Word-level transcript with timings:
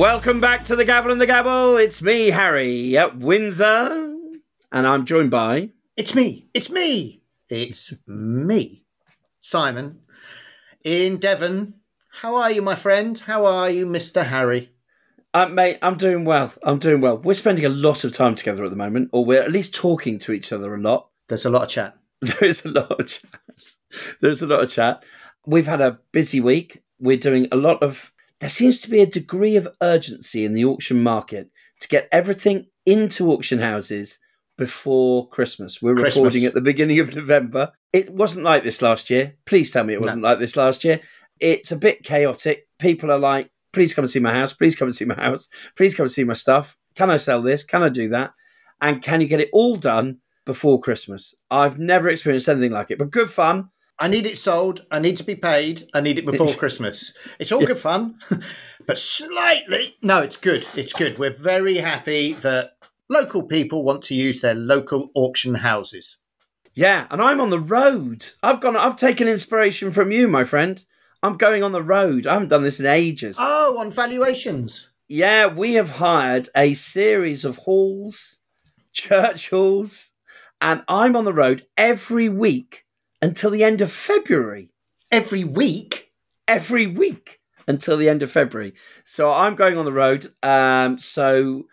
Welcome 0.00 0.40
back 0.40 0.64
to 0.64 0.76
the 0.76 0.86
Gavel 0.86 1.12
and 1.12 1.20
the 1.20 1.26
Gabble. 1.26 1.76
It's 1.76 2.00
me, 2.00 2.28
Harry, 2.28 2.96
at 2.96 3.18
Windsor, 3.18 4.16
and 4.72 4.86
I'm 4.86 5.04
joined 5.04 5.30
by. 5.30 5.72
It's 5.94 6.14
me. 6.14 6.48
It's 6.54 6.70
me. 6.70 7.20
It's 7.50 7.92
me, 8.06 8.86
Simon, 9.42 10.00
in 10.82 11.18
Devon. 11.18 11.74
How 12.22 12.36
are 12.36 12.50
you, 12.50 12.62
my 12.62 12.76
friend? 12.76 13.20
How 13.20 13.44
are 13.44 13.68
you, 13.68 13.84
Mister 13.84 14.22
Harry? 14.22 14.70
Uh, 15.34 15.48
mate, 15.48 15.76
I'm 15.82 15.98
doing 15.98 16.24
well. 16.24 16.54
I'm 16.62 16.78
doing 16.78 17.02
well. 17.02 17.18
We're 17.18 17.34
spending 17.34 17.66
a 17.66 17.68
lot 17.68 18.02
of 18.02 18.12
time 18.12 18.34
together 18.34 18.64
at 18.64 18.70
the 18.70 18.76
moment, 18.76 19.10
or 19.12 19.26
we're 19.26 19.42
at 19.42 19.52
least 19.52 19.74
talking 19.74 20.18
to 20.20 20.32
each 20.32 20.50
other 20.50 20.74
a 20.74 20.80
lot. 20.80 21.10
There's 21.28 21.44
a 21.44 21.50
lot 21.50 21.64
of 21.64 21.68
chat. 21.68 21.94
There 22.22 22.48
is 22.48 22.64
a 22.64 22.70
lot 22.70 22.98
of 22.98 23.06
chat. 23.06 23.38
There's 24.22 24.40
a 24.40 24.46
lot 24.46 24.62
of 24.62 24.70
chat. 24.70 25.04
We've 25.44 25.66
had 25.66 25.82
a 25.82 26.00
busy 26.10 26.40
week. 26.40 26.82
We're 26.98 27.18
doing 27.18 27.48
a 27.52 27.56
lot 27.56 27.82
of. 27.82 28.14
There 28.40 28.48
seems 28.48 28.80
to 28.80 28.90
be 28.90 29.02
a 29.02 29.06
degree 29.06 29.56
of 29.56 29.68
urgency 29.82 30.46
in 30.46 30.54
the 30.54 30.64
auction 30.64 31.02
market 31.02 31.50
to 31.80 31.88
get 31.88 32.08
everything 32.10 32.66
into 32.86 33.30
auction 33.30 33.58
houses 33.58 34.18
before 34.56 35.28
Christmas. 35.28 35.82
We're 35.82 35.94
Christmas. 35.94 36.16
recording 36.16 36.44
at 36.46 36.54
the 36.54 36.62
beginning 36.62 37.00
of 37.00 37.14
November. 37.14 37.72
It 37.92 38.10
wasn't 38.10 38.46
like 38.46 38.62
this 38.62 38.80
last 38.80 39.10
year. 39.10 39.36
Please 39.44 39.70
tell 39.70 39.84
me 39.84 39.92
it 39.92 40.00
wasn't 40.00 40.22
like 40.22 40.38
this 40.38 40.56
last 40.56 40.84
year. 40.84 41.00
It's 41.38 41.70
a 41.70 41.76
bit 41.76 42.02
chaotic. 42.02 42.66
People 42.78 43.12
are 43.12 43.18
like, 43.18 43.50
please 43.74 43.92
come 43.92 44.04
and 44.04 44.10
see 44.10 44.20
my 44.20 44.32
house. 44.32 44.54
Please 44.54 44.74
come 44.74 44.88
and 44.88 44.94
see 44.94 45.04
my 45.04 45.14
house. 45.14 45.48
Please 45.76 45.94
come 45.94 46.04
and 46.04 46.12
see 46.12 46.24
my 46.24 46.32
stuff. 46.32 46.78
Can 46.94 47.10
I 47.10 47.16
sell 47.16 47.42
this? 47.42 47.62
Can 47.62 47.82
I 47.82 47.90
do 47.90 48.08
that? 48.08 48.32
And 48.80 49.02
can 49.02 49.20
you 49.20 49.26
get 49.26 49.40
it 49.40 49.50
all 49.52 49.76
done 49.76 50.18
before 50.46 50.80
Christmas? 50.80 51.34
I've 51.50 51.78
never 51.78 52.08
experienced 52.08 52.48
anything 52.48 52.72
like 52.72 52.90
it, 52.90 52.98
but 52.98 53.10
good 53.10 53.30
fun. 53.30 53.68
I 54.00 54.08
need 54.08 54.24
it 54.24 54.38
sold. 54.38 54.86
I 54.90 54.98
need 54.98 55.18
to 55.18 55.24
be 55.24 55.36
paid. 55.36 55.84
I 55.92 56.00
need 56.00 56.18
it 56.18 56.24
before 56.24 56.54
Christmas. 56.54 57.12
It's 57.38 57.52
all 57.52 57.64
good 57.64 57.76
fun, 57.76 58.18
but 58.86 58.98
slightly. 58.98 59.96
No, 60.00 60.22
it's 60.22 60.38
good. 60.38 60.66
It's 60.74 60.94
good. 60.94 61.18
We're 61.18 61.30
very 61.30 61.76
happy 61.76 62.32
that 62.32 62.72
local 63.10 63.42
people 63.42 63.84
want 63.84 64.02
to 64.04 64.14
use 64.14 64.40
their 64.40 64.54
local 64.54 65.10
auction 65.14 65.56
houses. 65.56 66.16
Yeah, 66.72 67.08
and 67.10 67.20
I'm 67.20 67.42
on 67.42 67.50
the 67.50 67.60
road. 67.60 68.26
I've 68.42 68.60
gone. 68.60 68.74
I've 68.74 68.96
taken 68.96 69.28
inspiration 69.28 69.90
from 69.90 70.10
you, 70.10 70.28
my 70.28 70.44
friend. 70.44 70.82
I'm 71.22 71.36
going 71.36 71.62
on 71.62 71.72
the 71.72 71.82
road. 71.82 72.26
I 72.26 72.32
haven't 72.32 72.48
done 72.48 72.62
this 72.62 72.80
in 72.80 72.86
ages. 72.86 73.36
Oh, 73.38 73.76
on 73.78 73.90
valuations. 73.90 74.88
Yeah, 75.08 75.46
we 75.46 75.74
have 75.74 75.90
hired 75.90 76.48
a 76.56 76.72
series 76.72 77.44
of 77.44 77.58
halls, 77.58 78.40
church 78.94 79.50
halls, 79.50 80.12
and 80.60 80.82
I'm 80.88 81.16
on 81.16 81.26
the 81.26 81.34
road 81.34 81.66
every 81.76 82.30
week 82.30 82.86
until 83.22 83.50
the 83.50 83.64
end 83.64 83.80
of 83.80 83.90
February. 83.90 84.70
Every 85.10 85.44
week. 85.44 86.12
Every 86.46 86.86
week 86.86 87.40
until 87.66 87.96
the 87.96 88.08
end 88.08 88.22
of 88.22 88.30
February. 88.30 88.74
So 89.04 89.32
I'm 89.32 89.54
going 89.54 89.78
on 89.78 89.84
the 89.84 89.92
road. 89.92 90.26
Um, 90.42 90.98
so 90.98 91.66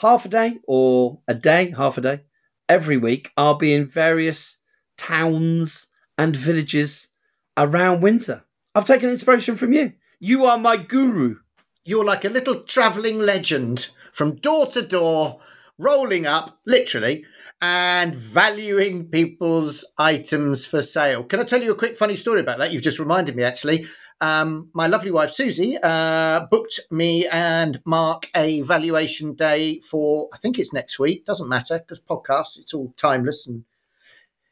half 0.00 0.24
a 0.24 0.28
day 0.28 0.58
or 0.66 1.20
a 1.28 1.34
day, 1.34 1.70
half 1.76 1.98
a 1.98 2.00
day, 2.00 2.20
every 2.68 2.96
week, 2.96 3.32
I'll 3.36 3.54
be 3.54 3.74
in 3.74 3.84
various 3.84 4.58
towns 4.96 5.88
and 6.16 6.36
villages 6.36 7.08
around 7.56 8.00
Windsor. 8.00 8.44
I've 8.74 8.84
taken 8.84 9.10
inspiration 9.10 9.56
from 9.56 9.72
you. 9.72 9.94
You 10.20 10.44
are 10.44 10.58
my 10.58 10.76
guru. 10.76 11.36
You're 11.84 12.04
like 12.04 12.24
a 12.24 12.30
little 12.30 12.62
travelling 12.62 13.18
legend 13.18 13.88
from 14.12 14.36
door 14.36 14.66
to 14.68 14.82
door, 14.82 15.40
rolling 15.80 16.26
up, 16.26 16.58
literally, 16.66 17.24
and 17.60 18.14
valuing 18.14 19.06
people's 19.06 19.84
items 19.98 20.66
for 20.66 20.82
sale. 20.82 21.24
Can 21.24 21.40
I 21.40 21.44
tell 21.44 21.62
you 21.62 21.72
a 21.72 21.76
quick 21.76 21.96
funny 21.96 22.16
story 22.16 22.40
about 22.40 22.58
that? 22.58 22.72
You've 22.72 22.82
just 22.82 22.98
reminded 22.98 23.34
me, 23.34 23.42
actually. 23.42 23.86
Um, 24.20 24.68
my 24.74 24.86
lovely 24.86 25.10
wife, 25.10 25.30
Susie, 25.30 25.78
uh, 25.82 26.46
booked 26.50 26.78
me 26.90 27.26
and 27.26 27.80
Mark 27.86 28.28
a 28.36 28.60
valuation 28.60 29.34
day 29.34 29.80
for, 29.80 30.28
I 30.34 30.36
think 30.36 30.58
it's 30.58 30.74
next 30.74 30.98
week, 30.98 31.24
doesn't 31.24 31.48
matter 31.48 31.78
because 31.78 32.00
podcasts, 32.00 32.58
it's 32.58 32.74
all 32.74 32.92
timeless 32.98 33.46
and 33.46 33.64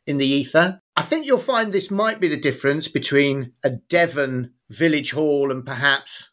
in 0.06 0.17
the 0.17 0.27
ether. 0.27 0.81
I 0.97 1.03
think 1.03 1.27
you'll 1.27 1.37
find 1.37 1.71
this 1.71 1.91
might 1.91 2.19
be 2.19 2.28
the 2.28 2.41
difference 2.41 2.88
between 2.88 3.53
a 3.62 3.71
Devon 3.71 4.55
village 4.71 5.11
hall 5.11 5.50
and 5.50 5.67
perhaps 5.67 6.31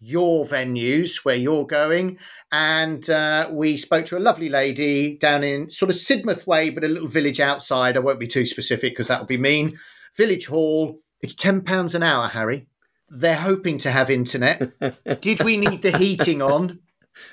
your 0.00 0.44
venues 0.44 1.24
where 1.24 1.36
you're 1.36 1.66
going. 1.66 2.18
And 2.52 3.08
uh, 3.08 3.48
we 3.52 3.76
spoke 3.76 4.06
to 4.06 4.18
a 4.18 4.20
lovely 4.20 4.48
lady 4.48 5.16
down 5.16 5.44
in 5.44 5.70
sort 5.70 5.90
of 5.90 5.96
Sidmouth 5.96 6.46
Way, 6.46 6.70
but 6.70 6.84
a 6.84 6.88
little 6.88 7.08
village 7.08 7.40
outside. 7.40 7.96
I 7.96 8.00
won't 8.00 8.20
be 8.20 8.26
too 8.26 8.46
specific 8.46 8.92
because 8.92 9.08
that 9.08 9.20
would 9.20 9.28
be 9.28 9.38
mean. 9.38 9.78
Village 10.16 10.46
hall. 10.46 11.00
It's 11.20 11.34
£10 11.34 11.94
an 11.94 12.02
hour, 12.02 12.28
Harry. 12.28 12.66
They're 13.08 13.36
hoping 13.36 13.78
to 13.78 13.90
have 13.90 14.10
internet. 14.10 14.72
Did 15.20 15.42
we 15.42 15.56
need 15.56 15.82
the 15.82 15.96
heating 15.96 16.42
on? 16.42 16.80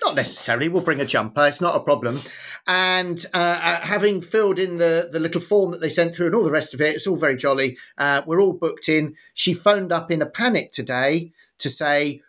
Not 0.03 0.15
necessarily. 0.15 0.69
We'll 0.69 0.83
bring 0.83 1.01
a 1.01 1.05
jumper. 1.05 1.45
It's 1.45 1.61
not 1.61 1.75
a 1.75 1.81
problem. 1.81 2.21
And 2.67 3.23
uh, 3.33 3.37
uh, 3.37 3.81
having 3.81 4.21
filled 4.21 4.59
in 4.59 4.77
the, 4.77 5.09
the 5.11 5.19
little 5.19 5.41
form 5.41 5.71
that 5.71 5.81
they 5.81 5.89
sent 5.89 6.15
through 6.15 6.27
and 6.27 6.35
all 6.35 6.43
the 6.43 6.51
rest 6.51 6.73
of 6.73 6.81
it, 6.81 6.95
it's 6.95 7.07
all 7.07 7.17
very 7.17 7.35
jolly. 7.35 7.77
Uh, 7.97 8.21
we're 8.25 8.41
all 8.41 8.53
booked 8.53 8.87
in. 8.87 9.15
She 9.33 9.53
phoned 9.53 9.91
up 9.91 10.11
in 10.11 10.21
a 10.21 10.25
panic 10.25 10.71
today 10.71 11.33
to 11.59 11.69
say, 11.69 12.21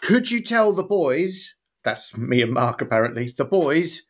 could 0.00 0.30
you 0.30 0.42
tell 0.42 0.72
the 0.72 0.82
boys, 0.82 1.54
that's 1.84 2.16
me 2.16 2.42
and 2.42 2.52
Mark 2.52 2.80
apparently, 2.80 3.28
the 3.36 3.44
boys, 3.44 4.02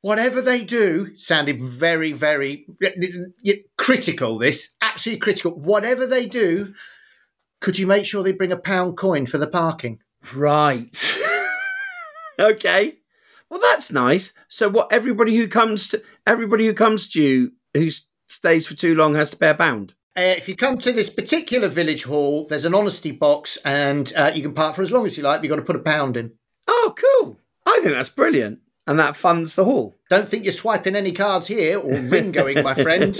whatever 0.00 0.42
they 0.42 0.64
do, 0.64 1.16
sounded 1.16 1.62
very, 1.62 2.12
very 2.12 2.66
critical, 3.76 4.38
this, 4.38 4.76
absolutely 4.80 5.20
critical. 5.20 5.52
Whatever 5.52 6.06
they 6.06 6.26
do, 6.26 6.74
could 7.60 7.78
you 7.78 7.86
make 7.86 8.04
sure 8.04 8.22
they 8.22 8.32
bring 8.32 8.52
a 8.52 8.56
pound 8.56 8.96
coin 8.96 9.26
for 9.26 9.38
the 9.38 9.46
parking? 9.46 10.00
Right. 10.34 10.96
okay. 12.38 12.98
Well, 13.48 13.60
that's 13.60 13.92
nice. 13.92 14.32
So, 14.48 14.68
what? 14.68 14.92
Everybody 14.92 15.36
who 15.36 15.46
comes 15.46 15.88
to 15.88 16.02
everybody 16.26 16.66
who 16.66 16.72
comes 16.72 17.08
to 17.08 17.20
you 17.20 17.52
who 17.74 17.90
stays 18.26 18.66
for 18.66 18.74
too 18.74 18.94
long 18.94 19.14
has 19.14 19.30
to 19.30 19.36
pay 19.36 19.50
a 19.50 19.54
pound. 19.54 19.94
Uh, 20.14 20.36
if 20.36 20.46
you 20.48 20.54
come 20.54 20.76
to 20.78 20.92
this 20.92 21.08
particular 21.08 21.68
village 21.68 22.04
hall, 22.04 22.46
there's 22.46 22.66
an 22.66 22.74
honesty 22.74 23.12
box 23.12 23.56
and 23.64 24.12
uh, 24.14 24.30
you 24.34 24.42
can 24.42 24.52
park 24.52 24.76
for 24.76 24.82
as 24.82 24.92
long 24.92 25.06
as 25.06 25.16
you 25.16 25.22
like. 25.22 25.38
But 25.38 25.44
you've 25.44 25.50
got 25.50 25.56
to 25.56 25.62
put 25.62 25.76
a 25.76 25.78
pound 25.78 26.16
in. 26.16 26.32
Oh, 26.68 26.94
cool. 26.96 27.38
I 27.64 27.80
think 27.82 27.94
that's 27.94 28.08
brilliant, 28.08 28.58
and 28.86 28.98
that 28.98 29.16
funds 29.16 29.56
the 29.56 29.64
hall. 29.64 29.96
Don't 30.10 30.28
think 30.28 30.44
you're 30.44 30.52
swiping 30.52 30.96
any 30.96 31.12
cards 31.12 31.46
here 31.46 31.78
or 31.78 31.94
ringoing, 31.94 32.62
my 32.62 32.74
friend. 32.74 33.16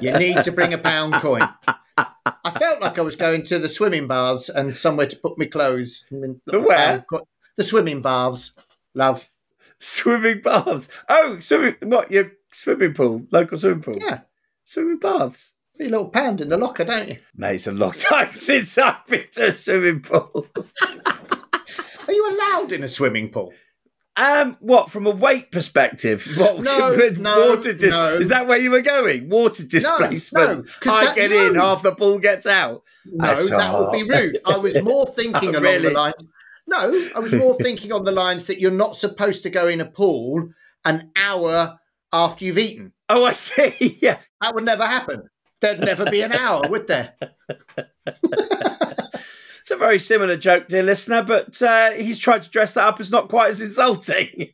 You 0.00 0.16
need 0.18 0.44
to 0.44 0.52
bring 0.52 0.72
a 0.72 0.78
pound 0.78 1.14
coin. 1.14 1.48
I 1.96 2.50
felt 2.50 2.80
like 2.80 2.98
I 2.98 3.02
was 3.02 3.16
going 3.16 3.42
to 3.44 3.58
the 3.58 3.68
swimming 3.68 4.06
baths 4.06 4.48
and 4.48 4.74
somewhere 4.74 5.06
to 5.06 5.16
put 5.16 5.38
my 5.38 5.46
clothes. 5.46 6.06
The 6.10 6.60
where? 6.60 7.06
The 7.56 7.64
swimming 7.64 8.02
baths. 8.02 8.54
Love. 8.94 9.26
Swimming 9.78 10.42
baths. 10.42 10.88
Oh, 11.08 11.40
swimming. 11.40 11.76
What? 11.82 12.10
Your 12.10 12.32
swimming 12.52 12.94
pool, 12.94 13.26
local 13.32 13.58
swimming 13.58 13.82
pool. 13.82 13.98
Yeah. 13.98 14.20
Swimming 14.64 14.98
baths. 14.98 15.54
Put 15.76 15.80
your 15.84 15.90
little 15.90 16.08
pound 16.08 16.40
in 16.40 16.48
the 16.48 16.56
locker, 16.56 16.84
don't 16.84 17.08
you? 17.08 17.18
Mate, 17.34 17.56
it's 17.56 17.66
a 17.66 17.72
long 17.72 17.92
time 17.92 18.30
since 18.36 18.78
I've 18.78 19.04
been 19.06 19.24
to 19.32 19.46
a 19.48 19.52
swimming 19.52 20.00
pool. 20.00 20.46
Are 22.08 22.12
you 22.12 22.30
allowed 22.30 22.72
in 22.72 22.82
a 22.84 22.88
swimming 22.88 23.30
pool? 23.30 23.52
Um, 24.18 24.56
what 24.60 24.90
from 24.90 25.06
a 25.06 25.10
weight 25.10 25.52
perspective? 25.52 26.26
What 26.38 26.62
No, 26.62 26.96
no, 27.18 27.50
water 27.50 27.74
dis- 27.74 27.92
no. 27.98 28.16
Is 28.16 28.30
that 28.30 28.46
where 28.46 28.58
you 28.58 28.70
were 28.70 28.80
going? 28.80 29.28
Water 29.28 29.62
displacement. 29.66 30.64
no, 30.66 30.72
'cause 30.80 30.92
I 30.94 31.04
that- 31.06 31.16
get 31.16 31.32
in, 31.32 31.54
half 31.56 31.82
the 31.82 31.94
pool 31.94 32.18
gets 32.18 32.46
out. 32.46 32.82
No, 33.04 33.26
That's 33.26 33.50
that 33.50 33.78
would 33.78 33.92
be 33.92 34.04
rude. 34.04 34.38
I 34.46 34.56
was 34.56 34.80
more 34.82 35.04
thinking 35.06 35.48
Oh, 35.54 35.58
along 35.58 35.62
really? 35.62 35.88
the 35.88 35.94
lines. 35.94 36.24
No, 36.66 37.08
I 37.14 37.18
was 37.18 37.34
more 37.34 37.54
thinking 37.60 37.92
on 37.92 38.04
the 38.04 38.12
lines 38.12 38.46
that 38.46 38.58
you're 38.58 38.70
not 38.70 38.96
supposed 38.96 39.42
to 39.42 39.50
go 39.50 39.68
in 39.68 39.82
a 39.82 39.86
pool 39.86 40.48
an 40.86 41.10
hour 41.16 41.78
after 42.10 42.46
you've 42.46 42.58
eaten. 42.58 42.92
Oh, 43.10 43.26
I 43.26 43.34
see. 43.34 43.98
Yeah, 44.00 44.18
That 44.40 44.54
would 44.54 44.64
never 44.64 44.86
happen. 44.86 45.24
There'd 45.60 45.80
never 45.80 46.10
be 46.10 46.20
an 46.20 46.32
hour, 46.32 46.68
would 46.68 46.86
there? 46.86 47.14
it's 48.06 49.70
a 49.70 49.76
very 49.76 49.98
similar 49.98 50.36
joke, 50.36 50.68
dear 50.68 50.82
listener, 50.82 51.22
but 51.22 51.60
uh, 51.62 51.92
he's 51.92 52.18
tried 52.18 52.42
to 52.42 52.50
dress 52.50 52.74
that 52.74 52.86
up 52.86 53.00
as 53.00 53.10
not 53.10 53.28
quite 53.28 53.50
as 53.50 53.60
insulting. 53.60 54.50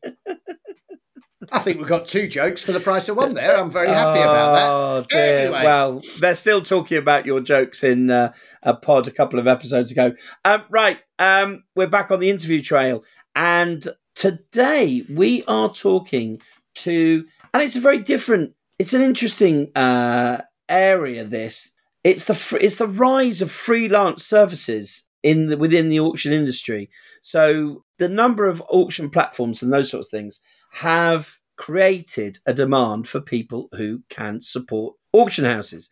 I 1.50 1.58
think 1.58 1.78
we've 1.78 1.88
got 1.88 2.06
two 2.06 2.28
jokes 2.28 2.62
for 2.62 2.72
the 2.72 2.80
price 2.80 3.08
of 3.08 3.16
one 3.16 3.34
there. 3.34 3.58
I'm 3.58 3.70
very 3.70 3.88
happy 3.88 4.20
about 4.22 4.54
that. 4.54 4.70
Oh, 4.70 5.04
dear. 5.08 5.38
Anyway. 5.38 5.64
Well, 5.64 6.02
they're 6.20 6.34
still 6.34 6.62
talking 6.62 6.96
about 6.98 7.26
your 7.26 7.40
jokes 7.40 7.82
in 7.84 8.10
uh, 8.10 8.32
a 8.62 8.74
pod 8.74 9.08
a 9.08 9.10
couple 9.10 9.38
of 9.38 9.46
episodes 9.46 9.90
ago. 9.90 10.12
Um, 10.44 10.62
right, 10.70 10.98
um, 11.18 11.64
we're 11.74 11.88
back 11.88 12.10
on 12.10 12.20
the 12.20 12.30
interview 12.30 12.62
trail, 12.62 13.04
and 13.34 13.86
today 14.14 15.04
we 15.10 15.44
are 15.44 15.72
talking 15.72 16.40
to, 16.76 17.26
and 17.52 17.62
it's 17.62 17.76
a 17.76 17.80
very 17.80 17.98
different. 17.98 18.54
It's 18.78 18.94
an 18.94 19.02
interesting 19.02 19.70
uh, 19.76 20.40
area. 20.68 21.24
This 21.24 21.72
it's 22.04 22.24
the 22.24 22.58
it's 22.60 22.76
the 22.76 22.88
rise 22.88 23.40
of 23.40 23.50
freelance 23.50 24.24
services 24.24 25.06
in 25.22 25.46
the, 25.46 25.56
within 25.56 25.88
the 25.88 26.00
auction 26.00 26.32
industry. 26.32 26.90
So 27.22 27.84
the 27.98 28.08
number 28.08 28.46
of 28.46 28.62
auction 28.68 29.10
platforms 29.10 29.62
and 29.62 29.72
those 29.72 29.90
sorts 29.90 30.08
of 30.08 30.10
things 30.10 30.40
have 30.72 31.38
created 31.56 32.38
a 32.46 32.54
demand 32.54 33.06
for 33.06 33.20
people 33.20 33.68
who 33.72 34.02
can 34.08 34.40
support 34.40 34.96
auction 35.12 35.44
houses. 35.44 35.90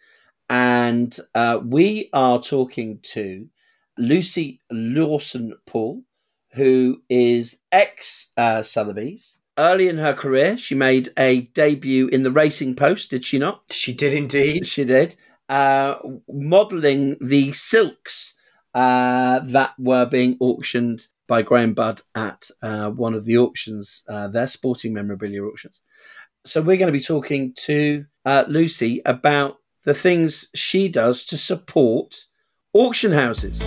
And 0.48 1.16
uh, 1.34 1.60
we 1.64 2.10
are 2.12 2.40
talking 2.40 2.98
to 3.02 3.46
Lucy 3.96 4.60
Lawson 4.70 5.54
Paul, 5.66 6.02
who 6.54 7.02
is 7.08 7.62
ex 7.70 8.32
uh, 8.36 8.62
Sotheby's. 8.62 9.36
Early 9.58 9.88
in 9.88 9.98
her 9.98 10.14
career, 10.14 10.56
she 10.56 10.74
made 10.74 11.10
a 11.18 11.42
debut 11.52 12.08
in 12.08 12.22
the 12.22 12.30
Racing 12.30 12.76
Post, 12.76 13.10
did 13.10 13.24
she 13.24 13.38
not? 13.38 13.62
She 13.70 13.92
did 13.92 14.14
indeed. 14.14 14.64
She 14.64 14.84
did. 14.84 15.16
Uh, 15.48 15.96
modelling 16.28 17.16
the 17.20 17.52
silks 17.52 18.34
uh, 18.74 19.40
that 19.40 19.72
were 19.78 20.06
being 20.06 20.36
auctioned 20.40 21.08
by 21.26 21.42
Graham 21.42 21.74
Budd 21.74 22.02
at 22.14 22.48
uh, 22.62 22.90
one 22.90 23.14
of 23.14 23.24
the 23.24 23.38
auctions, 23.38 24.04
uh, 24.08 24.28
their 24.28 24.46
sporting 24.46 24.94
memorabilia 24.94 25.42
auctions. 25.42 25.82
So 26.44 26.62
we're 26.62 26.76
going 26.76 26.86
to 26.86 26.92
be 26.92 27.00
talking 27.00 27.52
to 27.64 28.06
uh, 28.24 28.44
Lucy 28.48 29.02
about 29.04 29.58
the 29.84 29.94
things 29.94 30.48
she 30.54 30.88
does 30.88 31.24
to 31.26 31.36
support 31.36 32.16
auction 32.72 33.12
houses. 33.12 33.58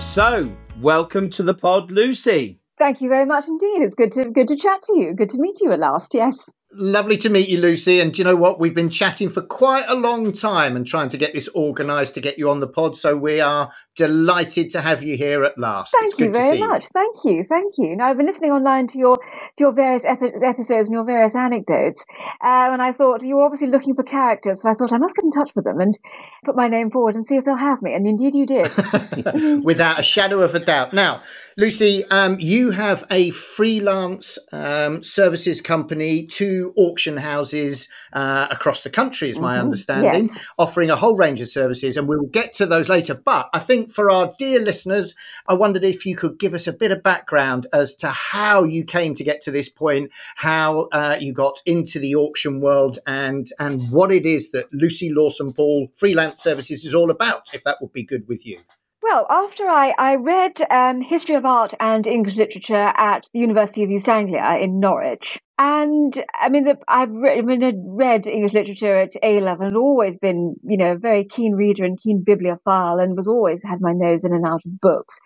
So, 0.00 0.50
welcome 0.82 1.30
to 1.30 1.42
the 1.42 1.54
pod, 1.54 1.90
Lucy. 1.90 2.58
Thank 2.78 3.00
you 3.00 3.08
very 3.08 3.24
much 3.24 3.46
indeed. 3.46 3.82
It's 3.82 3.94
good 3.94 4.12
to 4.12 4.30
good 4.30 4.48
to 4.48 4.56
chat 4.56 4.82
to 4.82 4.98
you. 4.98 5.14
Good 5.14 5.30
to 5.30 5.38
meet 5.38 5.60
you 5.60 5.70
at 5.72 5.78
last. 5.78 6.14
Yes. 6.14 6.50
Lovely 6.74 7.18
to 7.18 7.28
meet 7.28 7.50
you, 7.50 7.58
Lucy. 7.58 8.00
And 8.00 8.14
do 8.14 8.20
you 8.20 8.24
know 8.24 8.36
what? 8.36 8.58
We've 8.58 8.74
been 8.74 8.88
chatting 8.88 9.28
for 9.28 9.42
quite 9.42 9.84
a 9.88 9.94
long 9.94 10.32
time 10.32 10.74
and 10.74 10.86
trying 10.86 11.10
to 11.10 11.18
get 11.18 11.34
this 11.34 11.48
organised 11.54 12.14
to 12.14 12.20
get 12.20 12.38
you 12.38 12.48
on 12.48 12.60
the 12.60 12.66
pod. 12.66 12.96
So 12.96 13.14
we 13.14 13.40
are 13.40 13.70
delighted 13.94 14.70
to 14.70 14.80
have 14.80 15.02
you 15.02 15.16
here 15.16 15.44
at 15.44 15.58
last. 15.58 15.94
Thank 15.98 16.18
you 16.18 16.32
very 16.32 16.58
much. 16.58 16.84
You. 16.84 16.88
Thank 16.94 17.16
you. 17.24 17.44
Thank 17.44 17.74
you. 17.76 17.96
Now, 17.96 18.06
I've 18.06 18.16
been 18.16 18.24
listening 18.24 18.52
online 18.52 18.86
to 18.88 18.98
your 18.98 19.18
to 19.18 19.60
your 19.64 19.74
various 19.74 20.06
epi- 20.06 20.32
episodes 20.42 20.88
and 20.88 20.94
your 20.94 21.04
various 21.04 21.36
anecdotes, 21.36 22.06
uh, 22.42 22.70
and 22.72 22.80
I 22.80 22.92
thought 22.92 23.22
you 23.22 23.36
were 23.36 23.44
obviously 23.44 23.68
looking 23.68 23.94
for 23.94 24.02
characters. 24.02 24.62
So 24.62 24.70
I 24.70 24.74
thought 24.74 24.92
I 24.92 24.98
must 24.98 25.14
get 25.14 25.24
in 25.24 25.30
touch 25.30 25.52
with 25.54 25.66
them 25.66 25.78
and 25.78 25.98
put 26.44 26.56
my 26.56 26.68
name 26.68 26.90
forward 26.90 27.14
and 27.14 27.24
see 27.24 27.36
if 27.36 27.44
they'll 27.44 27.56
have 27.56 27.82
me. 27.82 27.92
And 27.92 28.06
indeed, 28.06 28.34
you 28.34 28.46
did. 28.46 28.70
Without 29.64 30.00
a 30.00 30.02
shadow 30.02 30.40
of 30.40 30.54
a 30.54 30.60
doubt. 30.60 30.94
Now, 30.94 31.20
Lucy, 31.56 32.04
um, 32.06 32.38
you 32.40 32.70
have 32.70 33.04
a 33.10 33.30
freelance 33.30 34.38
um, 34.52 35.02
services 35.02 35.60
company 35.60 36.26
to 36.26 36.72
auction 36.76 37.16
houses 37.18 37.88
uh, 38.12 38.48
across 38.50 38.82
the 38.82 38.90
country, 38.90 39.28
is 39.28 39.38
my 39.38 39.54
mm-hmm. 39.54 39.64
understanding, 39.64 40.22
yes. 40.22 40.44
offering 40.58 40.90
a 40.90 40.96
whole 40.96 41.16
range 41.16 41.40
of 41.40 41.48
services, 41.48 41.96
and 41.96 42.08
we'll 42.08 42.22
get 42.22 42.54
to 42.54 42.66
those 42.66 42.88
later. 42.88 43.14
But 43.14 43.50
I 43.52 43.58
think 43.58 43.90
for 43.90 44.10
our 44.10 44.32
dear 44.38 44.60
listeners, 44.60 45.14
I 45.46 45.54
wondered 45.54 45.84
if 45.84 46.06
you 46.06 46.16
could 46.16 46.38
give 46.38 46.54
us 46.54 46.66
a 46.66 46.72
bit 46.72 46.90
of 46.90 47.02
background 47.02 47.66
as 47.72 47.94
to 47.96 48.08
how 48.08 48.64
you 48.64 48.84
came 48.84 49.14
to 49.14 49.24
get 49.24 49.42
to 49.42 49.50
this 49.50 49.68
point, 49.68 50.10
how 50.36 50.88
uh, 50.92 51.16
you 51.20 51.32
got 51.32 51.60
into 51.66 51.98
the 51.98 52.14
auction 52.14 52.60
world, 52.60 52.98
and 53.06 53.48
and 53.58 53.90
what 53.90 54.10
it 54.10 54.24
is 54.24 54.52
that 54.52 54.72
Lucy 54.72 55.12
Lawson 55.12 55.52
Paul 55.52 55.88
Freelance 55.94 56.42
Services 56.42 56.84
is 56.84 56.94
all 56.94 57.10
about. 57.10 57.52
If 57.52 57.64
that 57.64 57.76
would 57.80 57.92
be 57.92 58.04
good 58.04 58.26
with 58.28 58.46
you. 58.46 58.58
Well, 59.02 59.26
after 59.30 59.64
I, 59.68 59.94
I 59.98 60.16
read 60.16 60.60
um, 60.70 61.00
History 61.00 61.36
of 61.36 61.46
Art 61.46 61.74
and 61.80 62.06
English 62.06 62.36
Literature 62.36 62.92
at 62.96 63.26
the 63.34 63.40
University 63.40 63.84
of 63.84 63.90
East 63.90 64.10
Anglia 64.10 64.58
in 64.60 64.80
Norwich, 64.80 65.40
and 65.58 66.22
I 66.40 66.50
mean, 66.50 66.64
the, 66.66 66.78
I've 66.88 67.10
re- 67.12 67.38
I 67.38 67.42
mean, 67.42 67.64
I'd 67.64 67.76
read 67.86 68.26
English 68.28 68.54
literature 68.54 68.98
at 68.98 69.14
A 69.22 69.40
level 69.40 69.66
and 69.66 69.76
always 69.76 70.18
been, 70.18 70.56
you 70.64 70.76
know, 70.76 70.92
a 70.92 70.98
very 70.98 71.24
keen 71.24 71.54
reader 71.54 71.84
and 71.86 71.98
keen 72.00 72.24
bibliophile, 72.24 73.00
and 73.00 73.16
was 73.16 73.28
always 73.28 73.64
had 73.64 73.80
my 73.80 73.92
nose 73.94 74.24
in 74.24 74.34
and 74.34 74.46
out 74.46 74.62
of 74.66 74.80
books 74.80 75.18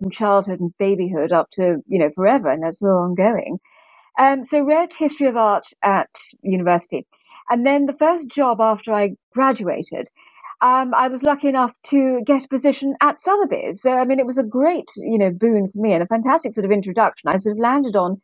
from 0.00 0.10
childhood 0.10 0.60
and 0.60 0.74
babyhood 0.78 1.32
up 1.32 1.48
to, 1.52 1.76
you 1.86 2.00
know, 2.00 2.10
forever, 2.14 2.50
and 2.50 2.64
that's 2.64 2.78
still 2.78 2.98
ongoing. 2.98 3.58
Um, 4.18 4.44
so 4.44 4.62
read 4.62 4.92
History 4.94 5.28
of 5.28 5.36
Art 5.36 5.66
at 5.84 6.10
university. 6.42 7.06
And 7.50 7.66
then 7.66 7.86
the 7.86 7.94
first 7.94 8.28
job 8.28 8.60
after 8.60 8.92
I 8.94 9.12
graduated 9.34 10.08
um, 10.62 10.94
I 10.94 11.08
was 11.08 11.24
lucky 11.24 11.48
enough 11.48 11.72
to 11.90 12.22
get 12.24 12.44
a 12.44 12.48
position 12.48 12.94
at 13.00 13.16
Sotheby's. 13.16 13.82
So, 13.82 13.98
I 13.98 14.04
mean, 14.04 14.20
it 14.20 14.26
was 14.26 14.38
a 14.38 14.44
great, 14.44 14.88
you 14.98 15.18
know, 15.18 15.30
boon 15.30 15.68
for 15.68 15.78
me 15.78 15.92
and 15.92 16.02
a 16.02 16.06
fantastic 16.06 16.54
sort 16.54 16.64
of 16.64 16.70
introduction. 16.70 17.28
I 17.28 17.36
sort 17.36 17.56
of 17.56 17.60
landed 17.60 17.96
on 17.96 18.20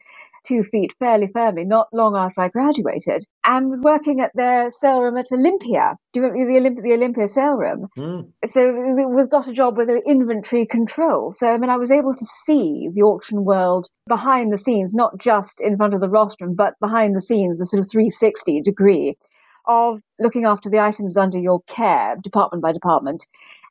two 0.46 0.62
feet 0.62 0.94
fairly 1.00 1.26
firmly 1.26 1.64
not 1.64 1.88
long 1.92 2.16
after 2.16 2.40
I 2.40 2.48
graduated 2.48 3.24
and 3.44 3.68
was 3.68 3.82
working 3.82 4.20
at 4.20 4.30
their 4.34 4.70
sale 4.70 5.02
room 5.02 5.16
at 5.16 5.32
Olympia. 5.32 5.96
Do 6.12 6.20
you 6.20 6.26
remember 6.26 6.52
the, 6.52 6.60
Olymp- 6.60 6.82
the 6.82 6.94
Olympia 6.94 7.26
sale 7.26 7.56
room? 7.56 7.88
Mm. 7.98 8.30
So 8.44 8.72
we 8.72 9.26
got 9.26 9.48
a 9.48 9.52
job 9.52 9.76
with 9.76 9.88
the 9.88 10.00
inventory 10.06 10.64
control. 10.64 11.32
So, 11.32 11.52
I 11.52 11.58
mean, 11.58 11.70
I 11.70 11.76
was 11.76 11.90
able 11.90 12.14
to 12.14 12.24
see 12.24 12.88
the 12.94 13.02
auction 13.02 13.44
world 13.44 13.88
behind 14.06 14.52
the 14.52 14.58
scenes, 14.58 14.94
not 14.94 15.18
just 15.18 15.60
in 15.60 15.76
front 15.76 15.92
of 15.92 16.00
the 16.00 16.08
rostrum, 16.08 16.54
but 16.54 16.74
behind 16.80 17.16
the 17.16 17.22
scenes, 17.22 17.60
a 17.60 17.66
sort 17.66 17.80
of 17.80 17.90
360 17.90 18.62
degree 18.62 19.16
of 19.68 20.00
looking 20.18 20.46
after 20.46 20.70
the 20.70 20.80
items 20.80 21.16
under 21.16 21.38
your 21.38 21.60
care, 21.68 22.16
department 22.22 22.62
by 22.62 22.72
department, 22.72 23.26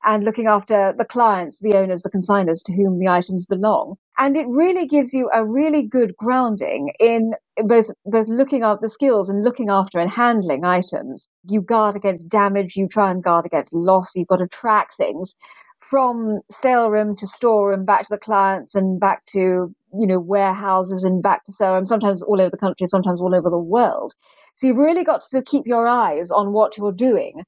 and 0.06 0.24
looking 0.24 0.48
after 0.48 0.94
the 0.98 1.04
clients, 1.04 1.60
the 1.60 1.74
owners, 1.74 2.04
the 2.04 2.10
consigners 2.10 2.64
to 2.64 2.74
whom 2.74 3.00
the 3.00 3.08
items 3.08 3.46
belong. 3.46 3.96
And 4.18 4.38
it 4.38 4.46
really 4.48 4.86
gives 4.86 5.14
you 5.14 5.30
a 5.34 5.46
really 5.46 5.84
good 5.84 6.16
grounding 6.18 6.94
in 7.00 7.34
both, 7.66 7.88
both 8.06 8.28
looking 8.28 8.64
at 8.64 8.80
the 8.82 8.90
skills 8.90 9.28
and 9.28 9.44
looking 9.44 9.70
after 9.70 10.00
and 10.00 10.10
handling 10.10 10.64
items. 10.64 11.30
You 11.50 11.62
guard 11.62 11.96
against 11.96 12.30
damage, 12.30 12.76
you 12.76 12.88
try 12.88 13.12
and 13.12 13.24
guard 13.24 13.46
against 13.46 13.74
loss, 13.74 14.16
you've 14.16 14.28
got 14.28 14.38
to 14.38 14.48
track 14.48 14.96
things 14.96 15.36
from 15.80 16.40
sale 16.50 16.90
room 16.90 17.16
to 17.16 17.28
store 17.28 17.70
room 17.70 17.86
back 17.86 18.02
to 18.02 18.08
the 18.10 18.18
clients 18.18 18.76
and 18.76 19.00
back 19.00 19.26
to 19.28 19.74
you 19.98 20.08
know 20.08 20.20
warehouses 20.20 21.04
and 21.04 21.22
back 21.22 21.44
to 21.44 21.52
sale 21.52 21.76
room 21.76 21.86
sometimes 21.86 22.24
all 22.24 22.42
over 22.42 22.50
the 22.50 22.58
country 22.58 22.88
sometimes 22.88 23.22
all 23.22 23.36
over 23.36 23.50
the 23.50 23.58
world 23.60 24.14
so 24.58 24.68
you've 24.68 24.78
really 24.78 25.06
got 25.06 25.22
to 25.32 25.44
keep 25.44 25.68
your 25.68 25.88
eyes 25.88 26.32
on 26.32 26.54
what 26.54 26.78
you're 26.78 26.94
doing 26.94 27.44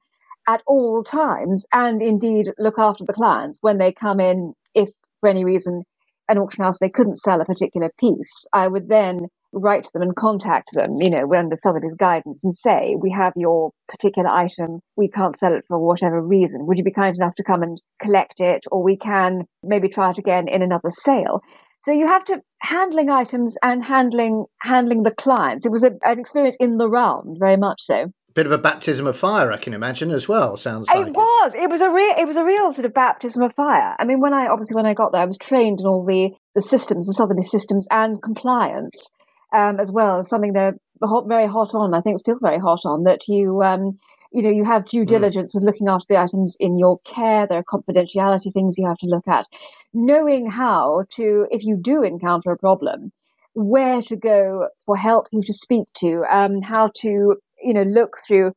at 0.47 0.63
all 0.67 1.03
times 1.03 1.65
and 1.73 2.01
indeed 2.01 2.51
look 2.59 2.79
after 2.79 3.05
the 3.05 3.13
clients 3.13 3.59
when 3.61 3.79
they 3.79 3.93
come 3.93 4.21
in 4.21 4.53
if 4.75 4.91
for 5.21 5.29
any 5.29 5.45
reason 5.45 5.83
an 6.29 6.39
auction 6.39 6.65
house 6.65 6.79
they 6.79 6.89
couldn't 6.91 7.17
sell 7.17 7.41
a 7.41 7.45
particular 7.45 7.91
piece 7.99 8.47
i 8.53 8.67
would 8.67 8.89
then 8.89 9.27
write 9.53 9.85
to 9.85 9.91
them 9.93 10.03
and 10.03 10.15
contact 10.17 10.69
them 10.73 11.01
you 11.01 11.11
know 11.11 11.33
under 11.35 11.57
sotheby's 11.57 11.95
guidance 11.95 12.43
and 12.45 12.53
say 12.53 12.97
we 13.01 13.11
have 13.11 13.33
your 13.37 13.71
particular 13.89 14.29
item. 14.29 14.79
We 14.97 15.09
can't 15.09 15.35
sell 15.35 15.53
it 15.53 15.65
for 15.67 15.79
whatever 15.79 16.21
reason. 16.21 16.67
Would 16.67 16.77
you 16.79 16.85
be 16.85 16.91
kind 16.93 17.15
enough 17.15 17.35
to 17.35 17.43
come 17.43 17.63
and 17.63 17.81
collect 18.01 18.39
it? 18.39 18.65
Or 18.71 18.83
we 18.83 18.97
can 18.97 19.45
maybe 19.63 19.89
try 19.89 20.11
it 20.11 20.19
again 20.19 20.47
in 20.47 20.61
another 20.61 20.89
sale 20.89 21.41
so 21.79 21.91
you 21.91 22.07
have 22.07 22.23
to 22.25 22.41
handling 22.61 23.09
items 23.09 23.57
and 23.63 23.83
handling 23.83 24.45
handling 24.61 25.03
the 25.03 25.11
clients. 25.11 25.65
It 25.65 25.71
was 25.71 25.83
a, 25.83 25.91
an 26.03 26.19
experience 26.19 26.57
in 26.59 26.77
the 26.77 26.89
round, 26.89 27.37
very 27.39 27.57
much 27.57 27.81
so. 27.81 28.11
Bit 28.35 28.45
of 28.45 28.51
a 28.51 28.57
baptism 28.57 29.07
of 29.07 29.17
fire, 29.17 29.51
I 29.51 29.57
can 29.57 29.73
imagine 29.73 30.11
as 30.11 30.29
well. 30.29 30.55
Sounds 30.55 30.87
like 30.87 31.07
it 31.07 31.13
was. 31.13 31.55
It 31.55 31.69
was 31.69 31.81
a 31.81 31.89
real. 31.89 32.13
It 32.17 32.27
was 32.27 32.35
a 32.35 32.43
real 32.43 32.71
sort 32.73 32.85
of 32.85 32.93
baptism 32.93 33.41
of 33.41 33.53
fire. 33.55 33.95
I 33.97 34.05
mean, 34.05 34.19
when 34.19 34.33
I 34.33 34.47
obviously 34.47 34.75
when 34.75 34.85
I 34.85 34.93
got 34.93 35.11
there, 35.11 35.21
I 35.21 35.25
was 35.25 35.37
trained 35.37 35.79
in 35.79 35.87
all 35.87 36.05
the 36.05 36.31
the 36.53 36.61
systems, 36.61 37.07
the 37.07 37.13
Sotheby's 37.13 37.49
systems, 37.49 37.87
and 37.89 38.21
compliance 38.21 39.11
um, 39.55 39.79
as 39.79 39.91
well. 39.91 40.23
Something 40.23 40.53
they're 40.53 40.77
hot, 41.03 41.27
very 41.27 41.47
hot 41.47 41.73
on. 41.73 41.93
I 41.93 42.01
think 42.01 42.19
still 42.19 42.37
very 42.41 42.59
hot 42.59 42.81
on 42.85 43.03
that 43.05 43.27
you. 43.27 43.63
Um, 43.63 43.99
you 44.31 44.41
know, 44.41 44.49
you 44.49 44.63
have 44.63 44.85
due 44.85 45.01
hmm. 45.01 45.07
diligence 45.07 45.51
mm. 45.51 45.55
with 45.55 45.63
looking 45.63 45.87
after 45.87 46.05
the 46.09 46.19
items 46.19 46.55
in 46.59 46.77
your 46.77 46.99
care. 46.99 47.47
There 47.47 47.59
are 47.59 47.63
confidentiality 47.63 48.53
things 48.53 48.77
you 48.77 48.87
have 48.87 48.97
to 48.97 49.07
look 49.07 49.27
at. 49.27 49.45
Knowing 49.93 50.49
how 50.49 51.05
to, 51.15 51.47
if 51.49 51.63
you 51.63 51.77
do 51.81 52.03
encounter 52.03 52.51
a 52.51 52.57
problem, 52.57 53.11
where 53.53 54.01
to 54.01 54.15
go 54.15 54.67
for 54.85 54.95
help, 54.95 55.27
who 55.31 55.41
to 55.41 55.53
speak 55.53 55.87
to, 55.95 56.23
um, 56.31 56.61
how 56.61 56.91
to, 57.01 57.35
you 57.61 57.73
know, 57.73 57.83
look 57.83 58.15
through 58.27 58.51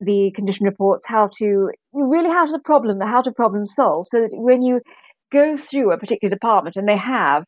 the 0.00 0.32
condition 0.34 0.66
reports, 0.66 1.06
how 1.06 1.28
to 1.38 1.44
you 1.44 1.70
really 1.92 2.28
how 2.28 2.44
to 2.44 2.58
problem, 2.64 3.00
how 3.00 3.22
to 3.22 3.30
problem 3.30 3.66
solve, 3.66 4.06
so 4.06 4.20
that 4.20 4.30
when 4.32 4.62
you 4.62 4.80
go 5.30 5.56
through 5.56 5.92
a 5.92 5.98
particular 5.98 6.34
department 6.34 6.76
and 6.76 6.88
they 6.88 6.96
have 6.96 7.44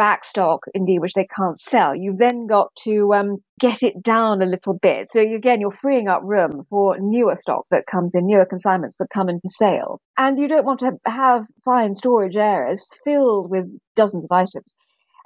backstock 0.00 0.60
indeed 0.72 1.00
which 1.00 1.12
they 1.14 1.26
can't 1.36 1.58
sell. 1.58 1.94
You've 1.94 2.18
then 2.18 2.46
got 2.46 2.74
to 2.84 3.12
um, 3.14 3.36
get 3.58 3.82
it 3.82 4.02
down 4.02 4.40
a 4.40 4.46
little 4.46 4.78
bit. 4.80 5.08
So 5.08 5.20
again 5.20 5.60
you're 5.60 5.70
freeing 5.70 6.08
up 6.08 6.22
room 6.24 6.62
for 6.68 6.96
newer 6.98 7.36
stock 7.36 7.66
that 7.70 7.86
comes 7.86 8.14
in 8.14 8.26
newer 8.26 8.46
consignments 8.46 8.96
that 8.98 9.08
come 9.12 9.28
in 9.28 9.40
for 9.40 9.48
sale. 9.48 10.00
And 10.16 10.38
you 10.38 10.48
don't 10.48 10.64
want 10.64 10.80
to 10.80 10.92
have 11.06 11.46
fine 11.64 11.94
storage 11.94 12.36
areas 12.36 12.84
filled 13.04 13.50
with 13.50 13.70
dozens 13.94 14.24
of 14.24 14.32
items. 14.32 14.74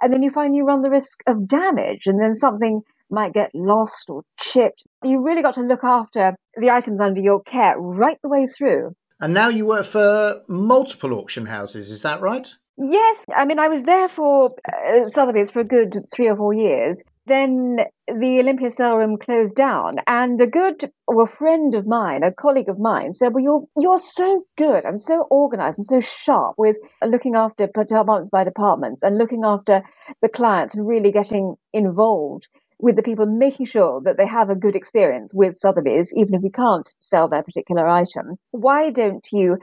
And 0.00 0.12
then 0.12 0.22
you 0.22 0.30
find 0.30 0.54
you 0.54 0.64
run 0.64 0.82
the 0.82 0.90
risk 0.90 1.20
of 1.26 1.46
damage 1.46 2.06
and 2.06 2.20
then 2.20 2.34
something 2.34 2.82
might 3.10 3.32
get 3.32 3.50
lost 3.54 4.10
or 4.10 4.22
chipped. 4.38 4.86
You 5.02 5.24
really 5.24 5.42
got 5.42 5.54
to 5.54 5.62
look 5.62 5.84
after 5.84 6.34
the 6.60 6.70
items 6.70 7.00
under 7.00 7.20
your 7.20 7.42
care 7.42 7.74
right 7.78 8.18
the 8.22 8.28
way 8.28 8.46
through. 8.46 8.94
And 9.20 9.32
now 9.32 9.48
you 9.48 9.66
work 9.66 9.86
for 9.86 10.42
multiple 10.48 11.14
auction 11.14 11.46
houses 11.46 11.90
is 11.90 12.02
that 12.02 12.20
right 12.20 12.48
Yes, 12.76 13.24
I 13.34 13.44
mean, 13.44 13.60
I 13.60 13.68
was 13.68 13.84
there 13.84 14.08
for 14.08 14.50
uh, 14.68 15.06
Sotheby's 15.06 15.50
for 15.50 15.60
a 15.60 15.64
good 15.64 15.94
three 16.12 16.26
or 16.28 16.36
four 16.36 16.52
years. 16.52 17.04
Then 17.26 17.78
the 18.08 18.40
Olympia 18.40 18.70
sale 18.70 18.96
room 18.96 19.16
closed 19.16 19.54
down, 19.54 19.98
and 20.08 20.40
a 20.40 20.46
good 20.48 20.90
well 21.06 21.26
friend 21.26 21.74
of 21.76 21.86
mine, 21.86 22.24
a 22.24 22.32
colleague 22.32 22.68
of 22.68 22.80
mine, 22.80 23.12
said, 23.12 23.32
"Well, 23.32 23.44
you're 23.44 23.64
you're 23.78 23.98
so 23.98 24.42
good 24.58 24.84
and 24.84 25.00
so 25.00 25.28
organised 25.30 25.78
and 25.78 25.86
so 25.86 26.00
sharp 26.00 26.56
with 26.58 26.76
looking 27.04 27.36
after 27.36 27.68
departments 27.68 28.30
by 28.30 28.42
departments 28.42 29.04
and 29.04 29.18
looking 29.18 29.44
after 29.44 29.84
the 30.20 30.28
clients 30.28 30.74
and 30.74 30.86
really 30.86 31.12
getting 31.12 31.54
involved." 31.72 32.48
With 32.80 32.96
the 32.96 33.02
people 33.04 33.24
making 33.24 33.66
sure 33.66 34.00
that 34.04 34.16
they 34.18 34.26
have 34.26 34.50
a 34.50 34.56
good 34.56 34.74
experience 34.74 35.32
with 35.32 35.54
Sotheby's, 35.54 36.12
even 36.16 36.34
if 36.34 36.42
you 36.42 36.50
can't 36.50 36.92
sell 36.98 37.28
their 37.28 37.42
particular 37.42 37.86
item. 37.86 38.36
Why 38.50 38.90
don't 38.90 39.26
you 39.32 39.58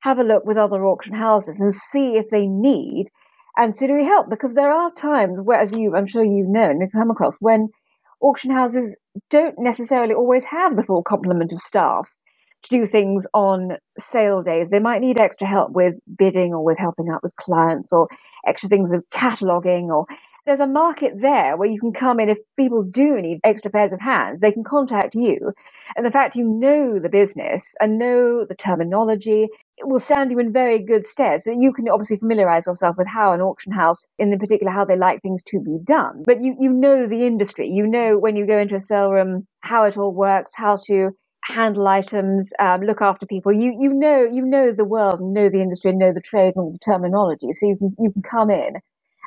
have 0.00 0.18
a 0.18 0.24
look 0.24 0.44
with 0.46 0.56
other 0.58 0.84
auction 0.86 1.14
houses 1.14 1.60
and 1.60 1.74
see 1.74 2.16
if 2.16 2.30
they 2.30 2.46
need 2.46 3.08
ancillary 3.58 4.04
help 4.04 4.30
because 4.30 4.54
there 4.54 4.72
are 4.72 4.90
times 4.92 5.42
where, 5.42 5.58
as 5.58 5.72
you, 5.74 5.96
I'm 5.96 6.06
sure 6.06 6.24
you've 6.24 6.48
known 6.48 6.88
come 6.92 7.10
across, 7.10 7.38
when 7.40 7.68
auction 8.20 8.50
houses 8.50 8.96
don't 9.30 9.56
necessarily 9.58 10.14
always 10.14 10.44
have 10.46 10.76
the 10.76 10.84
full 10.84 11.02
complement 11.02 11.52
of 11.52 11.60
staff 11.60 12.10
to 12.64 12.70
do 12.70 12.86
things 12.86 13.26
on 13.34 13.78
sale 13.98 14.42
days. 14.42 14.70
They 14.70 14.80
might 14.80 15.00
need 15.00 15.18
extra 15.18 15.46
help 15.46 15.72
with 15.72 16.00
bidding 16.18 16.54
or 16.54 16.64
with 16.64 16.78
helping 16.78 17.08
out 17.10 17.22
with 17.22 17.36
clients 17.36 17.92
or 17.92 18.08
extra 18.46 18.68
things 18.68 18.90
with 18.90 19.08
cataloging 19.10 19.88
or 19.88 20.06
there's 20.46 20.60
a 20.60 20.66
market 20.66 21.14
there 21.20 21.56
where 21.56 21.68
you 21.68 21.80
can 21.80 21.92
come 21.92 22.20
in 22.20 22.28
if 22.28 22.38
people 22.56 22.82
do 22.82 23.20
need 23.20 23.40
extra 23.44 23.70
pairs 23.70 23.92
of 23.92 24.00
hands 24.00 24.40
they 24.40 24.52
can 24.52 24.64
contact 24.64 25.14
you 25.14 25.52
and 25.96 26.06
the 26.06 26.10
fact 26.10 26.36
you 26.36 26.44
know 26.44 26.98
the 26.98 27.10
business 27.10 27.74
and 27.80 27.98
know 27.98 28.44
the 28.46 28.54
terminology 28.56 29.48
will 29.84 30.00
stand 30.00 30.30
you 30.32 30.38
in 30.40 30.52
very 30.52 30.78
good 30.80 31.06
stead 31.06 31.40
so 31.40 31.52
you 31.52 31.72
can 31.72 31.88
obviously 31.88 32.16
familiarize 32.18 32.66
yourself 32.66 32.96
with 32.98 33.08
how 33.08 33.32
an 33.32 33.40
auction 33.42 33.72
house 33.72 34.08
in 34.18 34.30
the 34.30 34.38
particular 34.38 34.72
how 34.72 34.84
they 34.84 34.96
like 34.96 35.22
things 35.22 35.42
to 35.42 35.60
be 35.60 35.78
done 35.84 36.22
but 36.26 36.42
you 36.42 36.54
you 36.58 36.72
know 36.72 37.06
the 37.08 37.26
industry 37.26 37.68
you 37.68 37.86
know 37.86 38.18
when 38.18 38.36
you 38.36 38.46
go 38.46 38.58
into 38.58 38.76
a 38.76 38.80
sale 38.80 39.10
room 39.10 39.46
how 39.62 39.84
it 39.84 39.98
all 39.98 40.14
works 40.14 40.52
how 40.56 40.78
to 40.86 41.10
handle 41.44 41.88
items, 41.88 42.52
um, 42.60 42.82
look 42.82 43.02
after 43.02 43.26
people. 43.26 43.52
You 43.52 43.74
you 43.78 43.94
know 43.94 44.24
you 44.24 44.44
know 44.46 44.72
the 44.72 44.86
world, 44.86 45.20
know 45.22 45.50
the 45.50 45.62
industry, 45.62 45.92
know 45.94 46.12
the 46.14 46.22
trade 46.22 46.54
and 46.56 46.64
all 46.64 46.72
the 46.72 46.78
terminology. 46.78 47.52
So 47.52 47.66
you 47.68 47.76
can 47.76 47.94
you 47.98 48.12
can 48.12 48.22
come 48.22 48.50
in 48.50 48.76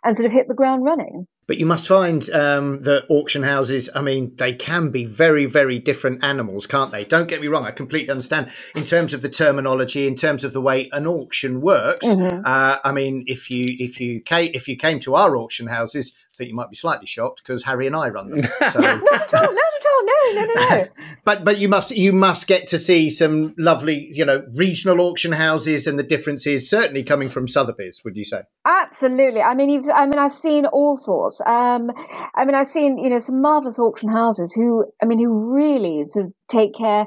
and 0.06 0.16
sort 0.16 0.26
of 0.28 0.32
hit 0.34 0.48
the 0.50 0.56
ground 0.56 0.86
running. 0.86 1.28
But 1.46 1.58
you 1.58 1.66
must 1.66 1.88
find 1.88 2.30
um, 2.30 2.84
that 2.84 3.06
auction 3.10 3.44
houses, 3.44 3.90
I 3.94 4.02
mean, 4.02 4.36
they 4.38 4.54
can 4.54 4.92
be 4.92 5.06
very, 5.06 5.46
very 5.46 5.78
different 5.78 6.24
animals, 6.24 6.66
can't 6.66 6.92
they? 6.92 7.04
Don't 7.04 7.28
get 7.28 7.42
me 7.42 7.48
wrong, 7.48 7.66
I 7.66 7.72
completely 7.72 8.12
understand 8.12 8.50
in 8.76 8.86
terms 8.86 9.14
of 9.14 9.22
the 9.22 9.30
terminology, 9.30 10.08
in 10.08 10.16
terms 10.16 10.44
of 10.44 10.54
the 10.54 10.62
way 10.62 10.90
an 10.94 11.06
auction 11.06 11.62
works. 11.62 12.08
Mm-hmm. 12.08 12.44
Uh, 12.46 12.78
I 12.84 12.92
mean, 12.92 13.26
if 13.28 13.50
you 13.50 13.76
if 13.80 14.00
you 14.00 14.22
came, 14.22 14.52
if 14.54 14.68
you 14.68 14.78
came 14.78 15.00
to 15.02 15.16
our 15.16 15.36
auction 15.36 15.68
houses, 15.68 16.14
I 16.16 16.38
think 16.38 16.50
you 16.50 16.56
might 16.56 16.70
be 16.70 16.76
slightly 16.76 17.08
shocked 17.08 17.44
because 17.44 17.64
Harry 17.64 17.88
and 17.88 17.96
I 17.96 18.10
run 18.10 18.30
them. 18.30 18.44
So. 18.74 18.80
not 18.80 18.92
at 18.92 19.34
all, 19.34 19.54
not 19.54 19.74
at 19.76 19.86
all. 19.86 20.06
No, 20.06 20.42
no, 20.42 20.46
no, 20.46 20.54
no. 20.54 20.88
but 21.26 21.44
but 21.44 21.60
you 21.60 21.68
must 21.68 21.92
you 21.92 22.14
must 22.14 22.48
get 22.48 22.66
to 22.68 22.80
see 22.80 23.10
some 23.10 23.54
lovely, 23.58 24.10
you 24.14 24.26
know, 24.26 24.46
regional 24.54 25.02
auction 25.02 25.34
houses 25.34 25.86
and 25.86 26.00
the 26.00 26.04
differences 26.04 26.70
certainly 26.70 27.04
coming 27.04 27.30
from 27.30 27.48
Sotheby's. 27.48 28.02
Would 28.04 28.16
you 28.16 28.24
say? 28.24 28.44
Absolutely. 28.66 29.42
I 29.42 29.54
mean, 29.54 29.70
you've, 29.70 29.86
I 29.94 30.06
mean, 30.06 30.20
I've 30.20 30.34
seen 30.34 30.66
all 30.66 30.98
sorts. 30.98 31.33
Um, 31.46 31.92
I 32.36 32.46
mean, 32.46 32.56
I've 32.56 32.68
seen 32.68 32.98
you 32.98 33.10
know 33.10 33.20
some 33.20 33.42
marvelous 33.42 33.80
auction 33.80 34.10
houses 34.10 34.54
who, 34.54 34.86
I 35.02 35.06
mean, 35.06 35.20
who 35.20 35.54
really 35.54 36.06
sort 36.06 36.28
of 36.28 36.34
take 36.50 36.74
care 36.74 37.06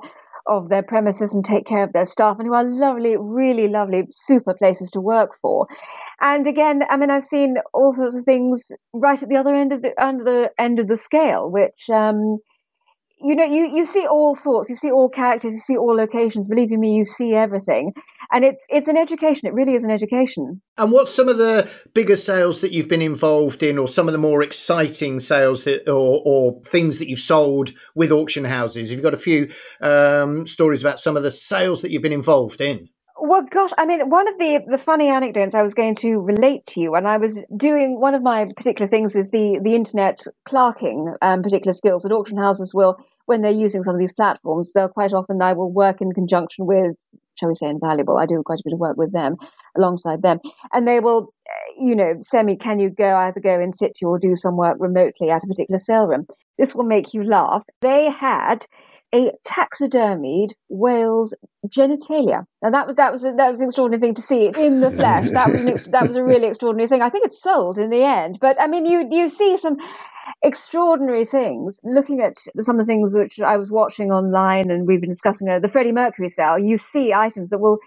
of 0.49 0.69
their 0.69 0.83
premises 0.83 1.35
and 1.35 1.45
take 1.45 1.67
care 1.67 1.83
of 1.83 1.93
their 1.93 2.05
staff, 2.05 2.37
and 2.39 2.47
who 2.47 2.55
are 2.55 2.65
lovely, 2.65 3.17
really 3.17 3.69
lovely, 3.69 4.05
super 4.11 4.55
places 4.55 4.91
to 4.93 5.01
work 5.01 5.31
for. 5.43 5.67
And 6.21 6.47
again, 6.47 6.83
I 6.89 6.97
mean, 6.97 7.11
I've 7.11 7.25
seen 7.25 7.57
all 7.75 7.93
sorts 7.93 8.17
of 8.17 8.25
things 8.25 8.71
right 8.93 9.23
at 9.23 9.29
the 9.29 9.37
other 9.37 9.55
end 9.55 9.73
of 9.73 9.83
the 9.83 9.93
under 10.03 10.25
the 10.25 10.51
end 10.59 10.79
of 10.79 10.89
the 10.89 10.97
scale, 10.97 11.51
which. 11.51 11.89
Um, 11.91 12.39
you 13.19 13.35
know, 13.35 13.45
you, 13.45 13.75
you 13.75 13.85
see 13.85 14.07
all 14.07 14.35
sorts, 14.35 14.69
you 14.69 14.77
see 14.77 14.91
all 14.91 15.09
characters, 15.09 15.53
you 15.53 15.59
see 15.59 15.77
all 15.77 15.97
locations. 15.97 16.49
Believe 16.49 16.71
me, 16.71 16.95
you 16.95 17.05
see 17.05 17.35
everything, 17.35 17.93
and 18.31 18.45
it's 18.45 18.67
it's 18.69 18.89
an 18.89 18.97
education. 18.97 19.49
It 19.49 19.55
really 19.55 19.75
is 19.75 19.85
an 19.85 19.91
education. 19.91 20.61
And 20.77 20.93
what's 20.93 21.15
some 21.15 21.29
of 21.29 21.39
the 21.39 21.71
bigger 21.95 22.17
sales 22.17 22.61
that 22.61 22.73
you've 22.73 22.89
been 22.89 23.03
involved 23.03 23.63
in, 23.63 23.79
or 23.79 23.89
some 23.89 24.09
of 24.09 24.13
the 24.13 24.19
more 24.19 24.43
exciting 24.43 25.21
sales 25.21 25.65
that, 25.65 25.89
or, 25.89 26.23
or 26.25 26.61
things 26.63 26.99
that 26.99 27.09
you've 27.09 27.21
sold 27.21 27.73
with 27.95 28.13
auction 28.13 28.45
houses? 28.45 28.91
Have 28.91 28.99
you 28.99 29.03
got 29.03 29.15
a 29.15 29.19
few 29.19 29.51
um, 29.81 30.47
stories 30.47 30.83
about 30.83 31.01
some 31.01 31.17
of 31.17 31.23
the 31.23 31.31
sales 31.31 31.83
that 31.83 31.91
you've 31.91 32.03
been 32.03 32.13
involved 32.13 32.61
in? 32.61 32.89
Well, 33.19 33.43
gosh, 33.51 33.71
I 33.79 33.87
mean, 33.87 34.11
one 34.11 34.29
of 34.29 34.39
the 34.39 34.61
the 34.67 34.77
funny 34.79 35.09
anecdotes 35.09 35.55
I 35.55 35.63
was 35.63 35.73
going 35.73 35.95
to 35.97 36.19
relate 36.21 36.67
to 36.69 36.81
you 36.81 36.93
when 36.93 37.07
I 37.07 37.17
was 37.17 37.43
doing 37.57 37.99
one 37.99 38.15
of 38.15 38.23
my 38.23 38.47
particular 38.55 38.87
things 38.89 39.17
is 39.17 39.31
the 39.31 39.59
the 39.63 39.75
internet 39.75 40.21
clerking 40.45 41.15
um, 41.23 41.43
particular 41.43 41.73
skills 41.73 42.03
that 42.03 42.13
auction 42.13 42.37
houses 42.37 42.75
will 42.75 42.97
when 43.25 43.41
they're 43.41 43.51
using 43.53 43.83
some 43.83 43.95
of 43.95 44.01
these 44.01 44.13
platforms. 44.13 44.73
They'll 44.73 44.89
quite 44.89 45.15
often 45.15 45.41
I 45.41 45.55
will 45.55 45.73
work 45.73 46.03
in 46.03 46.13
conjunction 46.13 46.67
with, 46.67 46.97
shall 47.39 47.49
we 47.49 47.55
say, 47.55 47.71
Invaluable. 47.71 48.19
I 48.19 48.27
do 48.27 48.43
quite 48.45 48.61
a 48.61 48.65
bit 48.65 48.75
of 48.75 48.81
work 48.81 48.99
with 48.99 49.13
them 49.13 49.37
alongside 49.79 50.21
them, 50.21 50.41
and 50.75 50.87
they 50.87 51.01
will, 51.01 51.33
you 51.79 51.97
know, 51.97 52.15
send 52.21 52.47
me, 52.47 52.57
can 52.57 52.79
you 52.79 52.91
go 52.91 53.17
either 53.17 53.41
go 53.41 53.59
in 53.59 53.73
situ 53.73 54.07
or 54.07 54.19
do 54.19 54.35
some 54.35 54.59
work 54.59 54.77
remotely 54.79 55.31
at 55.31 55.43
a 55.43 55.47
particular 55.47 55.79
sale 55.79 56.07
room? 56.07 56.27
This 56.59 56.75
will 56.75 56.85
make 56.85 57.15
you 57.15 57.23
laugh. 57.25 57.65
They 57.81 58.11
had 58.11 58.67
a 59.15 59.33
taxidermied 59.47 60.53
whale's 60.69 61.35
genitalia. 61.69 62.45
And 62.63 62.75
that 62.75 62.87
was 62.87 62.97
that 62.97 63.13
was 63.13 63.23
that 63.23 63.37
was 63.49 63.61
an 63.61 63.67
extraordinary 63.67 64.01
thing 64.01 64.15
to 64.15 64.23
see 64.23 64.53
in 64.59 64.81
the 64.81 64.91
flesh. 64.91 65.31
That 65.33 65.51
was 65.51 65.63
an 65.63 65.93
that 65.93 66.07
was 66.07 66.17
a 66.17 66.25
really 66.25 66.49
extraordinary 66.49 66.89
thing. 66.89 67.03
I 67.03 67.11
think 67.11 67.27
it's 67.27 67.43
sold 67.43 67.79
in 67.79 67.91
the 67.91 68.03
end, 68.05 68.39
but 68.41 68.61
I 68.61 68.67
mean, 68.69 68.87
you 68.87 69.09
you 69.11 69.29
see 69.29 69.57
some 69.57 69.79
extraordinary 70.45 71.27
things. 71.27 71.81
Looking 71.85 72.23
at 72.23 72.39
some 72.61 72.81
of 72.81 72.87
the 72.87 72.91
things 72.91 73.15
which 73.17 73.41
I 73.41 73.57
was 73.59 73.71
watching 73.73 74.13
online, 74.13 74.71
and 74.71 74.87
we've 74.89 75.01
been 75.03 75.11
discussing 75.11 75.49
uh, 75.49 75.61
the 75.61 75.69
Freddie 75.69 75.93
Mercury 75.93 76.31
sale. 76.31 76.59
You 76.59 76.79
see 76.79 77.15
items 77.15 77.51
that 77.51 77.61
will 77.61 77.79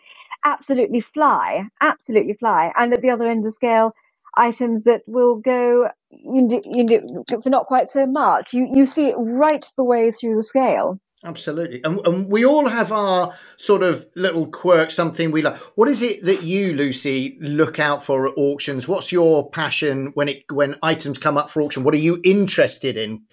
absolutely 0.46 1.02
fly, 1.02 1.66
absolutely 1.82 2.34
fly, 2.34 2.74
and 2.78 2.94
at 2.94 3.02
the 3.02 3.12
other 3.12 3.28
end 3.28 3.40
of 3.40 3.46
the 3.46 3.52
scale 3.52 3.94
items 4.38 4.86
that 4.86 5.02
will 5.08 5.36
go 5.38 5.90
you 6.12 6.44
know, 6.44 7.26
for 7.44 7.50
not 7.52 7.68
quite 7.68 7.90
so 7.90 8.08
much. 8.08 8.54
You 8.54 8.68
you 8.72 8.86
see 8.88 9.08
it 9.10 9.16
right 9.18 9.66
the 9.78 9.86
way 9.86 10.12
through 10.12 10.36
the 10.36 10.44
scale. 10.44 11.00
Absolutely. 11.26 11.84
And, 11.84 12.00
and 12.08 12.28
we 12.30 12.46
all 12.46 12.70
have 12.70 12.94
our 12.94 13.34
sort 13.58 13.84
of 13.84 14.08
little 14.16 14.48
quirk, 14.48 14.90
something 14.90 15.32
we 15.32 15.42
like. 15.42 15.58
What 15.76 15.90
is 15.90 16.02
it 16.02 16.24
that 16.24 16.44
you, 16.44 16.74
Lucy, 16.74 17.38
look 17.42 17.78
out 17.78 18.04
for 18.04 18.28
at 18.28 18.34
auctions? 18.38 18.88
What's 18.88 19.12
your 19.12 19.50
passion 19.50 20.12
when 20.14 20.30
it 20.30 20.50
when 20.50 20.76
items 20.82 21.18
come 21.18 21.38
up 21.38 21.50
for 21.50 21.62
auction? 21.62 21.84
What 21.84 21.94
are 21.94 21.98
you 21.98 22.22
interested 22.24 22.96
in? 22.96 23.24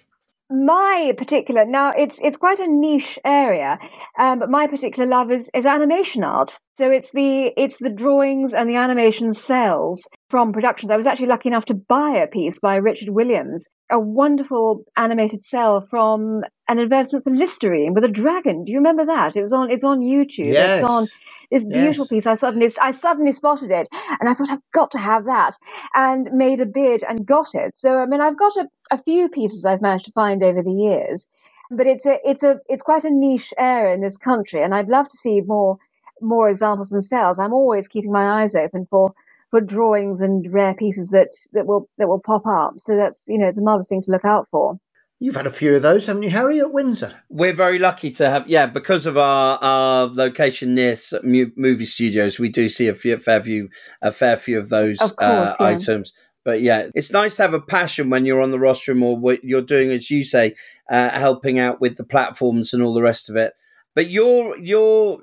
My 0.49 1.13
particular 1.17 1.65
now 1.65 1.91
it's 1.91 2.19
it's 2.21 2.37
quite 2.37 2.59
a 2.59 2.67
niche 2.67 3.19
area 3.25 3.77
um, 4.17 4.39
but 4.39 4.49
my 4.49 4.65
particular 4.67 5.07
love 5.07 5.29
is 5.29 5.49
is 5.53 5.65
animation 5.65 6.23
art. 6.23 6.57
So 6.75 6.89
it's 6.89 7.11
the 7.11 7.51
it's 7.57 7.79
the 7.79 7.89
drawings 7.89 8.53
and 8.53 8.69
the 8.69 8.77
animation 8.77 9.31
cels 9.31 10.07
from 10.29 10.53
productions. 10.53 10.89
I 10.89 10.95
was 10.95 11.05
actually 11.05 11.27
lucky 11.27 11.49
enough 11.49 11.65
to 11.65 11.73
buy 11.73 12.11
a 12.11 12.27
piece 12.27 12.59
by 12.59 12.75
richard 12.75 13.09
williams 13.09 13.69
a 13.91 13.99
wonderful 13.99 14.83
animated 14.95 15.41
cel 15.41 15.81
from 15.81 16.43
an 16.67 16.79
advertisement 16.79 17.23
for 17.23 17.31
listerine 17.31 17.93
with 17.93 18.03
a 18.03 18.09
dragon. 18.09 18.63
Do 18.65 18.71
you 18.71 18.77
remember 18.77 19.05
that? 19.05 19.35
It 19.35 19.41
was 19.41 19.53
on 19.53 19.69
it's 19.69 19.83
on 19.83 19.99
youtube. 19.99 20.51
Yes. 20.53 20.79
it's 20.79 20.89
on 20.89 21.07
this 21.51 21.63
beautiful 21.65 22.03
yes. 22.03 22.09
piece. 22.09 22.27
I 22.27 22.33
suddenly, 22.35 22.69
I 22.81 22.91
suddenly 22.91 23.31
spotted 23.31 23.71
it, 23.71 23.87
and 24.19 24.29
I 24.29 24.33
thought 24.33 24.49
I've 24.49 24.71
got 24.73 24.91
to 24.91 24.99
have 24.99 25.25
that, 25.25 25.55
and 25.95 26.29
made 26.31 26.59
a 26.61 26.65
bid 26.65 27.03
and 27.03 27.25
got 27.25 27.49
it. 27.53 27.75
So 27.75 27.97
I 27.99 28.05
mean, 28.05 28.21
I've 28.21 28.37
got 28.37 28.55
a, 28.57 28.67
a 28.91 28.97
few 28.97 29.29
pieces 29.29 29.65
I've 29.65 29.81
managed 29.81 30.05
to 30.05 30.11
find 30.11 30.43
over 30.43 30.61
the 30.61 30.73
years, 30.73 31.27
but 31.71 31.87
it's 31.87 32.05
a, 32.05 32.19
it's 32.23 32.43
a, 32.43 32.59
it's 32.67 32.81
quite 32.81 33.03
a 33.03 33.11
niche 33.11 33.53
area 33.57 33.93
in 33.93 34.01
this 34.01 34.17
country, 34.17 34.61
and 34.63 34.73
I'd 34.75 34.89
love 34.89 35.07
to 35.09 35.17
see 35.17 35.41
more, 35.41 35.77
more 36.21 36.49
examples 36.49 36.91
and 36.91 37.03
sales. 37.03 37.39
I'm 37.39 37.53
always 37.53 37.87
keeping 37.87 38.11
my 38.11 38.43
eyes 38.43 38.55
open 38.55 38.87
for 38.89 39.13
for 39.51 39.61
drawings 39.61 40.21
and 40.21 40.45
rare 40.53 40.73
pieces 40.73 41.09
that 41.11 41.29
that 41.53 41.65
will 41.67 41.89
that 41.97 42.07
will 42.07 42.19
pop 42.19 42.45
up. 42.45 42.73
So 42.77 42.95
that's 42.97 43.27
you 43.29 43.37
know, 43.37 43.47
it's 43.47 43.57
a 43.57 43.63
marvelous 43.63 43.89
thing 43.89 44.01
to 44.01 44.11
look 44.11 44.25
out 44.25 44.47
for. 44.49 44.77
You've 45.19 45.35
had 45.35 45.47
a 45.47 45.51
few 45.51 45.75
of 45.75 45.81
those, 45.81 46.05
haven't 46.05 46.23
you, 46.23 46.29
Harry, 46.29 46.59
at 46.59 46.71
Windsor? 46.71 47.23
We're 47.27 47.53
very 47.53 47.79
lucky 47.79 48.11
to 48.11 48.29
have, 48.29 48.47
yeah, 48.47 48.67
because 48.67 49.07
of 49.07 49.17
our, 49.17 49.57
our 49.63 50.05
location 50.05 50.75
near 50.75 50.95
movie 51.23 51.85
studios, 51.85 52.37
we 52.37 52.49
do 52.49 52.69
see 52.69 52.87
a, 52.87 52.93
few, 52.93 53.15
a 53.15 53.19
fair 53.19 53.43
few, 53.43 53.69
a 54.03 54.11
fair 54.11 54.37
few 54.37 54.59
of 54.59 54.69
those 54.69 55.01
of 55.01 55.15
course, 55.15 55.49
uh, 55.49 55.55
yeah. 55.59 55.65
items. 55.65 56.13
But 56.45 56.61
yeah, 56.61 56.89
it's 56.93 57.11
nice 57.11 57.35
to 57.37 57.41
have 57.41 57.55
a 57.55 57.59
passion 57.59 58.11
when 58.11 58.25
you're 58.25 58.41
on 58.41 58.51
the 58.51 58.59
rostrum 58.59 59.01
or 59.01 59.17
what 59.17 59.43
you're 59.43 59.61
doing, 59.61 59.89
as 59.89 60.11
you 60.11 60.23
say, 60.23 60.53
uh, 60.89 61.09
helping 61.09 61.57
out 61.57 61.81
with 61.81 61.97
the 61.97 62.05
platforms 62.05 62.71
and 62.71 62.83
all 62.83 62.93
the 62.93 63.01
rest 63.01 63.27
of 63.27 63.35
it. 63.35 63.53
But 63.95 64.11
you're 64.11 64.55
you're 64.57 65.19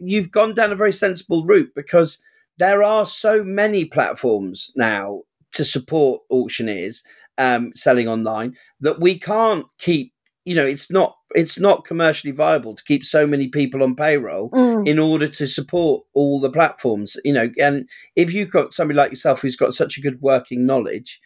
you've 0.00 0.30
gone 0.30 0.54
down 0.54 0.70
a 0.70 0.76
very 0.76 0.92
sensible 0.92 1.44
route 1.44 1.72
because 1.74 2.22
there 2.58 2.82
are 2.82 3.06
so 3.06 3.42
many 3.42 3.86
platforms 3.86 4.70
now 4.76 5.22
to 5.52 5.64
support 5.64 6.20
auctioneers 6.30 7.02
um, 7.38 7.72
selling 7.74 8.08
online 8.08 8.56
that 8.80 9.00
we 9.00 9.18
can't 9.18 9.66
keep 9.78 10.12
you 10.44 10.54
know 10.54 10.64
it's 10.64 10.90
not 10.90 11.16
it's 11.34 11.58
not 11.58 11.84
commercially 11.84 12.32
viable 12.32 12.74
to 12.74 12.84
keep 12.84 13.04
so 13.04 13.26
many 13.26 13.48
people 13.48 13.82
on 13.82 13.94
payroll 13.94 14.50
mm. 14.50 14.86
in 14.86 14.98
order 14.98 15.28
to 15.28 15.46
support 15.46 16.04
all 16.14 16.40
the 16.40 16.50
platforms 16.50 17.16
you 17.24 17.32
know 17.32 17.50
and 17.58 17.88
if 18.16 18.32
you've 18.32 18.50
got 18.50 18.72
somebody 18.72 18.96
like 18.96 19.10
yourself 19.10 19.40
who's 19.40 19.56
got 19.56 19.72
such 19.72 19.96
a 19.96 20.00
good 20.00 20.20
working 20.20 20.66
knowledge 20.66 21.20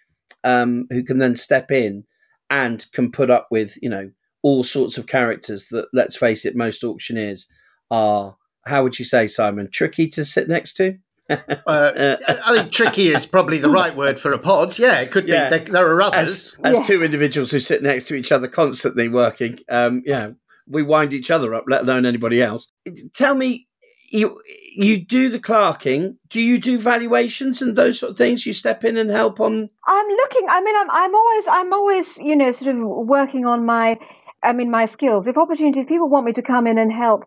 um, 0.44 0.86
who 0.90 1.02
can 1.02 1.18
then 1.18 1.34
step 1.34 1.70
in 1.70 2.04
and 2.50 2.86
can 2.92 3.10
put 3.10 3.30
up 3.30 3.48
with 3.50 3.76
you 3.82 3.88
know 3.88 4.10
all 4.42 4.62
sorts 4.62 4.96
of 4.98 5.06
characters 5.06 5.68
that 5.70 5.88
let's 5.92 6.16
face 6.16 6.44
it 6.44 6.54
most 6.54 6.84
auctioneers 6.84 7.48
are 7.90 8.36
how 8.66 8.82
would 8.82 8.98
you 8.98 9.04
say 9.04 9.26
simon 9.26 9.68
tricky 9.70 10.06
to 10.08 10.24
sit 10.24 10.48
next 10.48 10.74
to 10.74 10.96
uh, 11.28 12.16
I 12.46 12.54
think 12.54 12.72
tricky 12.72 13.08
is 13.08 13.26
probably 13.26 13.58
the 13.58 13.68
right 13.68 13.94
word 13.96 14.18
for 14.18 14.32
a 14.32 14.38
pod. 14.38 14.78
Yeah, 14.78 15.00
it 15.00 15.10
could 15.10 15.26
yeah. 15.26 15.48
be. 15.48 15.58
There, 15.58 15.64
there, 15.66 15.92
are 15.92 16.02
others. 16.02 16.28
As, 16.28 16.56
as 16.64 16.76
yes. 16.78 16.86
two 16.86 17.02
individuals 17.02 17.50
who 17.50 17.60
sit 17.60 17.82
next 17.82 18.04
to 18.08 18.14
each 18.14 18.30
other 18.30 18.48
constantly 18.48 19.08
working, 19.08 19.58
um, 19.68 20.02
yeah, 20.04 20.30
we 20.68 20.82
wind 20.82 21.12
each 21.12 21.30
other 21.30 21.54
up, 21.54 21.64
let 21.66 21.82
alone 21.82 22.06
anybody 22.06 22.42
else. 22.42 22.70
Tell 23.12 23.34
me, 23.34 23.66
you 24.10 24.40
you 24.76 25.04
do 25.04 25.28
the 25.28 25.40
clerking. 25.40 26.18
Do 26.28 26.40
you 26.40 26.58
do 26.60 26.78
valuations 26.78 27.62
and 27.62 27.76
those 27.76 27.98
sort 27.98 28.12
of 28.12 28.18
things? 28.18 28.46
You 28.46 28.52
step 28.52 28.84
in 28.84 28.96
and 28.96 29.10
help 29.10 29.40
on. 29.40 29.68
I'm 29.86 30.08
looking. 30.08 30.46
I 30.48 30.60
mean, 30.62 30.76
I'm 30.76 30.90
I'm 30.90 31.14
always 31.14 31.46
I'm 31.48 31.72
always 31.72 32.18
you 32.18 32.36
know 32.36 32.52
sort 32.52 32.76
of 32.76 32.82
working 32.82 33.46
on 33.46 33.64
my 33.64 33.98
I 34.42 34.52
mean 34.52 34.70
my 34.70 34.86
skills. 34.86 35.26
If 35.26 35.36
opportunity, 35.36 35.80
if 35.80 35.88
people 35.88 36.08
want 36.08 36.26
me 36.26 36.32
to 36.32 36.42
come 36.42 36.66
in 36.66 36.78
and 36.78 36.92
help, 36.92 37.24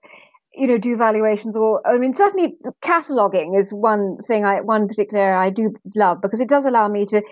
you 0.60 0.68
know, 0.68 0.80
do 0.80 0.98
valuations 0.98 1.58
or 1.58 1.82
I 1.88 2.00
mean 2.00 2.14
certainly 2.14 2.58
cataloging 2.84 3.60
is 3.60 3.74
one 3.74 4.18
thing 4.20 4.46
I 4.46 4.62
one 4.62 4.88
particular 4.90 5.24
area 5.24 5.40
I 5.40 5.52
do 5.52 5.76
love 5.96 6.22
because 6.22 6.42
it 6.42 6.50
does 6.50 6.66
allow 6.66 6.90
me 6.90 7.06
to 7.08 7.24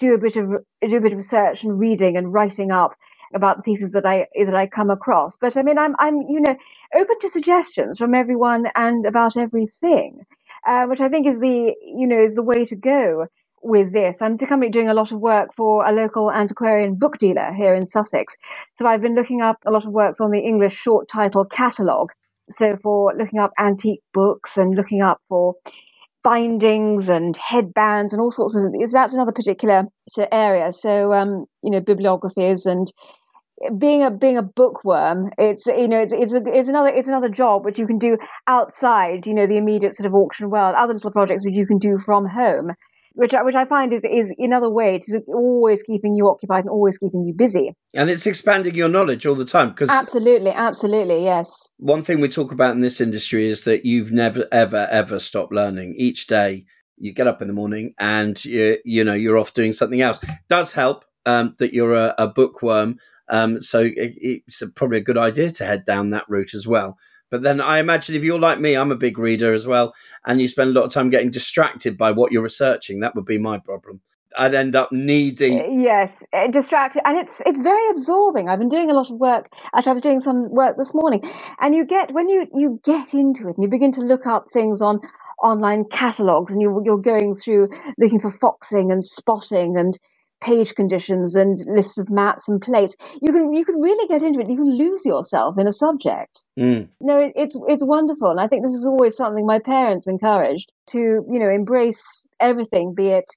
do 0.00 0.14
a 0.14 0.18
bit 0.18 0.36
of 0.36 0.50
do 0.82 0.98
a 0.98 1.02
bit 1.02 1.12
of 1.14 1.18
research 1.18 1.64
and 1.64 1.80
reading 1.80 2.16
and 2.18 2.34
writing 2.34 2.72
up 2.72 2.94
about 3.34 3.58
the 3.58 3.64
pieces 3.64 3.92
that 3.92 4.06
I 4.06 4.28
that 4.36 4.54
I 4.56 4.68
come 4.68 4.90
across. 4.90 5.36
But 5.38 5.56
I 5.58 5.62
mean, 5.64 5.78
I'm 5.78 5.96
I'm 6.00 6.22
you 6.22 6.40
know 6.40 6.56
open 6.96 7.20
to 7.20 7.30
suggestions 7.30 7.98
from 7.98 8.14
everyone 8.14 8.68
and 8.76 9.06
about 9.06 9.36
everything, 9.38 10.20
uh, 10.66 10.86
which 10.86 11.02
I 11.02 11.10
think 11.10 11.26
is 11.26 11.40
the 11.40 11.74
you 11.82 12.06
know 12.08 12.20
is 12.20 12.36
the 12.36 12.44
way 12.44 12.64
to 12.66 12.76
go 12.76 13.26
with 13.62 13.92
this. 13.92 14.22
I'm 14.22 14.38
currently 14.38 14.70
doing 14.70 14.90
a 14.90 14.94
lot 14.94 15.12
of 15.12 15.20
work 15.20 15.54
for 15.56 15.86
a 15.86 15.92
local 15.92 16.32
antiquarian 16.32 16.96
book 16.96 17.18
dealer 17.18 17.52
here 17.54 17.74
in 17.74 17.86
Sussex. 17.86 18.36
So 18.72 18.86
I've 18.86 19.02
been 19.02 19.16
looking 19.16 19.42
up 19.42 19.58
a 19.66 19.72
lot 19.72 19.86
of 19.86 19.92
works 19.92 20.20
on 20.20 20.30
the 20.32 20.40
English 20.40 20.74
short 20.76 21.08
title 21.08 21.44
catalogue. 21.46 22.12
So 22.48 22.76
for 22.76 23.12
looking 23.16 23.40
up 23.40 23.52
antique 23.58 24.02
books 24.12 24.56
and 24.56 24.74
looking 24.74 25.02
up 25.02 25.20
for 25.28 25.54
bindings 26.22 27.08
and 27.08 27.36
headbands 27.36 28.12
and 28.12 28.20
all 28.20 28.30
sorts 28.30 28.56
of 28.56 28.64
that's 28.92 29.12
another 29.12 29.30
particular 29.30 29.84
area 30.32 30.72
so 30.72 31.12
um, 31.12 31.44
you 31.62 31.70
know 31.70 31.82
bibliographies 31.82 32.64
and 32.64 32.90
being 33.78 34.02
a 34.02 34.10
being 34.10 34.36
a 34.36 34.42
bookworm, 34.42 35.30
it's 35.38 35.66
you 35.66 35.88
know 35.88 36.00
it's 36.00 36.12
it's, 36.12 36.34
a, 36.34 36.42
it's 36.46 36.68
another 36.68 36.88
it's 36.88 37.08
another 37.08 37.28
job 37.28 37.64
which 37.64 37.78
you 37.78 37.86
can 37.86 37.98
do 37.98 38.18
outside 38.46 39.26
you 39.26 39.34
know 39.34 39.46
the 39.46 39.56
immediate 39.56 39.94
sort 39.94 40.06
of 40.06 40.14
auction 40.14 40.50
world. 40.50 40.74
Other 40.76 40.94
little 40.94 41.12
projects 41.12 41.44
which 41.44 41.56
you 41.56 41.66
can 41.66 41.78
do 41.78 41.98
from 41.98 42.26
home, 42.26 42.72
which 43.14 43.34
I, 43.34 43.42
which 43.42 43.54
I 43.54 43.64
find 43.64 43.92
is 43.92 44.04
is 44.04 44.34
another 44.38 44.70
way 44.70 44.98
to 44.98 45.20
always 45.28 45.82
keeping 45.82 46.14
you 46.14 46.28
occupied 46.28 46.64
and 46.64 46.70
always 46.70 46.98
keeping 46.98 47.24
you 47.24 47.34
busy. 47.34 47.74
And 47.94 48.10
it's 48.10 48.26
expanding 48.26 48.74
your 48.74 48.88
knowledge 48.88 49.26
all 49.26 49.34
the 49.34 49.44
time 49.44 49.70
because 49.70 49.90
absolutely, 49.90 50.50
absolutely, 50.50 51.24
yes. 51.24 51.72
One 51.78 52.02
thing 52.02 52.20
we 52.20 52.28
talk 52.28 52.52
about 52.52 52.72
in 52.72 52.80
this 52.80 53.00
industry 53.00 53.46
is 53.46 53.62
that 53.64 53.84
you've 53.84 54.12
never 54.12 54.46
ever 54.52 54.86
ever 54.90 55.18
stopped 55.18 55.52
learning. 55.52 55.94
Each 55.96 56.26
day 56.26 56.66
you 56.96 57.12
get 57.12 57.26
up 57.26 57.42
in 57.42 57.48
the 57.48 57.54
morning 57.54 57.94
and 57.98 58.42
you 58.44 58.78
you 58.84 59.04
know 59.04 59.14
you're 59.14 59.38
off 59.38 59.54
doing 59.54 59.72
something 59.72 60.00
else. 60.00 60.22
It 60.22 60.30
does 60.48 60.72
help 60.72 61.04
um, 61.26 61.54
that 61.58 61.72
you're 61.72 61.94
a, 61.94 62.14
a 62.18 62.28
bookworm 62.28 62.98
um, 63.28 63.60
so 63.60 63.80
it, 63.80 63.92
it's 63.96 64.62
probably 64.74 64.98
a 64.98 65.04
good 65.04 65.18
idea 65.18 65.50
to 65.50 65.64
head 65.64 65.84
down 65.84 66.10
that 66.10 66.24
route 66.28 66.54
as 66.54 66.66
well. 66.66 66.98
But 67.34 67.42
then 67.42 67.60
I 67.60 67.80
imagine 67.80 68.14
if 68.14 68.22
you're 68.22 68.38
like 68.38 68.60
me, 68.60 68.76
I'm 68.76 68.92
a 68.92 68.96
big 68.96 69.18
reader 69.18 69.52
as 69.52 69.66
well, 69.66 69.92
and 70.24 70.40
you 70.40 70.46
spend 70.46 70.70
a 70.70 70.72
lot 70.72 70.84
of 70.84 70.92
time 70.92 71.10
getting 71.10 71.32
distracted 71.32 71.98
by 71.98 72.12
what 72.12 72.30
you're 72.30 72.44
researching. 72.44 73.00
That 73.00 73.16
would 73.16 73.24
be 73.24 73.38
my 73.38 73.58
problem. 73.58 74.02
I'd 74.38 74.54
end 74.54 74.76
up 74.76 74.92
needing. 74.92 75.58
Uh, 75.58 75.66
yes, 75.68 76.24
uh, 76.32 76.46
distracted, 76.46 77.02
and 77.04 77.18
it's 77.18 77.40
it's 77.44 77.58
very 77.58 77.90
absorbing. 77.90 78.48
I've 78.48 78.60
been 78.60 78.68
doing 78.68 78.88
a 78.88 78.94
lot 78.94 79.10
of 79.10 79.16
work. 79.16 79.48
Actually, 79.74 79.90
I 79.90 79.92
was 79.94 80.02
doing 80.02 80.20
some 80.20 80.48
work 80.48 80.76
this 80.78 80.94
morning, 80.94 81.24
and 81.58 81.74
you 81.74 81.84
get 81.84 82.12
when 82.12 82.28
you 82.28 82.46
you 82.54 82.78
get 82.84 83.14
into 83.14 83.48
it 83.48 83.56
and 83.56 83.64
you 83.64 83.68
begin 83.68 83.90
to 83.90 84.00
look 84.02 84.28
up 84.28 84.48
things 84.48 84.80
on 84.80 85.00
online 85.42 85.86
catalogs, 85.90 86.52
and 86.52 86.62
you 86.62 86.82
you're 86.84 86.98
going 86.98 87.34
through 87.34 87.68
looking 87.98 88.20
for 88.20 88.30
foxing 88.30 88.92
and 88.92 89.02
spotting 89.02 89.76
and 89.76 89.98
page 90.44 90.74
conditions 90.74 91.34
and 91.34 91.56
lists 91.66 91.98
of 91.98 92.10
maps 92.10 92.48
and 92.48 92.60
plates. 92.60 92.96
You 93.22 93.32
can 93.32 93.52
you 93.52 93.64
can 93.64 93.80
really 93.80 94.06
get 94.08 94.22
into 94.22 94.40
it. 94.40 94.48
You 94.48 94.56
can 94.56 94.76
lose 94.76 95.04
yourself 95.04 95.56
in 95.58 95.66
a 95.66 95.72
subject. 95.72 96.44
Mm. 96.58 96.88
No, 97.00 97.18
it, 97.18 97.32
it's 97.34 97.58
it's 97.66 97.84
wonderful, 97.84 98.30
and 98.30 98.40
I 98.40 98.46
think 98.46 98.62
this 98.62 98.74
is 98.74 98.86
always 98.86 99.16
something 99.16 99.46
my 99.46 99.58
parents 99.58 100.06
encouraged 100.06 100.72
to 100.90 100.98
you 100.98 101.38
know 101.38 101.48
embrace 101.48 102.26
everything, 102.40 102.94
be 102.94 103.08
it 103.08 103.30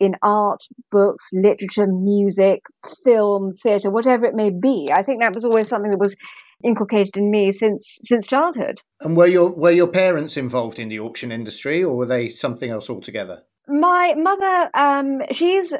in 0.00 0.16
art, 0.22 0.60
books, 0.90 1.28
literature, 1.32 1.86
music, 1.86 2.62
film, 3.04 3.52
theatre, 3.62 3.90
whatever 3.90 4.24
it 4.24 4.34
may 4.34 4.50
be. 4.50 4.90
I 4.92 5.02
think 5.02 5.20
that 5.20 5.32
was 5.32 5.44
always 5.44 5.68
something 5.68 5.92
that 5.92 6.00
was 6.00 6.16
inculcated 6.64 7.16
in 7.16 7.30
me 7.30 7.52
since 7.52 7.98
since 8.02 8.26
childhood. 8.26 8.80
And 9.00 9.16
were 9.16 9.26
your 9.26 9.50
were 9.50 9.70
your 9.70 9.88
parents 9.88 10.36
involved 10.36 10.78
in 10.78 10.88
the 10.88 11.00
auction 11.00 11.32
industry, 11.32 11.82
or 11.82 11.96
were 11.96 12.06
they 12.06 12.28
something 12.28 12.70
else 12.70 12.88
altogether? 12.88 13.42
My 13.68 14.14
mother, 14.16 14.70
um, 14.74 15.22
she's 15.30 15.72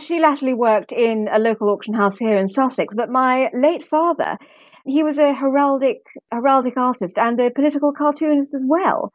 she 0.00 0.18
latterly 0.20 0.54
worked 0.54 0.90
in 0.90 1.28
a 1.30 1.38
local 1.38 1.68
auction 1.68 1.94
house 1.94 2.16
here 2.16 2.36
in 2.36 2.48
Sussex, 2.48 2.94
but 2.94 3.10
my 3.10 3.50
late 3.52 3.84
father, 3.84 4.38
he 4.86 5.02
was 5.02 5.18
a 5.18 5.34
heraldic 5.34 5.98
heraldic 6.32 6.76
artist 6.78 7.18
and 7.18 7.38
a 7.38 7.50
political 7.50 7.92
cartoonist 7.92 8.54
as 8.54 8.64
well. 8.66 9.12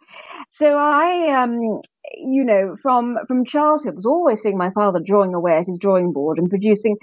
So 0.49 0.77
I, 0.77 1.41
um, 1.41 1.81
you 2.15 2.45
know, 2.45 2.75
from 2.81 3.17
from 3.27 3.43
childhood 3.43 3.95
was 3.95 4.05
always 4.05 4.41
seeing 4.41 4.57
my 4.57 4.69
father 4.69 4.99
drawing 5.03 5.33
away 5.33 5.57
at 5.57 5.65
his 5.65 5.79
drawing 5.79 6.13
board 6.13 6.37
and 6.37 6.49
producing 6.49 6.97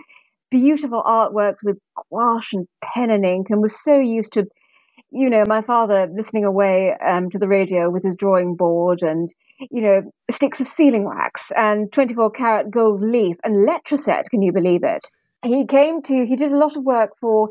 beautiful 0.51 1.03
artworks 1.03 1.65
with 1.65 1.81
gouache 2.11 2.57
and 2.57 2.69
pen 2.81 3.11
and 3.11 3.25
ink, 3.25 3.49
and 3.51 3.61
was 3.61 3.83
so 3.83 3.99
used 3.99 4.35
to, 4.35 4.47
you 5.11 5.29
know, 5.29 5.45
my 5.49 5.63
father 5.63 6.09
listening 6.15 6.45
away 6.45 6.95
um, 7.05 7.29
to 7.31 7.39
the 7.39 7.49
radio 7.49 7.91
with 7.91 8.05
his 8.05 8.15
drawing 8.15 8.55
board 8.55 9.03
and 9.03 9.29
you 9.71 9.83
know, 9.83 10.03
sticks 10.31 10.61
of 10.61 10.67
sealing 10.69 11.05
wax 11.05 11.53
and 11.57 11.93
24 11.93 12.31
karat 12.33 12.71
gold 12.71 13.03
leaf 13.03 13.39
and 13.45 13.69
letraset. 13.69 14.31
Can 14.31 14.43
you 14.43 14.53
believe 14.53 14.85
it? 14.85 15.07
He 15.45 15.67
came 15.67 16.03
to, 16.03 16.27
he 16.27 16.37
did 16.37 16.53
a 16.53 16.57
lot 16.59 16.77
of 16.77 16.85
work 16.85 17.13
for 17.21 17.49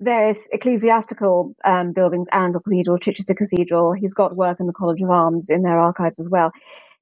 various 0.00 0.48
ecclesiastical 0.52 1.54
um, 1.64 1.92
buildings, 1.92 2.28
Arundel 2.32 2.62
Cathedral, 2.62 2.98
Chichester 2.98 3.34
Cathedral. 3.34 3.92
He's 3.94 4.14
got 4.14 4.36
work 4.36 4.60
in 4.60 4.66
the 4.66 4.72
College 4.74 5.02
of 5.02 5.10
Arms 5.10 5.50
in 5.50 5.62
their 5.62 5.78
archives 5.80 6.20
as 6.20 6.30
well. 6.30 6.52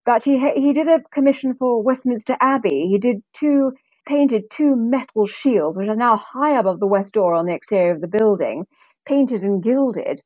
But 0.05 0.25
he 0.25 0.39
he 0.61 0.73
did 0.75 0.89
a 0.89 1.01
commission 1.13 1.55
for 1.55 1.83
Westminster 1.83 2.37
Abbey. 2.41 2.89
He 2.89 2.99
did 2.99 3.23
two 3.35 3.73
painted 4.07 4.51
two 4.51 4.77
metal 4.77 5.27
shields, 5.27 5.79
which 5.79 5.89
are 5.89 5.97
now 5.97 6.17
high 6.17 6.59
above 6.59 6.81
the 6.81 6.89
west 6.89 7.15
door 7.15 7.35
on 7.35 7.47
the 7.47 7.55
exterior 7.55 7.93
of 7.93 8.01
the 8.03 8.09
building, 8.09 8.67
painted 9.07 9.43
and 9.43 9.63
gilded. 9.63 10.23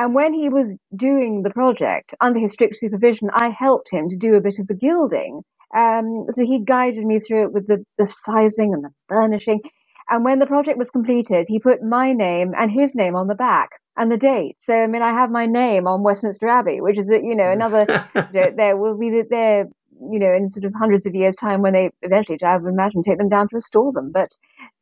And 0.00 0.14
when 0.14 0.32
he 0.32 0.48
was 0.48 0.78
doing 0.96 1.42
the 1.42 1.50
project 1.50 2.14
under 2.22 2.40
his 2.40 2.52
strict 2.52 2.74
supervision, 2.74 3.28
I 3.34 3.50
helped 3.50 3.92
him 3.92 4.08
to 4.08 4.16
do 4.16 4.32
a 4.34 4.40
bit 4.40 4.58
of 4.58 4.66
the 4.66 4.74
gilding. 4.74 5.42
Um, 5.76 6.22
so 6.30 6.42
he 6.42 6.64
guided 6.64 7.04
me 7.04 7.18
through 7.20 7.42
it 7.44 7.52
with 7.52 7.66
the, 7.66 7.84
the 7.98 8.06
sizing 8.06 8.72
and 8.72 8.82
the 8.82 8.92
burnishing. 9.10 9.60
And 10.08 10.24
when 10.24 10.38
the 10.38 10.46
project 10.46 10.78
was 10.78 10.90
completed, 10.90 11.48
he 11.48 11.60
put 11.60 11.82
my 11.82 12.14
name 12.14 12.54
and 12.56 12.70
his 12.70 12.96
name 12.96 13.14
on 13.14 13.26
the 13.26 13.34
back 13.34 13.72
and 13.94 14.10
the 14.10 14.16
date. 14.16 14.58
So 14.58 14.74
I 14.74 14.86
mean, 14.86 15.02
I 15.02 15.10
have 15.10 15.30
my 15.30 15.44
name 15.44 15.86
on 15.86 16.02
Westminster 16.02 16.48
Abbey, 16.48 16.80
which 16.80 16.96
is 16.96 17.10
you 17.10 17.36
know 17.36 17.52
another. 17.52 17.84
there 18.32 18.78
will 18.78 18.96
be 18.96 19.22
there 19.28 19.66
you 20.10 20.18
know 20.18 20.32
in 20.32 20.48
sort 20.48 20.64
of 20.64 20.72
hundreds 20.74 21.04
of 21.04 21.14
years' 21.14 21.36
time 21.36 21.60
when 21.60 21.74
they 21.74 21.90
eventually, 22.00 22.38
I 22.42 22.56
would 22.56 22.72
imagine, 22.72 23.02
take 23.02 23.18
them 23.18 23.28
down 23.28 23.48
to 23.48 23.56
restore 23.56 23.92
them. 23.92 24.12
But 24.12 24.30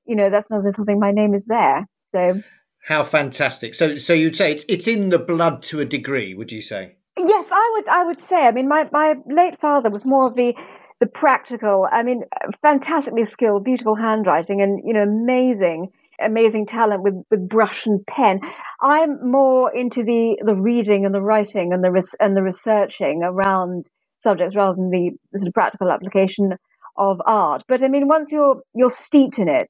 you 0.07 0.14
know 0.14 0.31
that's 0.31 0.48
another 0.48 0.68
little 0.68 0.85
thing. 0.85 1.00
My 1.00 1.11
name 1.11 1.35
is 1.35 1.46
there. 1.46 1.87
So 2.02 2.40
how 2.88 3.03
fantastic! 3.03 3.74
So, 3.74 3.98
so 3.98 4.14
you'd 4.14 4.35
say 4.35 4.51
it's 4.51 4.64
it's 4.66 4.88
in 4.88 5.11
the 5.11 5.18
blood 5.18 5.62
to 5.64 5.81
a 5.81 5.85
degree, 5.85 6.33
would 6.33 6.51
you 6.51 6.62
say? 6.62 6.96
Yes, 7.18 7.51
I 7.53 7.70
would. 7.74 7.88
I 7.88 8.05
would 8.05 8.18
say. 8.18 8.46
I 8.46 8.53
mean, 8.53 8.66
my 8.66 8.88
my 8.92 9.16
late 9.27 9.61
father 9.61 9.90
was 9.90 10.07
more 10.07 10.27
of 10.27 10.37
the 10.37 10.57
the 10.98 11.07
practical. 11.07 11.87
I 11.92 12.03
mean, 12.03 12.22
fantastically 12.62 13.27
skilled, 13.27 13.64
beautiful 13.64 13.94
handwriting, 13.94 14.62
and 14.62 14.81
you 14.87 14.94
know, 14.94 15.03
amazing 15.03 15.92
amazing 16.20 16.66
talent 16.66 17.03
with, 17.03 17.14
with 17.31 17.48
brush 17.48 17.87
and 17.87 18.05
pen. 18.07 18.40
I'm 18.81 19.31
more 19.31 19.72
into 19.72 20.03
the, 20.03 20.37
the 20.44 20.57
reading 20.57 21.07
and 21.07 21.14
the 21.14 21.20
writing 21.20 21.72
and 21.72 21.85
the 21.85 21.92
res- 21.92 22.16
and 22.18 22.37
the 22.37 22.42
researching 22.42 23.22
around 23.22 23.88
subjects 24.16 24.57
rather 24.57 24.74
than 24.74 24.90
the, 24.90 25.12
the 25.31 25.38
sort 25.38 25.48
of 25.48 25.55
practical 25.55 25.92
application 25.92 26.57
of 26.96 27.20
art. 27.24 27.62
But 27.68 27.85
I 27.85 27.88
mean, 27.88 28.09
once 28.09 28.33
you're 28.33 28.62
you're 28.74 28.90
steeped 28.90 29.38
in 29.38 29.46
it, 29.46 29.68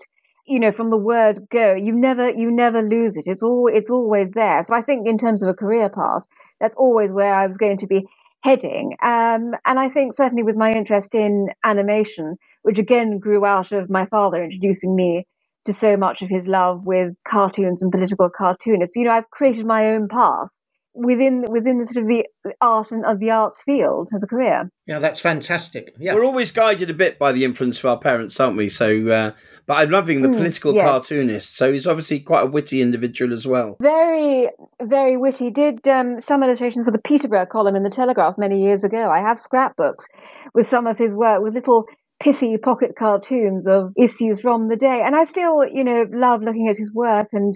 you 0.49 0.59
know 0.61 0.73
from 0.73 0.91
the 0.91 0.97
word 0.97 1.49
go 1.51 1.75
you 1.75 1.93
never 1.93 2.31
you 2.31 2.51
never 2.51 2.83
lose 2.83 3.17
it. 3.17 3.25
It's 3.27 3.43
all 3.43 3.69
it's 3.73 3.91
always 3.91 4.33
there. 4.33 4.63
So 4.63 4.75
i 4.75 4.81
think 4.81 5.07
in 5.07 5.19
terms 5.19 5.43
of 5.43 5.49
a 5.49 5.55
career 5.55 5.89
path 5.89 6.27
that's 6.61 6.75
always 6.75 7.13
where 7.13 7.35
i 7.35 7.47
was 7.47 7.57
going 7.57 7.79
to 7.79 7.87
be 7.87 8.07
heading. 8.43 8.97
Um, 9.03 9.55
and 9.67 9.79
i 9.79 9.89
think 9.89 10.13
certainly 10.13 10.43
with 10.43 10.57
my 10.57 10.73
interest 10.73 11.15
in 11.15 11.49
animation 11.65 12.37
which 12.63 12.79
again 12.79 13.19
grew 13.19 13.45
out 13.45 13.73
of 13.73 13.91
my 13.91 14.05
father 14.07 14.43
introducing 14.43 14.95
me 14.95 15.27
to 15.65 15.73
so 15.73 15.97
much 15.97 16.23
of 16.23 16.31
his 16.31 16.49
love 16.49 16.87
with 16.87 17.21
cartoons 17.25 17.83
and 17.83 17.93
political 17.93 18.31
cartoonists 18.31 18.97
you 18.97 19.05
know 19.05 19.11
i've 19.11 19.31
created 19.31 19.67
my 19.67 19.89
own 19.89 20.09
path 20.09 20.49
within 20.99 21.45
within 21.49 21.79
the 21.79 21.87
sort 21.87 22.03
of 22.03 22.09
the 22.09 22.27
art 22.61 22.91
and 22.91 23.05
of 23.05 23.21
the 23.21 23.31
arts 23.31 23.63
field 23.63 24.09
as 24.15 24.23
a 24.23 24.27
career. 24.27 24.71
Yeah, 24.87 24.99
that's 24.99 25.21
fantastic. 25.21 25.95
Yeah, 25.99 26.15
we're 26.15 26.25
always 26.25 26.51
guided 26.51 26.91
a 26.91 26.95
bit 26.95 27.19
by 27.19 27.33
the 27.33 27.45
influence 27.45 27.79
of 27.79 27.87
our 27.87 27.99
parents, 27.99 28.39
aren't 28.41 28.57
we? 28.57 28.69
So, 28.69 29.07
uh, 29.07 29.31
but 29.67 29.75
I'm 29.75 29.91
loving 29.91 30.23
the 30.23 30.29
mm, 30.29 30.37
political 30.37 30.75
yes. 30.75 30.85
cartoonist. 30.85 31.57
So 31.57 31.73
he's 31.73 31.87
obviously 31.87 32.21
quite 32.21 32.45
a 32.45 32.47
witty 32.47 32.81
individual 32.81 33.33
as 33.33 33.47
well. 33.47 33.77
Very, 33.81 34.49
very 34.83 35.17
witty. 35.17 35.51
Did 35.51 35.87
um, 35.87 36.21
some 36.21 36.43
illustrations 36.43 36.85
for 36.85 36.91
the 36.91 37.01
Peterborough 37.01 37.47
column 37.47 37.77
in 37.77 37.83
the 37.83 37.91
Telegraph 37.91 38.37
many 38.39 38.61
years 38.61 38.85
ago. 38.85 39.11
I 39.11 39.19
have 39.19 39.39
scrapbooks 39.39 40.09
with 40.55 40.67
some 40.67 40.87
of 40.87 40.99
his 40.99 41.15
work 41.15 41.43
with 41.43 41.55
little 41.55 41.85
pithy 42.21 42.59
pocket 42.59 42.95
cartoons 42.99 43.69
of 43.69 43.93
issues 43.97 44.41
from 44.41 44.69
the 44.69 44.77
day, 44.77 45.03
and 45.05 45.15
I 45.15 45.25
still, 45.25 45.65
you 45.67 45.85
know, 45.85 46.07
love 46.13 46.43
looking 46.43 46.69
at 46.69 46.77
his 46.77 46.93
work 46.93 47.29
and 47.33 47.55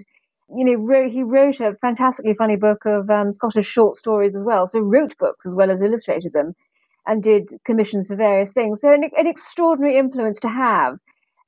you 0.49 0.65
know, 0.65 0.75
wrote, 0.75 1.11
he 1.11 1.23
wrote 1.23 1.59
a 1.59 1.75
fantastically 1.81 2.33
funny 2.35 2.55
book 2.55 2.85
of 2.85 3.09
um, 3.09 3.31
Scottish 3.31 3.65
short 3.65 3.95
stories 3.95 4.35
as 4.35 4.43
well. 4.43 4.67
So 4.67 4.79
wrote 4.79 5.17
books 5.17 5.45
as 5.45 5.55
well 5.55 5.71
as 5.71 5.81
illustrated 5.81 6.33
them, 6.33 6.53
and 7.05 7.21
did 7.21 7.49
commissions 7.65 8.07
for 8.07 8.15
various 8.15 8.53
things. 8.53 8.81
So 8.81 8.93
an, 8.93 9.03
an 9.17 9.27
extraordinary 9.27 9.97
influence 9.97 10.39
to 10.41 10.49
have, 10.49 10.97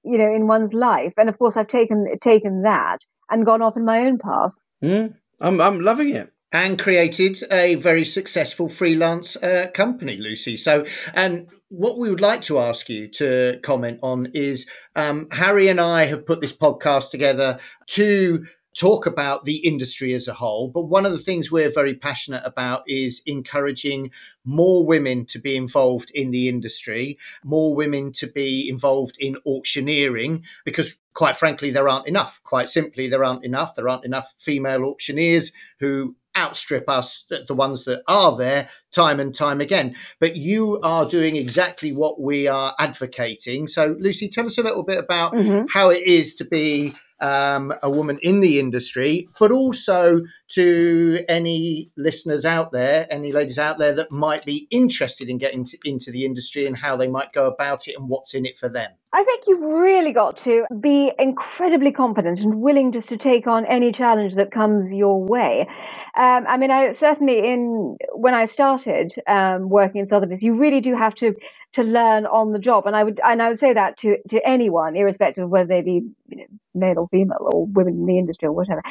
you 0.04 0.18
know, 0.18 0.34
in 0.34 0.48
one's 0.48 0.74
life. 0.74 1.14
And 1.18 1.30
of 1.30 1.38
course, 1.38 1.58
I've 1.58 1.68
taken 1.68 2.08
taken 2.22 2.64
that 2.64 3.00
and 3.30 3.46
gone 3.46 3.62
off 3.62 3.78
in 3.78 3.86
my 3.86 4.00
own 4.00 4.18
path. 4.18 4.54
Mm, 4.84 5.16
I'm 5.42 5.62
I'm 5.62 5.80
loving 5.80 6.16
it 6.16 6.32
and 6.52 6.80
created 6.80 7.38
a 7.52 7.76
very 7.76 8.06
successful 8.06 8.70
freelance 8.70 9.36
uh, 9.38 9.68
company, 9.74 10.16
Lucy. 10.18 10.56
So, 10.56 10.86
and 11.14 11.48
what 11.70 11.98
we 11.98 12.10
would 12.10 12.22
like 12.22 12.42
to 12.44 12.60
ask 12.60 12.88
you 12.88 13.10
to 13.10 13.60
comment 13.62 14.00
on 14.02 14.28
is 14.34 14.70
um, 14.96 15.28
Harry 15.32 15.68
and 15.68 15.82
I 15.82 16.06
have 16.06 16.26
put 16.26 16.40
this 16.40 16.56
podcast 16.56 17.12
together 17.12 17.60
to 17.88 18.46
talk 18.76 19.06
about 19.06 19.44
the 19.44 19.58
industry 19.58 20.14
as 20.14 20.28
a 20.28 20.34
whole. 20.34 20.70
But 20.70 20.84
one 20.84 21.06
of 21.06 21.12
the 21.12 21.18
things 21.18 21.52
we're 21.52 21.72
very 21.72 21.96
passionate 21.96 22.44
about 22.46 22.84
is 22.88 23.22
encouraging 23.26 24.12
more 24.44 24.86
women 24.86 25.26
to 25.28 25.40
be 25.40 25.56
involved 25.56 26.12
in 26.14 26.32
the 26.32 26.50
industry, 26.50 27.18
more 27.44 27.74
women 27.74 28.12
to 28.14 28.28
be 28.28 28.70
involved 28.70 29.16
in 29.20 29.36
auctioneering, 29.46 30.44
because 30.66 30.96
quite 31.14 31.38
frankly, 31.38 31.72
there 31.72 31.88
aren't 31.90 32.08
enough. 32.08 32.42
Quite 32.44 32.70
simply, 32.70 33.08
there 33.08 33.24
aren't 33.24 33.46
enough. 33.46 33.76
There 33.76 33.88
aren't 33.88 34.06
enough 34.06 34.34
female 34.38 34.84
auctioneers 34.84 35.52
who 35.80 36.16
outstrip 36.38 36.90
us, 36.90 37.26
the 37.30 37.54
ones 37.54 37.86
that 37.86 38.04
are 38.08 38.36
there, 38.36 38.70
time 38.92 39.20
and 39.20 39.34
time 39.34 39.62
again. 39.62 39.96
But 40.20 40.36
you 40.36 40.80
are 40.82 41.06
doing 41.06 41.36
exactly 41.36 41.92
what 41.92 42.22
we 42.22 42.48
are 42.48 42.76
advocating. 42.80 43.68
So, 43.68 43.96
Lucy, 44.00 44.30
tell 44.30 44.46
us 44.46 44.58
a 44.58 44.64
little 44.64 44.84
bit 44.84 44.98
about 44.98 45.34
mm-hmm. 45.34 45.66
how 45.72 45.90
it 45.90 46.04
is 46.04 46.36
to 46.36 46.46
be 46.46 46.94
um, 47.20 47.74
a 47.82 47.90
woman 47.90 48.20
in 48.22 48.40
the 48.40 48.60
industry, 48.60 49.28
but 49.40 49.52
also 49.52 50.22
to 50.50 51.24
any 51.28 51.92
listeners 51.98 52.46
out 52.46 52.72
there, 52.72 53.08
any 53.10 53.32
ladies 53.32 53.58
out 53.58 53.78
there 53.78 53.94
that 53.96 54.12
might 54.12 54.46
be 54.46 54.68
interested 54.70 55.30
in 55.30 55.38
getting 55.38 55.66
to, 55.66 55.78
into 55.84 56.12
the 56.12 56.26
industry 56.26 56.66
and 56.66 56.78
how 56.78 56.96
they 56.96 57.08
might 57.08 57.34
go 57.34 57.48
about 57.48 57.88
it 57.88 57.96
and 57.98 58.10
what's 58.10 58.34
in 58.34 58.46
it 58.46 58.58
for 58.58 58.70
them. 58.70 58.92
I 59.14 59.24
think 59.24 59.44
you've 59.48 59.62
really 59.62 60.12
got 60.12 60.36
to 60.40 60.66
be 60.82 61.12
incredibly 61.18 61.92
confident 61.92 62.42
and 62.42 62.62
willing 62.62 62.92
just 62.92 63.08
to 63.10 63.18
take 63.18 63.48
on 63.48 63.66
any 63.66 63.94
challenge 63.94 64.36
that 64.36 64.52
comes 64.52 64.94
your 64.94 65.24
way. 65.24 65.70
Um, 66.18 66.46
I 66.48 66.58
mean, 66.58 66.70
I 66.70 66.92
certainly 66.92 67.40
in 67.40 67.98
when 68.14 68.34
I 68.34 68.44
started 68.44 69.14
um, 69.28 69.70
working 69.70 70.00
in 70.00 70.06
Sotheby's, 70.06 70.44
you 70.44 70.56
really 70.56 70.82
do 70.82 70.96
have 70.96 71.16
to 71.16 71.34
to 71.76 71.84
learn 71.84 72.28
on 72.28 72.54
the 72.54 72.60
job, 72.60 72.88
and 72.88 72.96
I 72.96 73.06
would 73.06 73.22
and 73.26 73.42
I 73.42 73.50
would 73.50 73.60
say 73.60 73.74
that 73.74 73.98
to 74.00 74.18
to 74.30 74.48
anyone, 74.48 74.98
irrespective 74.98 75.46
of 75.46 75.52
whether 75.52 75.68
they 75.70 75.84
be 75.84 76.04
you 76.30 76.38
know, 76.38 76.46
male 76.76 77.00
or 77.00 77.10
female 77.10 77.40
or 77.54 77.68
women 77.68 77.96
in 77.96 78.08
the 78.08 78.20
industry 78.20 78.48
or 78.48 78.54
whatever. 78.54 78.84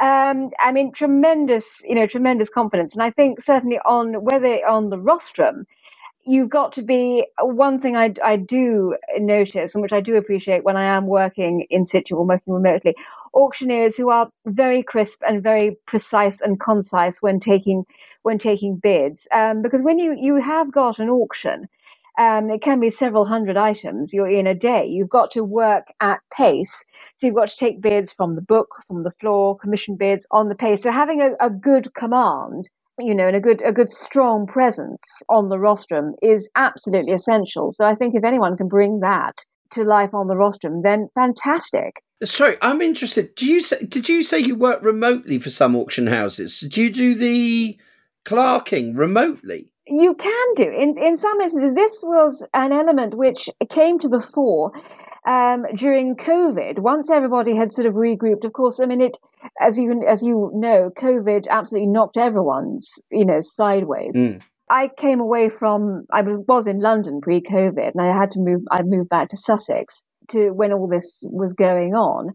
Um, 0.00 0.50
I 0.60 0.72
mean, 0.72 0.92
tremendous, 0.92 1.84
you 1.88 1.96
know, 1.96 2.06
tremendous 2.06 2.50
confidence, 2.50 2.94
and 2.96 3.04
I 3.04 3.10
think 3.10 3.42
certainly 3.42 3.80
on 3.86 4.14
whether 4.24 4.66
on 4.68 4.90
the 4.90 4.98
rostrum 4.98 5.66
you've 6.26 6.50
got 6.50 6.72
to 6.74 6.82
be 6.82 7.26
one 7.40 7.80
thing 7.80 7.96
I, 7.96 8.14
I 8.24 8.36
do 8.36 8.96
notice 9.18 9.74
and 9.74 9.82
which 9.82 9.92
I 9.94 10.02
do 10.02 10.16
appreciate 10.16 10.64
when 10.64 10.76
I 10.76 10.84
am 10.96 11.06
working 11.08 11.66
in 11.70 11.84
situ 11.84 12.16
or 12.16 12.26
working 12.26 12.54
remotely 12.54 12.96
auctioneers 13.34 13.96
who 13.96 14.10
are 14.10 14.30
very 14.46 14.82
crisp 14.82 15.22
and 15.28 15.42
very 15.42 15.78
precise 15.86 16.40
and 16.42 16.60
concise 16.60 17.22
when 17.22 17.40
taking 17.40 17.84
when 18.24 18.38
taking 18.38 18.76
bids. 18.76 19.28
Um, 19.32 19.62
because 19.62 19.82
when 19.82 19.98
you 20.00 20.16
you 20.18 20.36
have 20.36 20.72
got 20.72 20.98
an 21.00 21.10
auction 21.10 21.68
um, 22.18 22.50
it 22.50 22.62
can 22.62 22.80
be 22.80 22.90
several 22.90 23.24
hundred 23.24 23.56
items 23.56 24.12
you're 24.12 24.28
in 24.28 24.46
a 24.46 24.54
day 24.54 24.84
you've 24.84 25.08
got 25.08 25.30
to 25.30 25.44
work 25.44 25.86
at 26.00 26.20
pace 26.36 26.84
so 27.14 27.26
you've 27.26 27.36
got 27.36 27.48
to 27.48 27.56
take 27.56 27.80
bids 27.80 28.12
from 28.12 28.34
the 28.34 28.42
book 28.42 28.68
from 28.86 29.02
the 29.02 29.10
floor 29.10 29.56
commission 29.56 29.96
bids 29.96 30.26
on 30.30 30.48
the 30.48 30.54
pace 30.54 30.82
so 30.82 30.90
having 30.90 31.20
a, 31.20 31.30
a 31.40 31.50
good 31.50 31.92
command 31.94 32.68
you 32.98 33.14
know, 33.14 33.26
and 33.26 33.36
a 33.36 33.40
good 33.40 33.62
a 33.62 33.72
good 33.72 33.88
strong 33.88 34.46
presence 34.46 35.22
on 35.28 35.48
the 35.48 35.58
rostrum 35.58 36.14
is 36.22 36.50
absolutely 36.56 37.12
essential. 37.12 37.70
So 37.70 37.86
I 37.86 37.94
think 37.94 38.14
if 38.14 38.24
anyone 38.24 38.56
can 38.56 38.68
bring 38.68 39.00
that 39.00 39.44
to 39.70 39.84
life 39.84 40.12
on 40.14 40.28
the 40.28 40.36
rostrum, 40.36 40.82
then 40.82 41.08
fantastic. 41.14 42.02
Sorry, 42.24 42.56
I'm 42.62 42.80
interested. 42.80 43.34
Do 43.34 43.46
you 43.46 43.62
say, 43.62 43.84
did 43.84 44.08
you 44.08 44.22
say 44.22 44.38
you 44.38 44.54
work 44.54 44.82
remotely 44.82 45.38
for 45.38 45.50
some 45.50 45.74
auction 45.74 46.06
houses? 46.06 46.60
Do 46.60 46.82
you 46.82 46.92
do 46.92 47.14
the 47.14 47.78
clerking 48.24 48.94
remotely? 48.94 49.71
You 49.86 50.14
can 50.14 50.54
do. 50.54 50.64
In 50.64 50.94
in 50.98 51.16
some 51.16 51.40
instances, 51.40 51.74
this 51.74 52.02
was 52.04 52.46
an 52.54 52.72
element 52.72 53.14
which 53.14 53.48
came 53.68 53.98
to 53.98 54.08
the 54.08 54.20
fore 54.20 54.72
um, 55.26 55.64
during 55.76 56.16
COVID, 56.16 56.80
once 56.80 57.10
everybody 57.10 57.54
had 57.54 57.70
sort 57.70 57.86
of 57.86 57.94
regrouped, 57.94 58.44
of 58.44 58.52
course, 58.52 58.80
I 58.80 58.86
mean, 58.86 59.00
it, 59.00 59.18
as 59.60 59.78
you, 59.78 60.02
as 60.06 60.22
you 60.22 60.50
know, 60.54 60.90
COVID 60.96 61.46
absolutely 61.48 61.88
knocked 61.88 62.16
everyone's, 62.16 62.90
you 63.10 63.24
know, 63.24 63.38
sideways. 63.40 64.16
Mm. 64.16 64.42
I 64.68 64.88
came 64.96 65.20
away 65.20 65.48
from, 65.48 66.06
I 66.12 66.22
was, 66.22 66.38
was 66.48 66.66
in 66.66 66.80
London 66.80 67.20
pre 67.22 67.40
COVID 67.40 67.92
and 67.94 68.00
I 68.00 68.16
had 68.16 68.30
to 68.32 68.40
move, 68.40 68.62
I 68.70 68.82
moved 68.82 69.10
back 69.10 69.28
to 69.28 69.36
Sussex 69.36 70.04
to 70.30 70.50
when 70.50 70.72
all 70.72 70.88
this 70.88 71.28
was 71.30 71.52
going 71.52 71.94
on. 71.94 72.30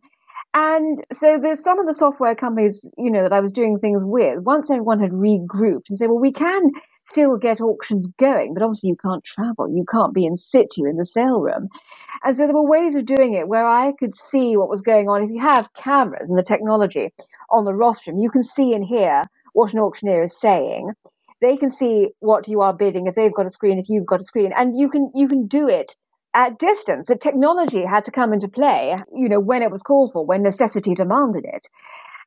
And 0.54 0.98
so 1.12 1.38
there's 1.42 1.64
some 1.64 1.80
of 1.80 1.88
the 1.88 1.94
software 1.94 2.36
companies, 2.36 2.90
you 2.98 3.12
know, 3.12 3.22
that 3.22 3.34
I 3.34 3.42
was 3.42 3.52
doing 3.52 3.78
things 3.78 4.04
with, 4.06 4.44
once 4.44 4.72
everyone 4.72 5.00
had 5.00 5.12
regrouped 5.12 5.90
and 5.90 5.98
said, 5.98 6.08
well, 6.08 6.22
we 6.22 6.32
can 6.32 6.72
still 7.08 7.38
get 7.38 7.62
auctions 7.62 8.08
going, 8.18 8.54
but 8.54 8.64
obviously 8.64 8.90
you 8.90 8.96
can't 8.96 9.24
travel. 9.24 9.70
You 9.70 9.86
can't 9.90 10.14
be 10.14 10.26
in 10.26 10.36
situ 10.36 10.86
in 10.86 10.98
the 10.98 11.06
sale 11.06 11.40
room. 11.40 11.70
And 12.24 12.36
so 12.36 12.46
there 12.46 12.56
were 12.56 12.68
ways 12.68 12.96
of 12.96 13.06
doing 13.06 13.34
it 13.34 13.48
where 13.48 13.68
I 13.68 13.94
could 13.98 14.14
see 14.14 14.58
what 14.58 14.70
was 14.70 14.82
going 14.82 15.08
on. 15.08 15.24
If 15.24 15.30
you 15.30 15.42
have 15.42 15.74
cameras 15.74 16.30
and 16.30 16.38
the 16.38 16.44
technology 16.44 17.14
on 17.50 17.66
the 17.66 17.74
rostrum, 17.74 18.18
you 18.18 18.30
can 18.30 18.44
see 18.44 18.74
and 18.74 18.84
hear 18.84 19.26
what 19.54 19.74
an 19.74 19.80
auctioneer 19.80 20.22
is 20.22 20.40
saying. 20.40 20.92
They 21.42 21.56
can 21.56 21.70
see 21.70 22.10
what 22.20 22.48
you 22.48 22.62
are 22.62 22.74
bidding 22.74 23.08
if 23.08 23.16
they've 23.16 23.34
got 23.34 23.46
a 23.46 23.52
screen, 23.52 23.78
if 23.78 23.90
you've 23.90 24.08
got 24.08 24.22
a 24.22 24.26
screen, 24.26 24.52
and 24.56 24.76
you 24.76 24.90
can 24.90 25.12
you 25.14 25.28
can 25.28 25.48
do 25.48 25.68
it 25.70 25.96
at 26.34 26.60
distance. 26.60 27.08
The 27.08 27.18
technology 27.18 27.86
had 27.86 28.06
to 28.06 28.12
come 28.12 28.34
into 28.34 28.48
play, 28.48 28.98
you 29.12 29.30
know, 29.30 29.40
when 29.40 29.62
it 29.62 29.72
was 29.72 29.82
called 29.84 30.12
for, 30.12 30.26
when 30.26 30.44
necessity 30.44 30.94
demanded 30.96 31.46
it. 31.46 31.68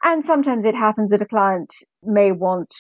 And 0.03 0.25
sometimes 0.25 0.65
it 0.65 0.75
happens 0.75 1.11
that 1.11 1.23
a 1.23 1.27
client 1.27 1.71
may 2.03 2.33
want 2.33 2.75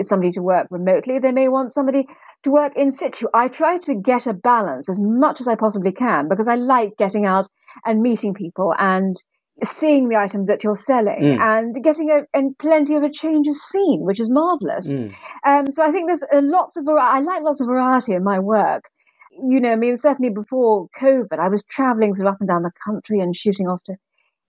somebody 0.00 0.32
to 0.32 0.42
work 0.42 0.66
remotely. 0.70 1.18
They 1.18 1.32
may 1.32 1.48
want 1.48 1.72
somebody 1.72 2.06
to 2.42 2.50
work 2.50 2.76
in 2.76 2.90
situ. 2.90 3.26
I 3.34 3.48
try 3.48 3.78
to 3.78 3.94
get 3.94 4.26
a 4.26 4.32
balance 4.32 4.88
as 4.88 4.98
much 5.00 5.40
as 5.40 5.48
I 5.48 5.54
possibly 5.54 5.92
can 5.92 6.28
because 6.28 6.48
I 6.48 6.54
like 6.54 6.96
getting 6.96 7.26
out 7.26 7.48
and 7.84 8.02
meeting 8.02 8.34
people 8.34 8.74
and 8.78 9.16
seeing 9.62 10.08
the 10.08 10.16
items 10.16 10.48
that 10.48 10.64
you're 10.64 10.76
selling 10.76 11.22
mm. 11.22 11.38
and 11.38 11.82
getting 11.84 12.10
a 12.10 12.22
and 12.32 12.56
plenty 12.58 12.94
of 12.94 13.02
a 13.02 13.10
change 13.10 13.46
of 13.46 13.56
scene, 13.56 14.04
which 14.04 14.20
is 14.20 14.30
marvelous. 14.30 14.94
Mm. 14.94 15.14
Um, 15.46 15.70
so 15.70 15.84
I 15.84 15.90
think 15.90 16.08
there's 16.08 16.24
uh, 16.32 16.40
lots 16.42 16.76
of 16.76 16.84
variety. 16.84 17.18
I 17.18 17.20
like 17.20 17.42
lots 17.42 17.60
of 17.60 17.66
variety 17.66 18.14
in 18.14 18.24
my 18.24 18.38
work. 18.38 18.84
You 19.32 19.60
know, 19.60 19.72
I 19.72 19.76
mean, 19.76 19.96
certainly 19.96 20.30
before 20.30 20.88
COVID, 20.98 21.38
I 21.38 21.48
was 21.48 21.62
traveling 21.64 22.14
sort 22.14 22.28
of 22.28 22.34
up 22.34 22.40
and 22.40 22.48
down 22.48 22.62
the 22.62 22.72
country 22.84 23.20
and 23.20 23.36
shooting 23.36 23.68
off 23.68 23.82
to 23.84 23.96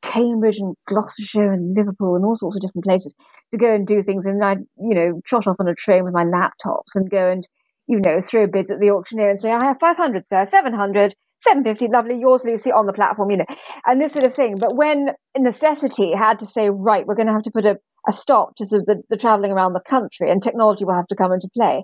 Cambridge 0.02 0.58
and 0.58 0.76
Gloucestershire 0.88 1.52
and 1.52 1.76
Liverpool 1.76 2.16
and 2.16 2.26
all 2.26 2.36
sorts 2.36 2.56
of 2.56 2.62
different 2.62 2.86
places 2.86 3.16
to 3.52 3.58
go 3.58 3.74
and 3.74 3.86
do 3.86 4.02
things. 4.02 4.26
And 4.26 4.44
I'd, 4.44 4.60
you 4.78 4.96
know, 4.96 5.22
trot 5.26 5.48
off 5.48 5.58
on 5.60 5.68
a 5.68 5.76
train 5.76 6.04
with 6.04 6.14
my 6.14 6.24
laptops 6.24 6.96
and 6.96 7.10
go 7.10 7.30
and, 7.32 7.48
you 7.88 8.00
know, 8.00 8.22
throw 8.22 8.48
bids 8.48 8.72
at 8.72 8.80
the 8.80 8.90
auctioneer 8.90 9.30
and 9.30 9.40
say, 9.40 9.52
I 9.52 9.66
have 9.66 9.80
500, 9.80 10.26
sir, 10.26 10.46
700, 10.46 11.14
750, 11.40 11.88
lovely, 11.92 12.20
yours, 12.20 12.44
Lucy, 12.46 12.72
on 12.72 12.86
the 12.86 12.94
platform, 12.94 13.32
you 13.32 13.38
know, 13.38 13.46
and 13.86 14.00
this 14.00 14.14
sort 14.14 14.26
of 14.26 14.34
thing. 14.34 14.58
But 14.58 14.76
when 14.76 15.10
necessity 15.38 16.14
had 16.14 16.40
to 16.40 16.46
say, 16.46 16.70
right, 16.70 17.06
we're 17.06 17.16
going 17.16 17.28
to 17.28 17.34
have 17.34 17.44
to 17.44 17.52
put 17.52 17.66
a, 17.66 17.78
a 18.08 18.12
stop 18.12 18.56
to 18.58 18.66
sort 18.66 18.82
of 18.82 18.86
the, 18.86 19.02
the 19.10 19.18
traveling 19.18 19.52
around 19.52 19.74
the 19.74 19.82
country 19.82 20.30
and 20.30 20.42
technology 20.42 20.86
will 20.86 20.96
have 20.96 21.08
to 21.08 21.16
come 21.16 21.32
into 21.32 21.50
play, 21.56 21.84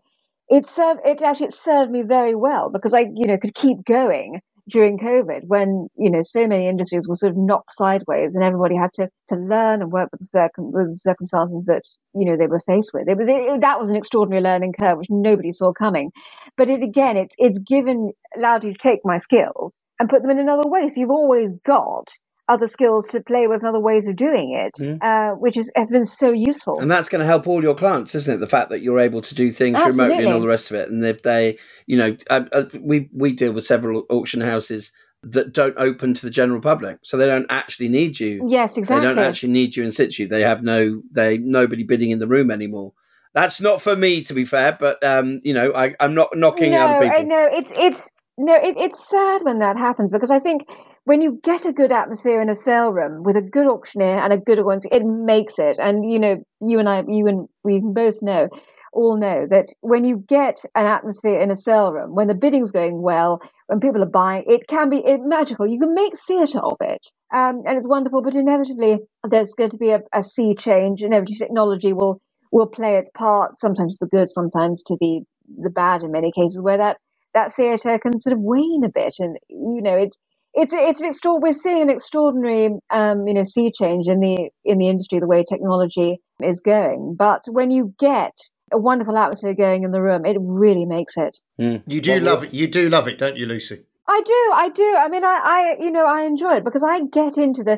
it 0.49 0.65
served, 0.65 1.01
it 1.03 1.21
actually 1.21 1.47
it 1.47 1.53
served 1.53 1.91
me 1.91 2.03
very 2.03 2.35
well 2.35 2.69
because 2.71 2.93
I, 2.93 3.05
you 3.13 3.27
know, 3.27 3.37
could 3.37 3.55
keep 3.55 3.83
going 3.83 4.41
during 4.69 4.97
COVID 4.97 5.41
when, 5.47 5.87
you 5.97 6.11
know, 6.11 6.21
so 6.21 6.47
many 6.47 6.67
industries 6.67 7.07
were 7.07 7.15
sort 7.15 7.31
of 7.31 7.37
knocked 7.37 7.71
sideways 7.71 8.35
and 8.35 8.43
everybody 8.43 8.75
had 8.75 8.91
to, 8.93 9.09
to 9.29 9.35
learn 9.35 9.81
and 9.81 9.91
work 9.91 10.09
with 10.11 10.19
the, 10.19 10.25
circum- 10.25 10.71
with 10.71 10.89
the 10.89 10.97
circumstances 10.97 11.65
that, 11.65 11.83
you 12.13 12.25
know, 12.25 12.35
they 12.35 12.47
were 12.47 12.59
faced 12.67 12.91
with. 12.93 13.07
It 13.07 13.17
was, 13.17 13.27
it, 13.27 13.61
that 13.61 13.79
was 13.79 13.89
an 13.89 13.95
extraordinary 13.95 14.43
learning 14.43 14.73
curve, 14.73 14.97
which 14.97 15.09
nobody 15.09 15.51
saw 15.51 15.71
coming. 15.71 16.11
But 16.57 16.69
it, 16.69 16.83
again, 16.83 17.15
it's, 17.15 17.35
it's 17.37 17.59
given, 17.59 18.11
allowed 18.35 18.63
you 18.63 18.73
to 18.73 18.77
take 18.77 18.99
my 19.03 19.17
skills 19.17 19.81
and 19.99 20.09
put 20.09 20.21
them 20.21 20.31
in 20.31 20.39
another 20.39 20.67
way. 20.67 20.87
So 20.89 20.99
you've 20.99 21.09
always 21.09 21.53
got 21.65 22.09
other 22.49 22.67
skills 22.67 23.07
to 23.07 23.21
play 23.21 23.47
with 23.47 23.61
and 23.61 23.69
other 23.69 23.79
ways 23.79 24.07
of 24.07 24.15
doing 24.15 24.51
it, 24.51 24.71
mm. 24.79 24.97
uh, 25.01 25.35
which 25.35 25.57
is, 25.57 25.71
has 25.75 25.89
been 25.91 26.05
so 26.05 26.31
useful. 26.31 26.79
And 26.79 26.89
that's 26.89 27.09
going 27.09 27.19
to 27.19 27.25
help 27.25 27.47
all 27.47 27.61
your 27.61 27.75
clients, 27.75 28.15
isn't 28.15 28.35
it? 28.35 28.39
The 28.39 28.47
fact 28.47 28.69
that 28.69 28.81
you're 28.81 28.99
able 28.99 29.21
to 29.21 29.35
do 29.35 29.51
things 29.51 29.77
Absolutely. 29.77 30.03
remotely 30.03 30.25
and 30.25 30.33
all 30.33 30.41
the 30.41 30.47
rest 30.47 30.71
of 30.71 30.77
it. 30.77 30.89
And 30.89 31.03
if 31.03 31.23
they, 31.23 31.57
you 31.85 31.97
know, 31.97 32.17
uh, 32.29 32.45
uh, 32.53 32.65
we 32.79 33.09
we 33.13 33.33
deal 33.33 33.53
with 33.53 33.65
several 33.65 34.03
auction 34.09 34.41
houses 34.41 34.91
that 35.23 35.51
don't 35.51 35.75
open 35.77 36.13
to 36.13 36.21
the 36.21 36.29
general 36.29 36.61
public, 36.61 36.99
so 37.03 37.17
they 37.17 37.25
don't 37.25 37.47
actually 37.49 37.89
need 37.89 38.19
you. 38.19 38.41
Yes, 38.47 38.77
exactly. 38.77 39.07
They 39.07 39.15
don't 39.15 39.23
actually 39.23 39.51
need 39.51 39.75
you 39.75 39.83
in 39.83 39.91
situ. 39.91 40.27
They 40.27 40.41
have 40.41 40.63
no, 40.63 41.01
they 41.11 41.37
nobody 41.37 41.83
bidding 41.83 42.11
in 42.11 42.19
the 42.19 42.27
room 42.27 42.51
anymore. 42.51 42.93
That's 43.33 43.59
not 43.59 43.81
for 43.81 43.95
me, 43.95 44.21
to 44.23 44.33
be 44.33 44.45
fair, 44.45 44.77
but 44.79 45.03
um, 45.03 45.41
you 45.43 45.53
know, 45.53 45.73
I, 45.75 45.95
I'm 45.99 46.13
not 46.13 46.29
knocking 46.35 46.71
no, 46.71 46.81
other 46.81 47.05
people. 47.05 47.19
I 47.19 47.23
know 47.23 47.49
it's 47.51 47.71
it's 47.75 48.13
no, 48.37 48.55
it, 48.55 48.77
it's 48.77 49.09
sad 49.09 49.41
when 49.43 49.59
that 49.59 49.77
happens 49.77 50.11
because 50.11 50.31
I 50.31 50.39
think 50.39 50.65
when 51.07 51.21
you 51.21 51.39
get 51.41 51.65
a 51.65 51.71
good 51.71 51.93
atmosphere 51.93 52.41
in 52.41 52.49
a 52.49 52.55
sale 52.55 52.91
room 52.91 53.23
with 53.23 53.37
a 53.37 53.41
good 53.41 53.65
auctioneer 53.65 54.17
and 54.17 54.33
a 54.33 54.37
good 54.37 54.59
audience, 54.59 54.85
it 54.91 55.05
makes 55.05 55.57
it. 55.57 55.79
And 55.79 56.03
you 56.11 56.19
know, 56.19 56.43
you 56.59 56.79
and 56.79 56.89
I, 56.89 57.01
you 57.07 57.27
and 57.27 57.47
we 57.63 57.79
both 57.81 58.21
know, 58.21 58.49
all 58.91 59.17
know 59.17 59.47
that 59.49 59.67
when 59.79 60.03
you 60.03 60.17
get 60.27 60.57
an 60.75 60.85
atmosphere 60.85 61.39
in 61.39 61.49
a 61.49 61.55
sale 61.55 61.93
room, 61.93 62.13
when 62.13 62.27
the 62.27 62.35
bidding's 62.35 62.71
going 62.71 63.01
well, 63.01 63.39
when 63.67 63.79
people 63.79 64.03
are 64.03 64.09
buying, 64.09 64.43
it 64.47 64.67
can 64.67 64.89
be 64.89 65.01
magical. 65.21 65.65
You 65.65 65.79
can 65.79 65.93
make 65.93 66.19
theatre 66.27 66.59
of 66.59 66.75
it, 66.81 67.07
um, 67.33 67.61
and 67.65 67.77
it's 67.77 67.87
wonderful. 67.87 68.21
But 68.21 68.35
inevitably, 68.35 68.99
there's 69.23 69.53
going 69.53 69.69
to 69.69 69.77
be 69.77 69.91
a, 69.91 70.01
a 70.13 70.21
sea 70.21 70.55
change. 70.55 71.03
Inevitably, 71.03 71.37
technology 71.37 71.93
will 71.93 72.19
will 72.51 72.67
play 72.67 72.97
its 72.97 73.09
part, 73.11 73.55
sometimes 73.55 73.97
to 73.97 74.05
the 74.05 74.09
good, 74.09 74.27
sometimes 74.27 74.83
to 74.83 74.97
the 74.99 75.21
the 75.57 75.69
bad. 75.69 76.03
In 76.03 76.11
many 76.11 76.33
cases, 76.33 76.61
where 76.61 76.77
that 76.77 76.97
that 77.33 77.53
theatre 77.53 77.97
can 77.97 78.17
sort 78.19 78.33
of 78.33 78.41
wane 78.41 78.83
a 78.83 78.89
bit, 78.89 79.13
and 79.19 79.37
you 79.47 79.81
know, 79.81 79.95
it's 79.95 80.17
it's 80.57 80.73
it's 80.73 81.01
an 81.01 81.07
extra. 81.07 81.35
We're 81.35 81.53
seeing 81.53 81.83
an 81.83 81.89
extraordinary, 81.89 82.71
um, 82.89 83.27
you 83.27 83.33
know, 83.35 83.43
sea 83.43 83.71
change 83.71 84.07
in 84.07 84.19
the 84.19 84.49
in 84.65 84.79
the 84.79 84.89
industry, 84.89 85.19
the 85.19 85.27
way 85.27 85.43
technology 85.43 86.19
is 86.41 86.61
going. 86.61 87.15
But 87.17 87.43
when 87.47 87.69
you 87.69 87.93
get 87.99 88.33
a 88.73 88.79
wonderful 88.79 89.17
atmosphere 89.17 89.53
going 89.53 89.83
in 89.83 89.91
the 89.91 90.01
room, 90.01 90.25
it 90.25 90.37
really 90.41 90.85
makes 90.85 91.15
it. 91.15 91.37
Mm. 91.61 91.83
You 91.85 92.01
do 92.01 92.11
well, 92.13 92.21
love 92.21 92.43
it. 92.43 92.53
You 92.53 92.67
do 92.67 92.89
love 92.89 93.07
it, 93.07 93.19
don't 93.19 93.37
you, 93.37 93.45
Lucy? 93.45 93.83
I 94.07 94.21
do. 94.25 94.51
I 94.55 94.69
do. 94.73 94.95
I 94.99 95.09
mean, 95.09 95.23
I, 95.23 95.39
I, 95.43 95.83
you 95.83 95.91
know, 95.91 96.05
I 96.05 96.21
enjoy 96.21 96.55
it 96.55 96.65
because 96.65 96.83
I 96.83 97.01
get 97.01 97.37
into 97.37 97.63
the 97.63 97.77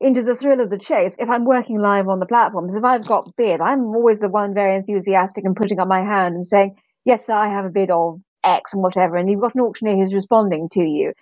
into 0.00 0.22
the 0.22 0.36
thrill 0.36 0.60
of 0.60 0.70
the 0.70 0.78
chase. 0.78 1.16
If 1.18 1.28
I'm 1.28 1.44
working 1.44 1.78
live 1.78 2.08
on 2.08 2.20
the 2.20 2.26
platforms, 2.26 2.76
if 2.76 2.84
I've 2.84 3.06
got 3.06 3.36
bid, 3.36 3.60
I'm 3.60 3.84
always 3.86 4.20
the 4.20 4.28
one 4.28 4.54
very 4.54 4.76
enthusiastic 4.76 5.44
and 5.44 5.56
putting 5.56 5.80
up 5.80 5.88
my 5.88 6.00
hand 6.00 6.36
and 6.36 6.46
saying, 6.46 6.76
"Yes, 7.04 7.26
sir, 7.26 7.34
I 7.34 7.48
have 7.48 7.64
a 7.64 7.70
bid 7.70 7.90
of 7.90 8.20
X 8.44 8.72
and 8.72 8.84
whatever," 8.84 9.16
and 9.16 9.28
you've 9.28 9.40
got 9.40 9.56
an 9.56 9.62
auctioneer 9.62 9.96
who's 9.96 10.14
responding 10.14 10.68
to 10.72 10.82
you 10.82 11.12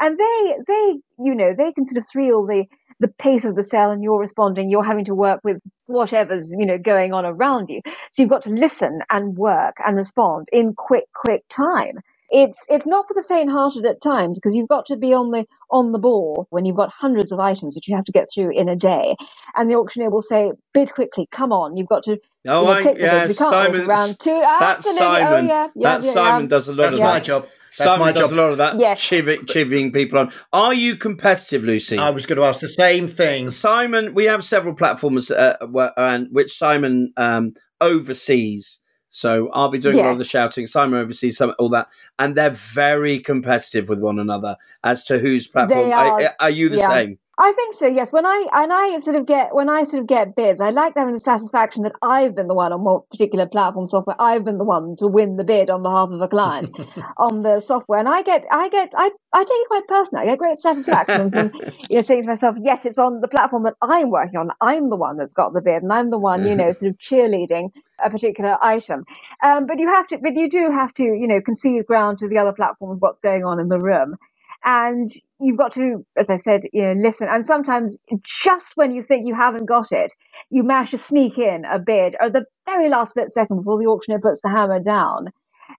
and 0.00 0.18
they 0.18 0.56
they 0.66 0.98
you 1.18 1.34
know 1.34 1.54
they 1.56 1.72
can 1.72 1.84
sort 1.84 1.98
of 1.98 2.08
thrill 2.10 2.46
the 2.46 2.66
the 3.00 3.08
pace 3.08 3.44
of 3.44 3.54
the 3.54 3.62
cell 3.62 3.90
and 3.90 4.02
you're 4.02 4.18
responding 4.20 4.70
you're 4.70 4.84
having 4.84 5.04
to 5.04 5.14
work 5.14 5.40
with 5.44 5.60
whatever's 5.86 6.54
you 6.58 6.66
know 6.66 6.78
going 6.78 7.12
on 7.12 7.26
around 7.26 7.68
you. 7.68 7.80
So 8.12 8.22
you've 8.22 8.30
got 8.30 8.42
to 8.42 8.50
listen 8.50 9.00
and 9.10 9.36
work 9.36 9.76
and 9.86 9.96
respond 9.96 10.48
in 10.52 10.74
quick 10.74 11.04
quick 11.14 11.44
time 11.48 11.98
it's 12.30 12.66
it's 12.68 12.86
not 12.86 13.06
for 13.08 13.14
the 13.14 13.22
faint-hearted 13.22 13.84
at 13.86 14.00
times 14.00 14.38
because 14.38 14.54
you've 14.54 14.68
got 14.68 14.86
to 14.86 14.96
be 14.96 15.14
on 15.14 15.30
the 15.30 15.44
on 15.70 15.92
the 15.92 15.98
ball 15.98 16.46
when 16.50 16.64
you've 16.64 16.76
got 16.76 16.90
hundreds 16.90 17.32
of 17.32 17.40
items 17.40 17.74
that 17.74 17.86
you 17.86 17.94
have 17.94 18.04
to 18.04 18.12
get 18.12 18.26
through 18.32 18.50
in 18.50 18.68
a 18.68 18.76
day 18.76 19.14
and 19.56 19.70
the 19.70 19.74
auctioneer 19.74 20.10
will 20.10 20.20
say 20.22 20.52
bid 20.74 20.92
quickly 20.92 21.26
come 21.30 21.52
on 21.52 21.76
you've 21.76 21.88
got 21.88 22.02
to 22.02 22.18
oh 22.46 22.62
you 22.62 22.74
know, 22.74 22.80
take 22.80 22.98
yeah, 22.98 23.20
the 23.20 23.28
bids. 23.28 23.40
we 23.40 23.44
can't 23.44 23.50
Simon, 23.50 23.86
round 23.86 24.20
two 24.20 24.40
that's 24.40 24.86
Absolutely. 24.86 25.06
Oh, 25.06 25.12
Simon 25.12 25.44
oh, 25.44 25.48
yeah, 25.48 25.68
yeah, 25.74 25.96
that 25.98 26.04
yeah, 26.06 26.12
Simon 26.12 26.42
yeah. 26.42 26.48
does 26.48 26.68
a 26.68 26.72
lot 26.72 26.82
that's 26.84 26.98
of 26.98 27.04
my 27.04 27.20
job 27.20 27.46
that's 27.76 27.90
Simon 27.90 28.14
does 28.14 28.30
job. 28.30 28.32
a 28.32 28.40
lot 28.40 28.50
of 28.52 28.58
that 28.58 28.78
yes. 28.78 29.06
chivvying, 29.06 29.40
chivvying 29.40 29.92
people 29.92 30.18
on. 30.18 30.32
Are 30.52 30.72
you 30.72 30.96
competitive, 30.96 31.62
Lucy? 31.62 31.98
I 31.98 32.10
was 32.10 32.24
going 32.24 32.38
to 32.38 32.44
ask 32.44 32.60
the 32.60 32.66
same 32.68 33.06
thing. 33.06 33.50
Simon, 33.50 34.14
we 34.14 34.24
have 34.24 34.42
several 34.42 34.74
platforms 34.74 35.30
uh, 35.30 35.56
and 35.98 36.28
which 36.32 36.56
Simon 36.56 37.12
um, 37.18 37.52
oversees. 37.80 38.77
So 39.10 39.48
I'll 39.50 39.70
be 39.70 39.78
doing 39.78 39.96
yes. 39.96 40.04
a 40.04 40.06
lot 40.06 40.12
of 40.12 40.18
the 40.18 40.24
shouting. 40.24 40.66
Simon 40.66 41.00
oversees 41.00 41.38
some 41.38 41.54
all 41.58 41.68
that, 41.70 41.88
and 42.18 42.36
they're 42.36 42.50
very 42.50 43.18
competitive 43.18 43.88
with 43.88 44.00
one 44.00 44.18
another 44.18 44.56
as 44.84 45.04
to 45.04 45.18
whose 45.18 45.46
platform. 45.46 45.92
Are, 45.92 46.34
are, 46.40 46.50
you 46.50 46.68
the 46.68 46.78
yeah. 46.78 46.88
same? 46.88 47.18
I 47.40 47.52
think 47.52 47.72
so. 47.72 47.86
Yes. 47.86 48.12
When 48.12 48.26
I 48.26 48.46
and 48.52 48.72
I 48.72 48.98
sort 48.98 49.14
of 49.14 49.24
get 49.24 49.54
when 49.54 49.70
I 49.70 49.84
sort 49.84 50.00
of 50.00 50.08
get 50.08 50.34
bids, 50.34 50.60
I 50.60 50.70
like 50.70 50.94
having 50.96 51.14
the 51.14 51.20
satisfaction 51.20 51.84
that 51.84 51.92
I've 52.02 52.34
been 52.34 52.48
the 52.48 52.54
one 52.54 52.72
on 52.72 52.82
what 52.82 53.08
particular 53.10 53.46
platform 53.46 53.86
software. 53.86 54.16
I've 54.18 54.44
been 54.44 54.58
the 54.58 54.64
one 54.64 54.96
to 54.96 55.06
win 55.06 55.36
the 55.36 55.44
bid 55.44 55.70
on 55.70 55.84
behalf 55.84 56.10
of 56.10 56.20
a 56.20 56.26
client 56.26 56.76
on 57.16 57.42
the 57.44 57.60
software, 57.60 58.00
and 58.00 58.08
I 58.08 58.22
get 58.22 58.44
I 58.50 58.68
get 58.68 58.92
I 58.96 59.12
I 59.32 59.44
take 59.44 59.50
it 59.52 59.68
quite 59.68 59.86
personally. 59.86 60.24
I 60.24 60.26
get 60.26 60.38
great 60.38 60.58
satisfaction 60.58 61.30
from 61.30 61.52
you 61.88 61.96
know 61.96 62.00
saying 62.00 62.22
to 62.22 62.28
myself, 62.28 62.56
yes, 62.58 62.84
it's 62.84 62.98
on 62.98 63.20
the 63.20 63.28
platform 63.28 63.62
that 63.64 63.74
I'm 63.82 64.10
working 64.10 64.40
on. 64.40 64.50
I'm 64.60 64.90
the 64.90 64.96
one 64.96 65.16
that's 65.16 65.34
got 65.34 65.52
the 65.52 65.62
bid, 65.62 65.84
and 65.84 65.92
I'm 65.92 66.10
the 66.10 66.18
one 66.18 66.44
you 66.44 66.56
know 66.56 66.72
sort 66.72 66.90
of 66.90 66.98
cheerleading 66.98 67.70
a 68.04 68.10
particular 68.10 68.58
item. 68.64 69.04
Um, 69.44 69.66
but 69.66 69.78
you 69.78 69.88
have 69.88 70.08
to, 70.08 70.18
but 70.18 70.34
you 70.34 70.50
do 70.50 70.70
have 70.72 70.92
to 70.94 71.04
you 71.04 71.28
know 71.28 71.40
concede 71.40 71.86
ground 71.86 72.18
to 72.18 72.28
the 72.28 72.38
other 72.38 72.52
platforms 72.52 72.98
what's 73.00 73.20
going 73.20 73.44
on 73.44 73.60
in 73.60 73.68
the 73.68 73.78
room 73.78 74.16
and 74.64 75.10
you've 75.40 75.58
got 75.58 75.72
to, 75.72 76.04
as 76.16 76.30
I 76.30 76.36
said, 76.36 76.62
you 76.72 76.82
know, 76.82 77.00
listen. 77.02 77.28
And 77.30 77.44
sometimes, 77.44 77.98
just 78.24 78.76
when 78.76 78.92
you 78.92 79.02
think 79.02 79.26
you 79.26 79.34
haven't 79.34 79.66
got 79.66 79.92
it, 79.92 80.12
you 80.50 80.62
manage 80.62 80.90
to 80.92 80.98
sneak 80.98 81.38
in 81.38 81.64
a 81.64 81.78
bid, 81.78 82.16
or 82.20 82.30
the 82.30 82.44
very 82.66 82.88
last 82.88 83.10
split 83.10 83.30
second 83.30 83.58
before 83.58 83.78
the 83.80 83.88
auctioneer 83.88 84.20
puts 84.20 84.42
the 84.42 84.48
hammer 84.50 84.80
down, 84.80 85.28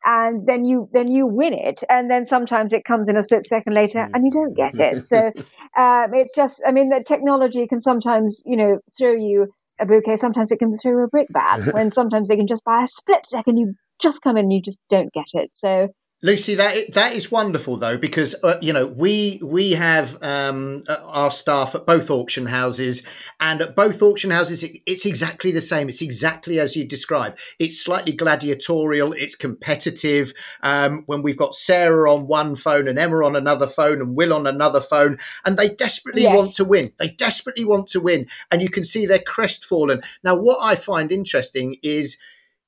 and 0.06 0.46
then 0.48 0.66
you 0.66 0.90
then 0.94 1.12
you 1.12 1.28
win 1.28 1.54
it. 1.54 1.82
And 1.90 2.10
then 2.10 2.26
sometimes 2.26 2.74
it 2.74 2.86
comes 2.86 3.10
in 3.10 3.18
a 3.18 3.24
split 3.24 3.44
second 3.44 3.74
later, 3.74 4.10
and 4.14 4.26
you 4.26 4.32
don't 4.32 4.56
get 4.56 4.80
it. 4.80 5.04
So 5.04 5.28
um, 5.78 6.14
it's 6.14 6.36
just, 6.36 6.62
I 6.66 6.72
mean, 6.72 6.90
the 6.90 7.04
technology 7.06 7.68
can 7.68 7.82
sometimes, 7.82 8.44
you 8.46 8.58
know, 8.58 8.80
throw 8.98 9.14
you 9.14 9.48
a 9.80 9.86
bouquet. 9.86 10.16
Sometimes 10.16 10.52
it 10.52 10.60
can 10.60 10.74
throw 10.76 11.04
a 11.04 11.10
brickbat. 11.10 11.68
when 11.72 11.92
sometimes 11.92 12.30
they 12.30 12.38
can 12.38 12.48
just 12.48 12.64
buy 12.64 12.84
a 12.84 12.88
split 12.88 13.26
second, 13.26 13.58
you 13.58 13.74
just 14.00 14.22
come 14.22 14.38
in 14.38 14.46
and 14.46 14.54
you 14.54 14.62
just 14.62 14.80
don't 14.90 15.12
get 15.14 15.28
it. 15.34 15.52
So 15.54 15.90
Lucy, 16.22 16.54
that 16.56 16.94
that 16.94 17.14
is 17.14 17.32
wonderful 17.32 17.78
though, 17.78 17.98
because 17.98 18.36
uh, 18.44 18.56
you 18.62 18.74
know 18.74 18.86
we 18.86 19.40
we 19.42 19.72
have 19.72 20.22
um, 20.22 20.82
uh, 20.90 20.98
our 21.06 21.32
staff 21.32 21.74
at 21.76 21.86
both 21.86 22.10
auction 22.10 22.48
houses, 22.48 23.04
and 23.40 23.62
at 23.62 23.74
both 23.74 24.02
auction 24.02 24.30
houses, 24.30 24.62
it, 24.62 24.82
it's 24.86 25.06
exactly 25.06 25.50
the 25.52 25.62
same. 25.62 25.88
It's 25.88 26.02
exactly 26.02 26.60
as 26.60 26.76
you 26.76 26.84
describe. 26.84 27.38
It's 27.58 27.82
slightly 27.82 28.12
gladiatorial. 28.12 29.14
It's 29.14 29.36
competitive. 29.36 30.34
Um, 30.62 31.04
when 31.06 31.22
we've 31.22 31.38
got 31.38 31.56
Sarah 31.56 32.12
on 32.14 32.28
one 32.28 32.56
phone 32.56 32.90
and 32.90 33.00
Emma 33.00 33.26
on 33.26 33.38
another 33.38 33.68
phone 33.68 34.02
and 34.02 34.14
Will 34.14 34.34
on 34.34 34.46
another 34.46 34.82
phone, 34.82 35.20
and 35.46 35.56
they 35.56 35.70
desperately 35.70 36.24
yes. 36.24 36.36
want 36.36 36.54
to 36.56 36.66
win. 36.66 36.92
They 37.00 37.08
desperately 37.08 37.64
want 37.64 37.88
to 37.90 38.02
win, 38.02 38.28
and 38.52 38.62
you 38.62 38.70
can 38.70 38.84
see 38.84 39.06
they're 39.06 39.20
crestfallen. 39.20 40.02
Now, 40.22 40.36
what 40.36 40.58
I 40.62 40.76
find 40.76 41.14
interesting 41.14 41.78
is 41.82 42.18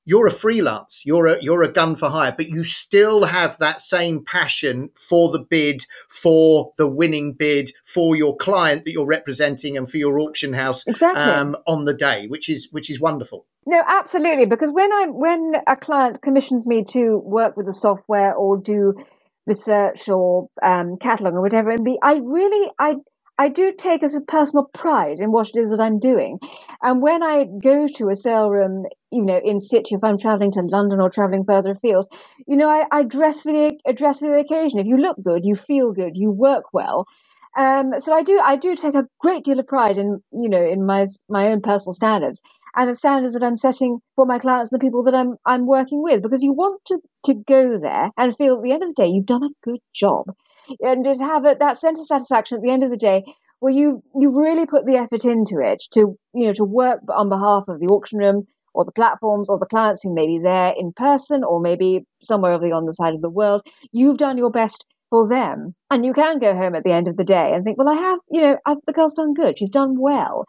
you're 0.04 0.26
a 0.26 0.30
freelance 0.30 1.02
you're 1.04 1.26
a 1.26 1.38
you're 1.40 1.62
a 1.62 1.72
gun 1.72 1.94
for 1.94 2.08
hire 2.08 2.34
but 2.36 2.48
you 2.48 2.64
still 2.64 3.24
have 3.24 3.56
that 3.58 3.80
same 3.80 4.24
passion 4.24 4.90
for 4.94 5.30
the 5.30 5.38
bid 5.38 5.84
for 6.08 6.72
the 6.76 6.88
winning 6.88 7.32
bid 7.32 7.70
for 7.84 8.16
your 8.16 8.36
client 8.36 8.84
that 8.84 8.92
you're 8.92 9.06
representing 9.06 9.76
and 9.76 9.88
for 9.88 9.98
your 9.98 10.18
auction 10.18 10.52
house 10.52 10.86
exactly. 10.86 11.22
um, 11.22 11.56
on 11.66 11.84
the 11.84 11.94
day 11.94 12.26
which 12.26 12.48
is 12.48 12.68
which 12.72 12.90
is 12.90 13.00
wonderful 13.00 13.46
no 13.66 13.82
absolutely 13.86 14.46
because 14.46 14.72
when 14.72 14.92
i 14.92 15.06
when 15.08 15.54
a 15.66 15.76
client 15.76 16.20
commissions 16.22 16.66
me 16.66 16.84
to 16.84 17.18
work 17.24 17.56
with 17.56 17.66
the 17.66 17.72
software 17.72 18.34
or 18.34 18.56
do 18.60 18.94
research 19.46 20.08
or 20.08 20.48
um, 20.62 20.96
catalog 20.98 21.34
or 21.34 21.40
whatever 21.40 21.70
and 21.70 21.84
be 21.84 21.98
i 22.02 22.20
really 22.22 22.70
i 22.78 22.94
I 23.38 23.48
do 23.48 23.72
take 23.76 24.02
as 24.02 24.14
a 24.14 24.20
personal 24.20 24.66
pride 24.72 25.18
in 25.18 25.32
what 25.32 25.48
it 25.48 25.56
is 25.58 25.70
that 25.70 25.80
I'm 25.80 25.98
doing. 25.98 26.38
And 26.82 27.02
when 27.02 27.22
I 27.22 27.46
go 27.62 27.88
to 27.88 28.08
a 28.08 28.16
sale 28.16 28.50
room, 28.50 28.84
you 29.10 29.24
know, 29.24 29.40
in 29.42 29.58
situ, 29.60 29.96
if 29.96 30.04
I'm 30.04 30.18
traveling 30.18 30.52
to 30.52 30.60
London 30.62 31.00
or 31.00 31.10
traveling 31.10 31.44
further 31.44 31.72
afield, 31.72 32.06
you 32.46 32.56
know, 32.56 32.68
I, 32.70 32.86
I 32.92 33.02
dress 33.02 33.42
for 33.42 33.52
the 33.52 33.76
dress 33.94 34.20
for 34.20 34.28
the 34.28 34.38
occasion. 34.40 34.78
If 34.78 34.86
you 34.86 34.96
look 34.96 35.16
good, 35.22 35.44
you 35.44 35.56
feel 35.56 35.92
good, 35.92 36.12
you 36.16 36.30
work 36.30 36.64
well. 36.72 37.06
Um, 37.56 37.98
so 37.98 38.14
I 38.14 38.22
do 38.22 38.40
I 38.42 38.56
do 38.56 38.74
take 38.76 38.94
a 38.94 39.06
great 39.20 39.44
deal 39.44 39.60
of 39.60 39.66
pride 39.66 39.98
in 39.98 40.22
you 40.32 40.48
know 40.48 40.62
in 40.64 40.86
my 40.86 41.06
my 41.28 41.48
own 41.48 41.60
personal 41.60 41.92
standards 41.92 42.40
and 42.76 42.88
the 42.88 42.94
standards 42.94 43.34
that 43.34 43.44
I'm 43.44 43.58
setting 43.58 43.98
for 44.16 44.24
my 44.24 44.38
clients 44.38 44.72
and 44.72 44.80
the 44.80 44.84
people 44.84 45.02
that 45.04 45.14
I'm 45.14 45.36
I'm 45.44 45.66
working 45.66 46.02
with 46.02 46.22
because 46.22 46.42
you 46.42 46.54
want 46.54 46.80
to 46.86 46.98
to 47.26 47.34
go 47.34 47.78
there 47.78 48.10
and 48.16 48.34
feel 48.36 48.56
at 48.56 48.62
the 48.62 48.72
end 48.72 48.82
of 48.82 48.88
the 48.88 48.94
day 48.94 49.06
you've 49.08 49.26
done 49.26 49.44
a 49.44 49.50
good 49.62 49.80
job 49.94 50.26
and 50.80 51.04
to 51.04 51.16
have 51.24 51.44
a, 51.46 51.56
that 51.58 51.78
sense 51.78 52.00
of 52.00 52.06
satisfaction 52.06 52.56
at 52.58 52.62
the 52.62 52.70
end 52.72 52.82
of 52.82 52.90
the 52.90 52.96
day 52.96 53.24
where 53.60 53.72
you 53.72 54.02
you've 54.18 54.34
really 54.34 54.66
put 54.66 54.86
the 54.86 54.96
effort 54.96 55.24
into 55.24 55.58
it 55.60 55.82
to 55.92 56.16
you 56.34 56.46
know 56.46 56.52
to 56.54 56.64
work 56.64 57.00
on 57.14 57.28
behalf 57.28 57.64
of 57.68 57.80
the 57.80 57.88
auction 57.88 58.18
room 58.18 58.44
or 58.74 58.84
the 58.84 58.92
platforms 58.92 59.50
or 59.50 59.58
the 59.58 59.66
clients 59.66 60.02
who 60.02 60.14
may 60.14 60.26
be 60.26 60.38
there 60.42 60.74
in 60.78 60.92
person 60.94 61.44
or 61.44 61.60
maybe 61.60 62.02
somewhere 62.22 62.52
over 62.52 62.64
on 62.66 62.70
the 62.70 62.76
other 62.76 62.92
side 62.92 63.14
of 63.14 63.20
the 63.20 63.30
world. 63.30 63.62
You've 63.92 64.18
done 64.18 64.38
your 64.38 64.50
best 64.50 64.86
for 65.10 65.28
them 65.28 65.74
and 65.90 66.04
you 66.06 66.12
can 66.12 66.38
go 66.38 66.54
home 66.54 66.74
at 66.74 66.84
the 66.84 66.92
end 66.92 67.08
of 67.08 67.16
the 67.16 67.24
day 67.24 67.52
and 67.54 67.64
think 67.64 67.78
well 67.78 67.88
i 67.88 67.94
have 67.94 68.18
you 68.30 68.42
know 68.42 68.58
I've, 68.66 68.78
the 68.86 68.92
girl's 68.92 69.14
done 69.14 69.34
good. 69.34 69.58
She's 69.58 69.70
done 69.70 69.96
well. 70.00 70.46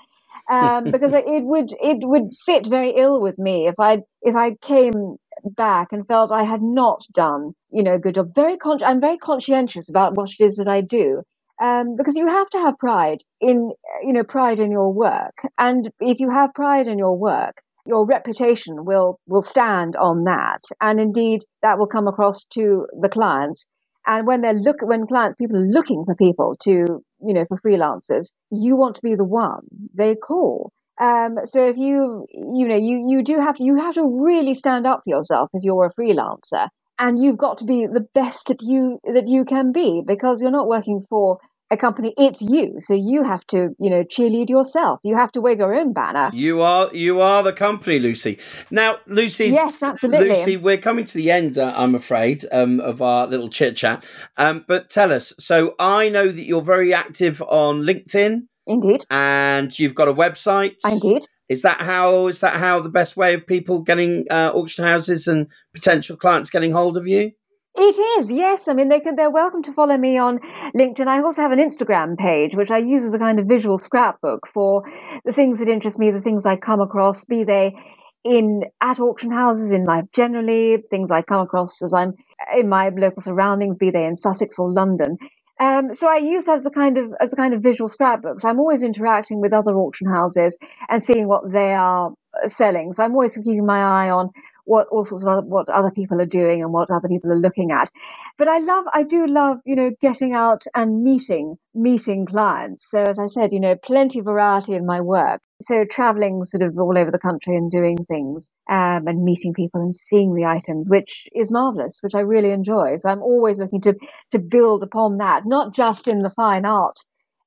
Um, 0.51 0.91
because 0.91 1.13
it 1.13 1.25
would 1.45 1.71
it 1.81 1.99
would 2.01 2.33
sit 2.33 2.67
very 2.67 2.91
ill 2.91 3.21
with 3.21 3.39
me 3.39 3.67
if 3.67 3.75
i 3.79 3.99
if 4.21 4.35
i 4.35 4.55
came 4.61 5.17
back 5.55 5.89
and 5.91 6.07
felt 6.07 6.31
I 6.31 6.43
had 6.43 6.61
not 6.61 7.05
done, 7.11 7.53
you 7.69 7.83
know, 7.83 7.93
a 7.93 7.99
good 7.99 8.15
job. 8.15 8.33
Very 8.35 8.57
con- 8.57 8.83
I'm 8.83 9.01
very 9.01 9.17
conscientious 9.17 9.89
about 9.89 10.15
what 10.15 10.29
it 10.31 10.43
is 10.43 10.57
that 10.57 10.67
I 10.67 10.81
do. 10.81 11.21
Um, 11.61 11.95
because 11.95 12.15
you 12.15 12.27
have 12.27 12.49
to 12.49 12.57
have 12.57 12.77
pride 12.79 13.19
in, 13.39 13.71
you 14.03 14.11
know, 14.11 14.23
pride 14.23 14.59
in 14.59 14.71
your 14.71 14.91
work. 14.91 15.45
And 15.57 15.89
if 15.99 16.19
you 16.19 16.29
have 16.29 16.53
pride 16.53 16.87
in 16.87 16.97
your 16.97 17.17
work, 17.17 17.61
your 17.85 18.05
reputation 18.05 18.85
will, 18.85 19.19
will 19.27 19.41
stand 19.41 19.95
on 19.97 20.23
that. 20.23 20.63
And 20.81 20.99
indeed, 20.99 21.41
that 21.61 21.77
will 21.77 21.87
come 21.87 22.07
across 22.07 22.43
to 22.53 22.87
the 22.99 23.09
clients. 23.09 23.67
And 24.07 24.25
when 24.27 24.41
they're 24.41 24.53
look, 24.53 24.77
when 24.81 25.05
clients, 25.05 25.35
people 25.35 25.57
are 25.57 25.67
looking 25.67 26.03
for 26.05 26.15
people 26.15 26.55
to, 26.63 26.71
you 26.71 27.33
know, 27.33 27.45
for 27.45 27.57
freelancers, 27.59 28.33
you 28.51 28.75
want 28.75 28.95
to 28.95 29.01
be 29.01 29.15
the 29.15 29.25
one 29.25 29.61
they 29.93 30.15
call. 30.15 30.71
Um, 30.99 31.37
so 31.43 31.67
if 31.67 31.77
you, 31.77 32.25
you 32.31 32.67
know, 32.67 32.77
you, 32.77 33.05
you 33.09 33.23
do 33.23 33.39
have, 33.39 33.57
you 33.59 33.77
have 33.77 33.95
to 33.95 34.23
really 34.25 34.53
stand 34.53 34.85
up 34.85 35.01
for 35.03 35.09
yourself 35.09 35.49
if 35.53 35.63
you're 35.63 35.85
a 35.85 35.93
freelancer 35.93 36.67
and 36.99 37.21
you've 37.21 37.37
got 37.37 37.57
to 37.59 37.65
be 37.65 37.87
the 37.87 38.05
best 38.13 38.47
that 38.47 38.61
you, 38.61 38.99
that 39.03 39.27
you 39.27 39.45
can 39.45 39.71
be 39.71 40.03
because 40.05 40.41
you're 40.41 40.51
not 40.51 40.67
working 40.67 41.05
for 41.09 41.39
a 41.73 41.77
company, 41.77 42.13
it's 42.17 42.41
you. 42.41 42.75
So 42.79 42.93
you 42.93 43.23
have 43.23 43.45
to, 43.47 43.69
you 43.79 43.89
know, 43.89 44.03
cheerlead 44.03 44.49
yourself. 44.49 44.99
You 45.03 45.17
have 45.17 45.31
to 45.33 45.41
wave 45.41 45.57
your 45.57 45.73
own 45.73 45.91
banner. 45.91 46.29
You 46.33 46.61
are 46.61 46.89
you 46.93 47.19
are 47.19 47.43
the 47.43 47.51
company, 47.51 47.99
Lucy. 47.99 48.39
Now, 48.71 48.97
Lucy. 49.07 49.45
Yes, 49.45 49.83
absolutely. 49.83 50.29
Lucy, 50.29 50.57
we're 50.57 50.77
coming 50.77 51.05
to 51.05 51.17
the 51.17 51.31
end. 51.31 51.57
Uh, 51.57 51.73
I'm 51.75 51.95
afraid 51.95 52.45
um, 52.51 52.79
of 52.79 53.01
our 53.01 53.27
little 53.27 53.49
chit 53.49 53.75
chat. 53.75 54.05
Um, 54.37 54.63
but 54.67 54.89
tell 54.89 55.11
us. 55.11 55.33
So 55.39 55.75
I 55.79 56.09
know 56.09 56.27
that 56.27 56.43
you're 56.43 56.61
very 56.61 56.93
active 56.93 57.41
on 57.41 57.81
LinkedIn. 57.81 58.43
Indeed. 58.67 59.05
And 59.09 59.77
you've 59.77 59.95
got 59.95 60.07
a 60.07 60.13
website. 60.13 60.77
Indeed. 60.89 61.25
Is 61.49 61.61
that 61.63 61.81
how 61.81 62.27
is 62.27 62.39
that 62.39 62.55
how 62.55 62.79
the 62.79 62.89
best 62.89 63.17
way 63.17 63.33
of 63.33 63.45
people 63.45 63.81
getting 63.81 64.25
uh, 64.31 64.51
auction 64.53 64.85
houses 64.85 65.27
and 65.27 65.47
potential 65.73 66.15
clients 66.15 66.49
getting 66.49 66.71
hold 66.71 66.97
of 66.97 67.07
you? 67.07 67.31
It 67.75 67.97
is, 68.19 68.31
yes. 68.31 68.67
I 68.67 68.73
mean, 68.73 68.89
they 68.89 68.99
can, 68.99 69.15
they're 69.15 69.31
welcome 69.31 69.63
to 69.63 69.73
follow 69.73 69.97
me 69.97 70.15
on 70.15 70.39
LinkedIn. 70.75 71.07
I 71.07 71.23
also 71.23 71.41
have 71.41 71.51
an 71.51 71.59
Instagram 71.59 72.17
page, 72.17 72.55
which 72.55 72.69
I 72.69 72.77
use 72.77 73.03
as 73.03 73.15
a 73.15 73.19
kind 73.19 73.39
of 73.39 73.47
visual 73.47 73.79
scrapbook 73.79 74.47
for 74.47 74.83
the 75.25 75.33
things 75.33 75.57
that 75.57 75.67
interest 75.67 75.97
me, 75.97 76.11
the 76.11 76.21
things 76.21 76.45
I 76.45 76.55
come 76.55 76.81
across, 76.81 77.25
be 77.25 77.43
they 77.43 77.75
in 78.23 78.63
at 78.79 78.99
auction 78.99 79.31
houses, 79.31 79.71
in 79.71 79.85
life 79.85 80.05
generally, 80.13 80.83
things 80.87 81.09
I 81.09 81.23
come 81.23 81.41
across 81.41 81.81
as 81.81 81.95
I'm 81.95 82.13
in 82.55 82.69
my 82.69 82.89
local 82.89 83.23
surroundings, 83.23 83.75
be 83.75 83.89
they 83.89 84.05
in 84.05 84.15
Sussex 84.15 84.59
or 84.59 84.71
London. 84.71 85.17
Um, 85.59 85.93
so 85.93 86.09
I 86.09 86.17
use 86.17 86.45
that 86.45 86.57
as 86.57 86.65
a 86.65 86.71
kind 86.71 86.97
of 86.97 87.13
as 87.21 87.33
a 87.33 87.35
kind 87.35 87.53
of 87.53 87.61
visual 87.61 87.87
scrapbook. 87.87 88.39
So 88.39 88.49
I'm 88.49 88.59
always 88.59 88.83
interacting 88.83 89.39
with 89.41 89.53
other 89.53 89.75
auction 89.75 90.07
houses 90.07 90.57
and 90.89 91.01
seeing 91.01 91.27
what 91.27 91.51
they 91.51 91.73
are 91.73 92.11
selling. 92.47 92.91
So 92.93 93.03
I'm 93.03 93.13
always 93.13 93.35
keeping 93.37 93.65
my 93.65 93.79
eye 93.79 94.09
on 94.09 94.29
what 94.65 94.87
all 94.87 95.03
sorts 95.03 95.23
of 95.23 95.29
other, 95.29 95.45
what 95.45 95.69
other 95.69 95.91
people 95.91 96.21
are 96.21 96.25
doing 96.25 96.61
and 96.61 96.71
what 96.71 96.91
other 96.91 97.07
people 97.07 97.31
are 97.31 97.39
looking 97.39 97.71
at. 97.71 97.89
But 98.37 98.47
I 98.47 98.59
love, 98.59 98.85
I 98.93 99.03
do 99.03 99.25
love, 99.25 99.57
you 99.65 99.75
know, 99.75 99.91
getting 100.01 100.33
out 100.33 100.63
and 100.75 101.03
meeting, 101.03 101.55
meeting 101.73 102.25
clients. 102.25 102.89
So 102.89 103.03
as 103.03 103.19
I 103.19 103.27
said, 103.27 103.53
you 103.53 103.59
know, 103.59 103.75
plenty 103.75 104.19
of 104.19 104.25
variety 104.25 104.73
in 104.73 104.85
my 104.85 105.01
work. 105.01 105.41
So 105.61 105.85
traveling 105.85 106.43
sort 106.43 106.63
of 106.63 106.77
all 106.77 106.97
over 106.97 107.11
the 107.11 107.19
country 107.19 107.55
and 107.55 107.71
doing 107.71 107.97
things 108.05 108.51
um, 108.69 109.07
and 109.07 109.23
meeting 109.23 109.53
people 109.53 109.81
and 109.81 109.93
seeing 109.93 110.35
the 110.35 110.45
items, 110.45 110.89
which 110.89 111.27
is 111.33 111.51
marvelous, 111.51 111.99
which 112.01 112.15
I 112.15 112.19
really 112.19 112.51
enjoy. 112.51 112.97
So 112.97 113.09
I'm 113.09 113.21
always 113.21 113.59
looking 113.59 113.81
to 113.81 113.95
to 114.31 114.39
build 114.39 114.83
upon 114.83 115.17
that, 115.17 115.43
not 115.45 115.73
just 115.73 116.07
in 116.07 116.19
the 116.19 116.31
fine 116.31 116.65
art 116.65 116.97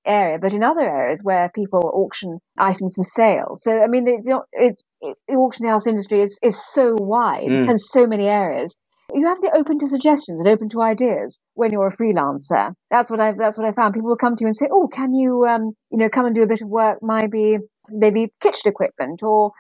area, 0.07 0.39
but 0.39 0.53
in 0.53 0.63
other 0.63 0.89
areas 0.89 1.21
where 1.23 1.51
people 1.55 1.91
auction 1.95 2.39
items 2.59 2.95
for 2.97 3.05
sale. 3.05 3.53
So, 3.55 3.83
I 3.83 3.87
mean, 3.87 4.07
it's, 4.07 4.27
not, 4.27 4.45
it's 4.53 4.85
it, 5.01 5.17
the 5.29 5.35
auction 5.35 5.67
house 5.67 5.87
industry 5.87 6.21
is, 6.23 6.39
is 6.43 6.63
so 6.73 6.97
wide 6.99 7.49
mm. 7.49 7.69
and 7.69 7.79
so 7.79 8.07
many 8.07 8.27
areas. 8.27 8.79
You 9.15 9.27
have 9.27 9.41
to 9.41 9.51
be 9.53 9.59
open 9.59 9.79
to 9.79 9.89
suggestions 9.89 10.41
and 10.41 10.49
open 10.49 10.69
to 10.71 10.83
ideas 10.83 11.41
when 11.55 11.71
you're 11.71 11.87
a 11.87 11.97
freelancer. 11.97 12.75
That's 12.91 13.09
what 13.09 13.21
I 13.21 13.33
that's 13.33 13.57
what 13.57 13.67
I 13.67 13.73
found. 13.73 13.95
People 13.95 14.09
will 14.09 14.17
come 14.17 14.35
to 14.35 14.43
you 14.43 14.49
and 14.49 14.57
say, 14.57 14.67
"Oh, 14.71 14.89
can 14.89 15.15
you 15.15 15.47
um, 15.47 15.75
you 15.93 15.99
know 15.99 16.09
come 16.09 16.27
and 16.27 16.35
do 16.35 16.43
a 16.43 16.47
bit 16.49 16.61
of 16.61 16.69
work? 16.69 16.99
Maybe 17.03 17.59
maybe 17.91 18.33
kitchen 18.41 18.63
equipment 18.69 19.23
or 19.23 19.53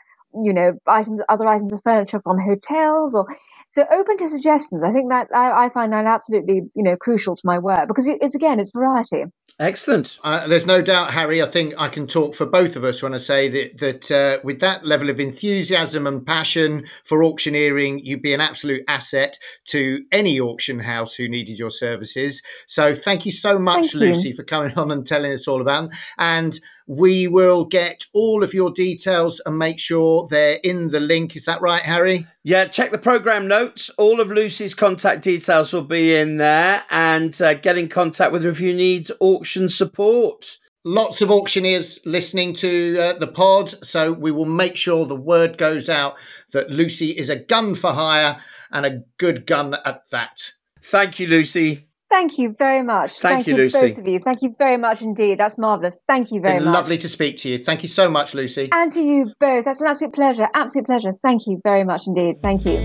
you 0.43 0.53
know 0.53 0.73
items 0.89 1.23
other 1.29 1.47
items 1.47 1.73
of 1.73 1.81
furniture 1.85 2.21
from 2.25 2.41
hotels 2.41 3.15
or 3.15 3.29
so 3.69 3.85
open 3.93 4.17
to 4.19 4.29
suggestions. 4.29 4.83
I 4.85 4.93
think 4.93 5.11
that 5.11 5.29
I, 5.35 5.67
I 5.67 5.69
find 5.69 5.93
that 5.93 6.07
absolutely, 6.07 6.63
you 6.75 6.83
know, 6.83 6.97
crucial 6.97 7.35
to 7.35 7.43
my 7.45 7.59
work 7.59 7.89
because 7.89 8.07
it, 8.07 8.19
it's 8.21 8.35
again, 8.35 8.61
it's 8.61 8.71
variety. 8.73 9.25
Excellent. 9.59 10.19
Uh, 10.23 10.47
there's 10.47 10.67
no 10.67 10.83
doubt, 10.83 11.13
Harry. 11.13 11.43
I 11.43 11.47
think 11.47 11.73
I 11.79 11.89
can 11.89 12.07
talk 12.07 12.35
for 12.35 12.45
both 12.45 12.77
of 12.77 12.85
us 12.85 13.03
when 13.03 13.15
I 13.15 13.17
say 13.17 13.49
that 13.49 13.79
that 13.79 14.11
uh, 14.11 14.39
with 14.45 14.61
that 14.61 14.85
level 14.85 15.09
of 15.09 15.19
enthusiasm 15.19 16.07
and 16.07 16.27
passion 16.27 16.85
for 17.05 17.25
auctioneering, 17.25 18.01
you'd 18.05 18.21
be 18.21 18.35
an 18.35 18.43
absolute 18.43 18.85
asset 18.87 19.39
to 19.69 20.05
any 20.13 20.39
auction 20.39 20.81
house 20.81 21.15
who 21.15 21.27
needed 21.27 21.59
your 21.59 21.71
services. 21.71 22.43
So 22.67 22.95
thank 22.95 23.25
you 23.25 23.33
so 23.33 23.59
much, 23.59 23.93
thank 23.93 23.95
Lucy, 23.95 24.29
you. 24.29 24.35
for 24.35 24.45
coming 24.45 24.77
on 24.77 24.91
and 24.91 25.07
telling 25.07 25.33
us 25.33 25.49
all 25.49 25.63
about. 25.63 25.89
Them. 25.89 25.99
And 26.19 26.61
we 26.87 27.27
will 27.27 27.65
get 27.65 28.05
all 28.13 28.43
of 28.43 28.55
your 28.55 28.71
details 28.71 29.41
and 29.45 29.59
make 29.59 29.79
sure 29.79 30.27
they're 30.31 30.61
in 30.63 30.89
the 30.89 31.01
link. 31.01 31.35
Is 31.35 31.45
that 31.45 31.61
right, 31.61 31.83
Harry? 31.83 32.27
Yeah, 32.45 32.67
check 32.67 32.93
the 32.93 32.99
program 32.99 33.49
notes. 33.49 33.91
All 33.99 34.21
of 34.21 34.31
Lucy's 34.31 34.75
contact 34.75 35.23
details 35.23 35.73
will 35.73 35.83
be 35.83 36.15
in 36.15 36.37
there 36.37 36.85
and 36.91 37.41
uh, 37.43 37.55
get 37.55 37.77
in 37.79 37.89
contact 37.89 38.33
with 38.33 38.45
her 38.45 38.51
if 38.51 38.61
you 38.61 38.73
need 38.73 39.09
auction 39.21 39.69
support. 39.69 40.59
Lots 40.85 41.21
of 41.21 41.33
auctioneers 41.33 41.99
listening 42.05 42.55
to 42.55 42.99
uh, 43.01 43.13
the 43.15 43.27
pod, 43.27 43.71
so 43.85 44.13
we 44.13 44.31
will 44.31 44.47
make 44.47 44.77
sure 44.77 45.05
the 45.05 45.17
word 45.17 45.59
goes 45.59 45.89
out 45.89 46.15
that 46.53 46.71
Lucy 46.71 47.11
is 47.11 47.29
a 47.29 47.35
gun 47.35 47.75
for 47.75 47.93
hire 47.93 48.41
and 48.71 48.87
a 48.87 49.03
good 49.19 49.47
gun 49.47 49.75
at 49.85 50.09
that. 50.11 50.53
Thank 50.81 51.19
you, 51.19 51.27
Lucy. 51.27 51.86
Thank 52.09 52.39
you 52.39 52.55
very 52.57 52.83
much. 52.83 53.19
Thank, 53.19 53.45
Thank 53.45 53.47
you, 53.49 53.57
Lucy. 53.57 53.81
both 53.81 53.99
of 53.99 54.07
you. 54.07 54.21
Thank 54.21 54.43
you 54.43 54.55
very 54.59 54.77
much 54.77 55.03
indeed. 55.03 55.39
That's 55.39 55.59
marvellous. 55.59 56.03
Thank 56.07 56.31
you 56.31 56.41
very 56.41 56.59
Been 56.59 56.67
much. 56.67 56.75
Lovely 56.75 56.99
to 56.99 57.09
speak 57.09 57.37
to 57.39 57.49
you. 57.49 57.59
Thank 57.59 57.83
you 57.83 57.89
so 57.89 58.09
much, 58.09 58.35
Lucy. 58.35 58.69
And 58.73 58.93
to 58.93 59.03
you 59.03 59.33
both. 59.41 59.65
That's 59.65 59.81
an 59.81 59.89
absolute 59.89 60.15
pleasure. 60.15 60.49
Absolute 60.55 60.87
pleasure. 60.87 61.13
Thank 61.23 61.47
you 61.47 61.61
very 61.65 61.85
much 61.85 62.07
indeed. 62.07 62.37
Thank 62.43 62.65
you. 62.65 62.79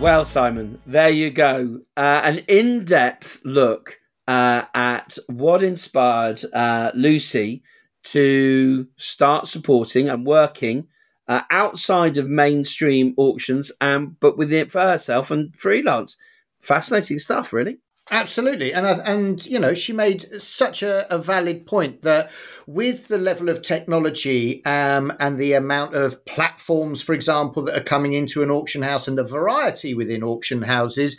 Well, 0.00 0.24
Simon, 0.24 0.80
there 0.86 1.10
you 1.10 1.30
go. 1.30 1.80
Uh, 1.96 2.20
an 2.24 2.38
in 2.48 2.84
depth 2.84 3.42
look 3.44 3.98
uh, 4.26 4.64
at 4.74 5.18
what 5.26 5.62
inspired 5.62 6.40
uh, 6.54 6.92
Lucy 6.94 7.62
to 8.04 8.86
start 8.96 9.48
supporting 9.48 10.08
and 10.08 10.24
working 10.24 10.86
uh, 11.28 11.42
outside 11.50 12.16
of 12.16 12.28
mainstream 12.28 13.14
auctions, 13.16 13.70
um, 13.80 14.16
but 14.20 14.38
within 14.38 14.60
it 14.60 14.72
for 14.72 14.80
herself 14.80 15.30
and 15.30 15.54
freelance. 15.54 16.16
Fascinating 16.60 17.18
stuff, 17.18 17.52
really. 17.52 17.78
Absolutely, 18.10 18.72
and 18.72 18.86
and 18.86 19.44
you 19.46 19.58
know 19.58 19.74
she 19.74 19.92
made 19.92 20.40
such 20.40 20.82
a, 20.82 21.12
a 21.14 21.18
valid 21.18 21.66
point 21.66 22.02
that 22.02 22.30
with 22.66 23.08
the 23.08 23.18
level 23.18 23.50
of 23.50 23.60
technology 23.60 24.64
um, 24.64 25.12
and 25.20 25.36
the 25.36 25.52
amount 25.52 25.94
of 25.94 26.24
platforms, 26.24 27.02
for 27.02 27.12
example, 27.12 27.62
that 27.64 27.76
are 27.76 27.82
coming 27.82 28.14
into 28.14 28.42
an 28.42 28.50
auction 28.50 28.80
house 28.80 29.08
and 29.08 29.18
the 29.18 29.24
variety 29.24 29.92
within 29.92 30.22
auction 30.22 30.62
houses, 30.62 31.18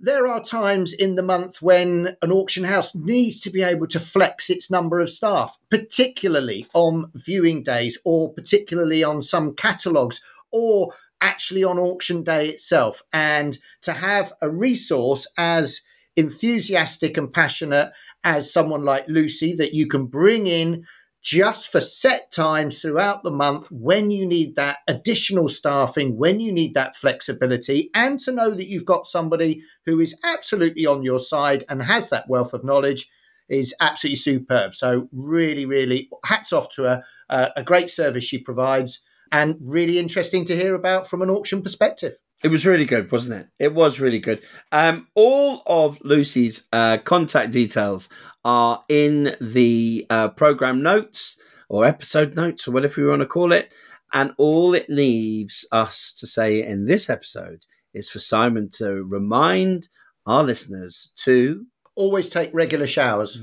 there 0.00 0.26
are 0.28 0.42
times 0.42 0.92
in 0.92 1.16
the 1.16 1.22
month 1.22 1.60
when 1.60 2.16
an 2.22 2.30
auction 2.30 2.64
house 2.64 2.94
needs 2.94 3.40
to 3.40 3.50
be 3.50 3.62
able 3.62 3.86
to 3.88 3.98
flex 3.98 4.48
its 4.48 4.70
number 4.70 5.00
of 5.00 5.08
staff, 5.08 5.58
particularly 5.70 6.66
on 6.72 7.10
viewing 7.14 7.62
days 7.62 7.98
or 8.04 8.32
particularly 8.32 9.02
on 9.02 9.22
some 9.22 9.54
catalogues 9.54 10.22
or 10.52 10.92
actually 11.20 11.64
on 11.64 11.78
auction 11.78 12.22
day 12.22 12.48
itself. 12.48 13.02
And 13.12 13.58
to 13.82 13.92
have 13.92 14.32
a 14.40 14.48
resource 14.48 15.26
as 15.36 15.80
enthusiastic 16.16 17.16
and 17.16 17.32
passionate 17.32 17.92
as 18.22 18.52
someone 18.52 18.84
like 18.84 19.08
Lucy 19.08 19.54
that 19.56 19.74
you 19.74 19.86
can 19.86 20.06
bring 20.06 20.46
in 20.46 20.84
just 21.22 21.70
for 21.70 21.80
set 21.80 22.30
times 22.30 22.80
throughout 22.80 23.22
the 23.22 23.30
month 23.30 23.70
when 23.70 24.10
you 24.10 24.26
need 24.26 24.56
that 24.56 24.78
additional 24.86 25.48
staffing, 25.48 26.16
when 26.16 26.40
you 26.40 26.52
need 26.52 26.74
that 26.74 26.96
flexibility, 26.96 27.90
and 27.94 28.20
to 28.20 28.32
know 28.32 28.50
that 28.50 28.68
you've 28.68 28.84
got 28.84 29.06
somebody 29.06 29.60
who 29.84 30.00
is 30.00 30.16
absolutely 30.24 30.86
on 30.86 31.02
your 31.02 31.18
side 31.18 31.64
and 31.68 31.82
has 31.82 32.08
that 32.10 32.28
wealth 32.28 32.54
of 32.54 32.64
knowledge 32.64 33.08
is 33.48 33.74
absolutely 33.80 34.16
superb. 34.16 34.74
So, 34.74 35.08
really, 35.12 35.64
really 35.64 36.08
hats 36.24 36.52
off 36.52 36.70
to 36.74 36.82
her. 36.82 37.04
Uh, 37.28 37.48
a 37.56 37.62
great 37.62 37.90
service 37.90 38.24
she 38.24 38.38
provides, 38.38 39.00
and 39.32 39.56
really 39.60 39.98
interesting 39.98 40.44
to 40.46 40.56
hear 40.56 40.74
about 40.74 41.06
from 41.08 41.22
an 41.22 41.30
auction 41.30 41.62
perspective. 41.62 42.14
It 42.44 42.48
was 42.48 42.64
really 42.64 42.84
good, 42.84 43.10
wasn't 43.10 43.40
it? 43.40 43.48
It 43.58 43.74
was 43.74 43.98
really 43.98 44.20
good. 44.20 44.44
Um, 44.70 45.08
all 45.14 45.62
of 45.66 45.98
Lucy's 46.04 46.68
uh, 46.72 46.98
contact 46.98 47.50
details 47.50 48.08
are 48.44 48.84
in 48.88 49.34
the 49.40 50.06
uh, 50.08 50.28
program 50.28 50.80
notes 50.82 51.36
or 51.68 51.84
episode 51.84 52.36
notes 52.36 52.68
or 52.68 52.70
whatever 52.70 53.00
you 53.00 53.08
want 53.08 53.20
to 53.20 53.26
call 53.26 53.52
it. 53.52 53.72
And 54.12 54.34
all 54.38 54.74
it 54.74 54.88
leaves 54.88 55.66
us 55.72 56.12
to 56.14 56.26
say 56.28 56.62
in 56.62 56.86
this 56.86 57.10
episode 57.10 57.66
is 57.92 58.08
for 58.08 58.20
Simon 58.20 58.70
to 58.74 59.02
remind 59.02 59.88
our 60.24 60.44
listeners 60.44 61.10
to 61.16 61.66
always 61.96 62.30
take 62.30 62.54
regular 62.54 62.86
showers. 62.86 63.42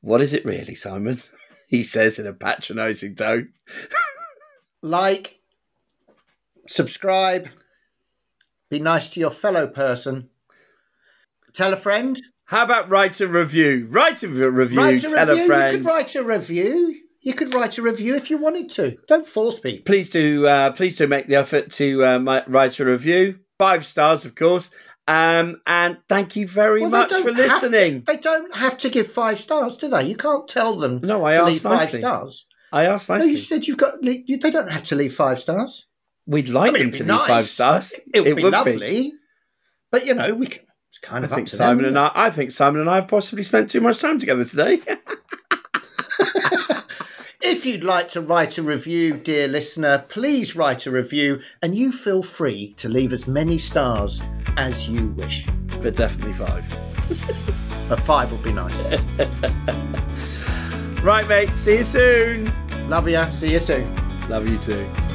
what 0.00 0.20
is 0.20 0.34
it 0.34 0.44
really, 0.44 0.74
Simon? 0.74 1.22
He 1.68 1.84
says 1.84 2.18
in 2.18 2.26
a 2.26 2.32
patronizing 2.32 3.14
tone. 3.14 3.52
like, 4.82 5.40
subscribe, 6.66 7.48
be 8.70 8.78
nice 8.78 9.10
to 9.10 9.20
your 9.20 9.30
fellow 9.30 9.66
person, 9.66 10.28
tell 11.52 11.72
a 11.72 11.76
friend. 11.76 12.20
How 12.46 12.64
about 12.64 12.88
write 12.88 13.20
a 13.20 13.28
review? 13.28 13.86
Write 13.90 14.22
a 14.22 14.28
review, 14.28 14.78
write 14.78 15.04
a 15.04 15.08
tell 15.08 15.26
review. 15.28 15.44
a 15.44 15.46
friend. 15.46 15.72
You 15.72 15.78
could 15.78 15.86
write 15.86 16.14
a 16.14 16.22
review. 16.22 16.96
You 17.22 17.34
could 17.34 17.54
write 17.54 17.76
a 17.76 17.82
review 17.82 18.16
if 18.16 18.30
you 18.30 18.38
wanted 18.38 18.70
to. 18.70 18.96
Don't 19.06 19.26
force 19.26 19.60
people. 19.60 19.84
Please 19.84 20.08
do. 20.08 20.46
Uh, 20.46 20.72
please 20.72 20.96
do 20.96 21.06
make 21.06 21.26
the 21.26 21.36
effort 21.36 21.70
to 21.72 22.04
uh, 22.04 22.42
write 22.48 22.80
a 22.80 22.84
review. 22.84 23.40
Five 23.58 23.84
stars, 23.84 24.24
of 24.24 24.34
course. 24.34 24.70
Um, 25.06 25.60
and 25.66 25.98
thank 26.08 26.36
you 26.36 26.46
very 26.46 26.82
well, 26.82 26.90
much 26.90 27.12
for 27.12 27.32
listening. 27.32 28.04
To, 28.04 28.12
they 28.12 28.16
don't 28.16 28.54
have 28.54 28.78
to 28.78 28.88
give 28.88 29.10
five 29.10 29.38
stars, 29.38 29.76
do 29.76 29.88
they? 29.88 30.06
You 30.06 30.16
can't 30.16 30.48
tell 30.48 30.76
them. 30.76 31.00
No, 31.02 31.24
I 31.24 31.32
to 31.32 31.38
asked 31.40 31.46
leave 31.46 31.60
five 31.62 31.78
nicely. 31.78 32.00
stars. 32.00 32.46
I 32.72 32.86
asked 32.86 33.08
nicely. 33.08 33.28
No, 33.28 33.32
you 33.32 33.38
said 33.38 33.66
you've 33.66 33.78
got. 33.78 34.00
They 34.02 34.22
don't 34.38 34.70
have 34.70 34.84
to 34.84 34.94
leave 34.94 35.14
five 35.14 35.40
stars. 35.40 35.86
We'd 36.26 36.48
like 36.48 36.70
I 36.70 36.72
mean, 36.72 36.82
them 36.84 36.90
to 36.92 37.04
be 37.04 37.12
leave 37.12 37.26
five 37.26 37.44
stars. 37.44 37.94
It 38.14 38.22
would 38.22 38.36
be 38.36 38.42
lovely. 38.44 39.14
But 39.90 40.06
you 40.06 40.14
know, 40.14 40.34
we 40.34 40.46
can, 40.46 40.62
it's 40.88 40.98
kind 40.98 41.24
I 41.24 41.26
of 41.26 41.32
up 41.32 41.36
think 41.36 41.48
to 41.48 41.56
Simon 41.56 41.84
them, 41.84 41.96
and 41.96 41.98
I. 41.98 42.12
I 42.14 42.30
think 42.30 42.52
Simon 42.52 42.80
and 42.80 42.88
I 42.90 42.96
have 42.96 43.08
possibly 43.08 43.42
spent 43.42 43.70
too 43.70 43.80
much 43.80 43.98
time 43.98 44.18
together 44.18 44.44
today. 44.44 44.80
If 47.42 47.64
you'd 47.64 47.84
like 47.84 48.08
to 48.10 48.20
write 48.20 48.58
a 48.58 48.62
review, 48.62 49.14
dear 49.16 49.48
listener, 49.48 50.04
please 50.08 50.54
write 50.54 50.86
a 50.86 50.90
review 50.90 51.40
and 51.62 51.74
you 51.74 51.90
feel 51.90 52.22
free 52.22 52.74
to 52.74 52.88
leave 52.88 53.12
as 53.14 53.26
many 53.26 53.56
stars 53.58 54.20
as 54.56 54.88
you 54.88 55.08
wish. 55.12 55.46
but 55.82 55.96
definitely 55.96 56.34
five. 56.34 56.64
A 57.90 57.96
five 57.96 58.30
would 58.30 58.42
be 58.42 58.52
nice. 58.52 58.78
Right, 61.02 61.26
mate. 61.28 61.56
See 61.56 61.78
you 61.78 61.84
soon. 61.84 62.52
Love 62.88 63.08
you. 63.08 63.24
See 63.32 63.52
you 63.52 63.58
soon. 63.58 63.88
Love 64.28 64.48
you 64.48 64.58
too. 64.58 65.09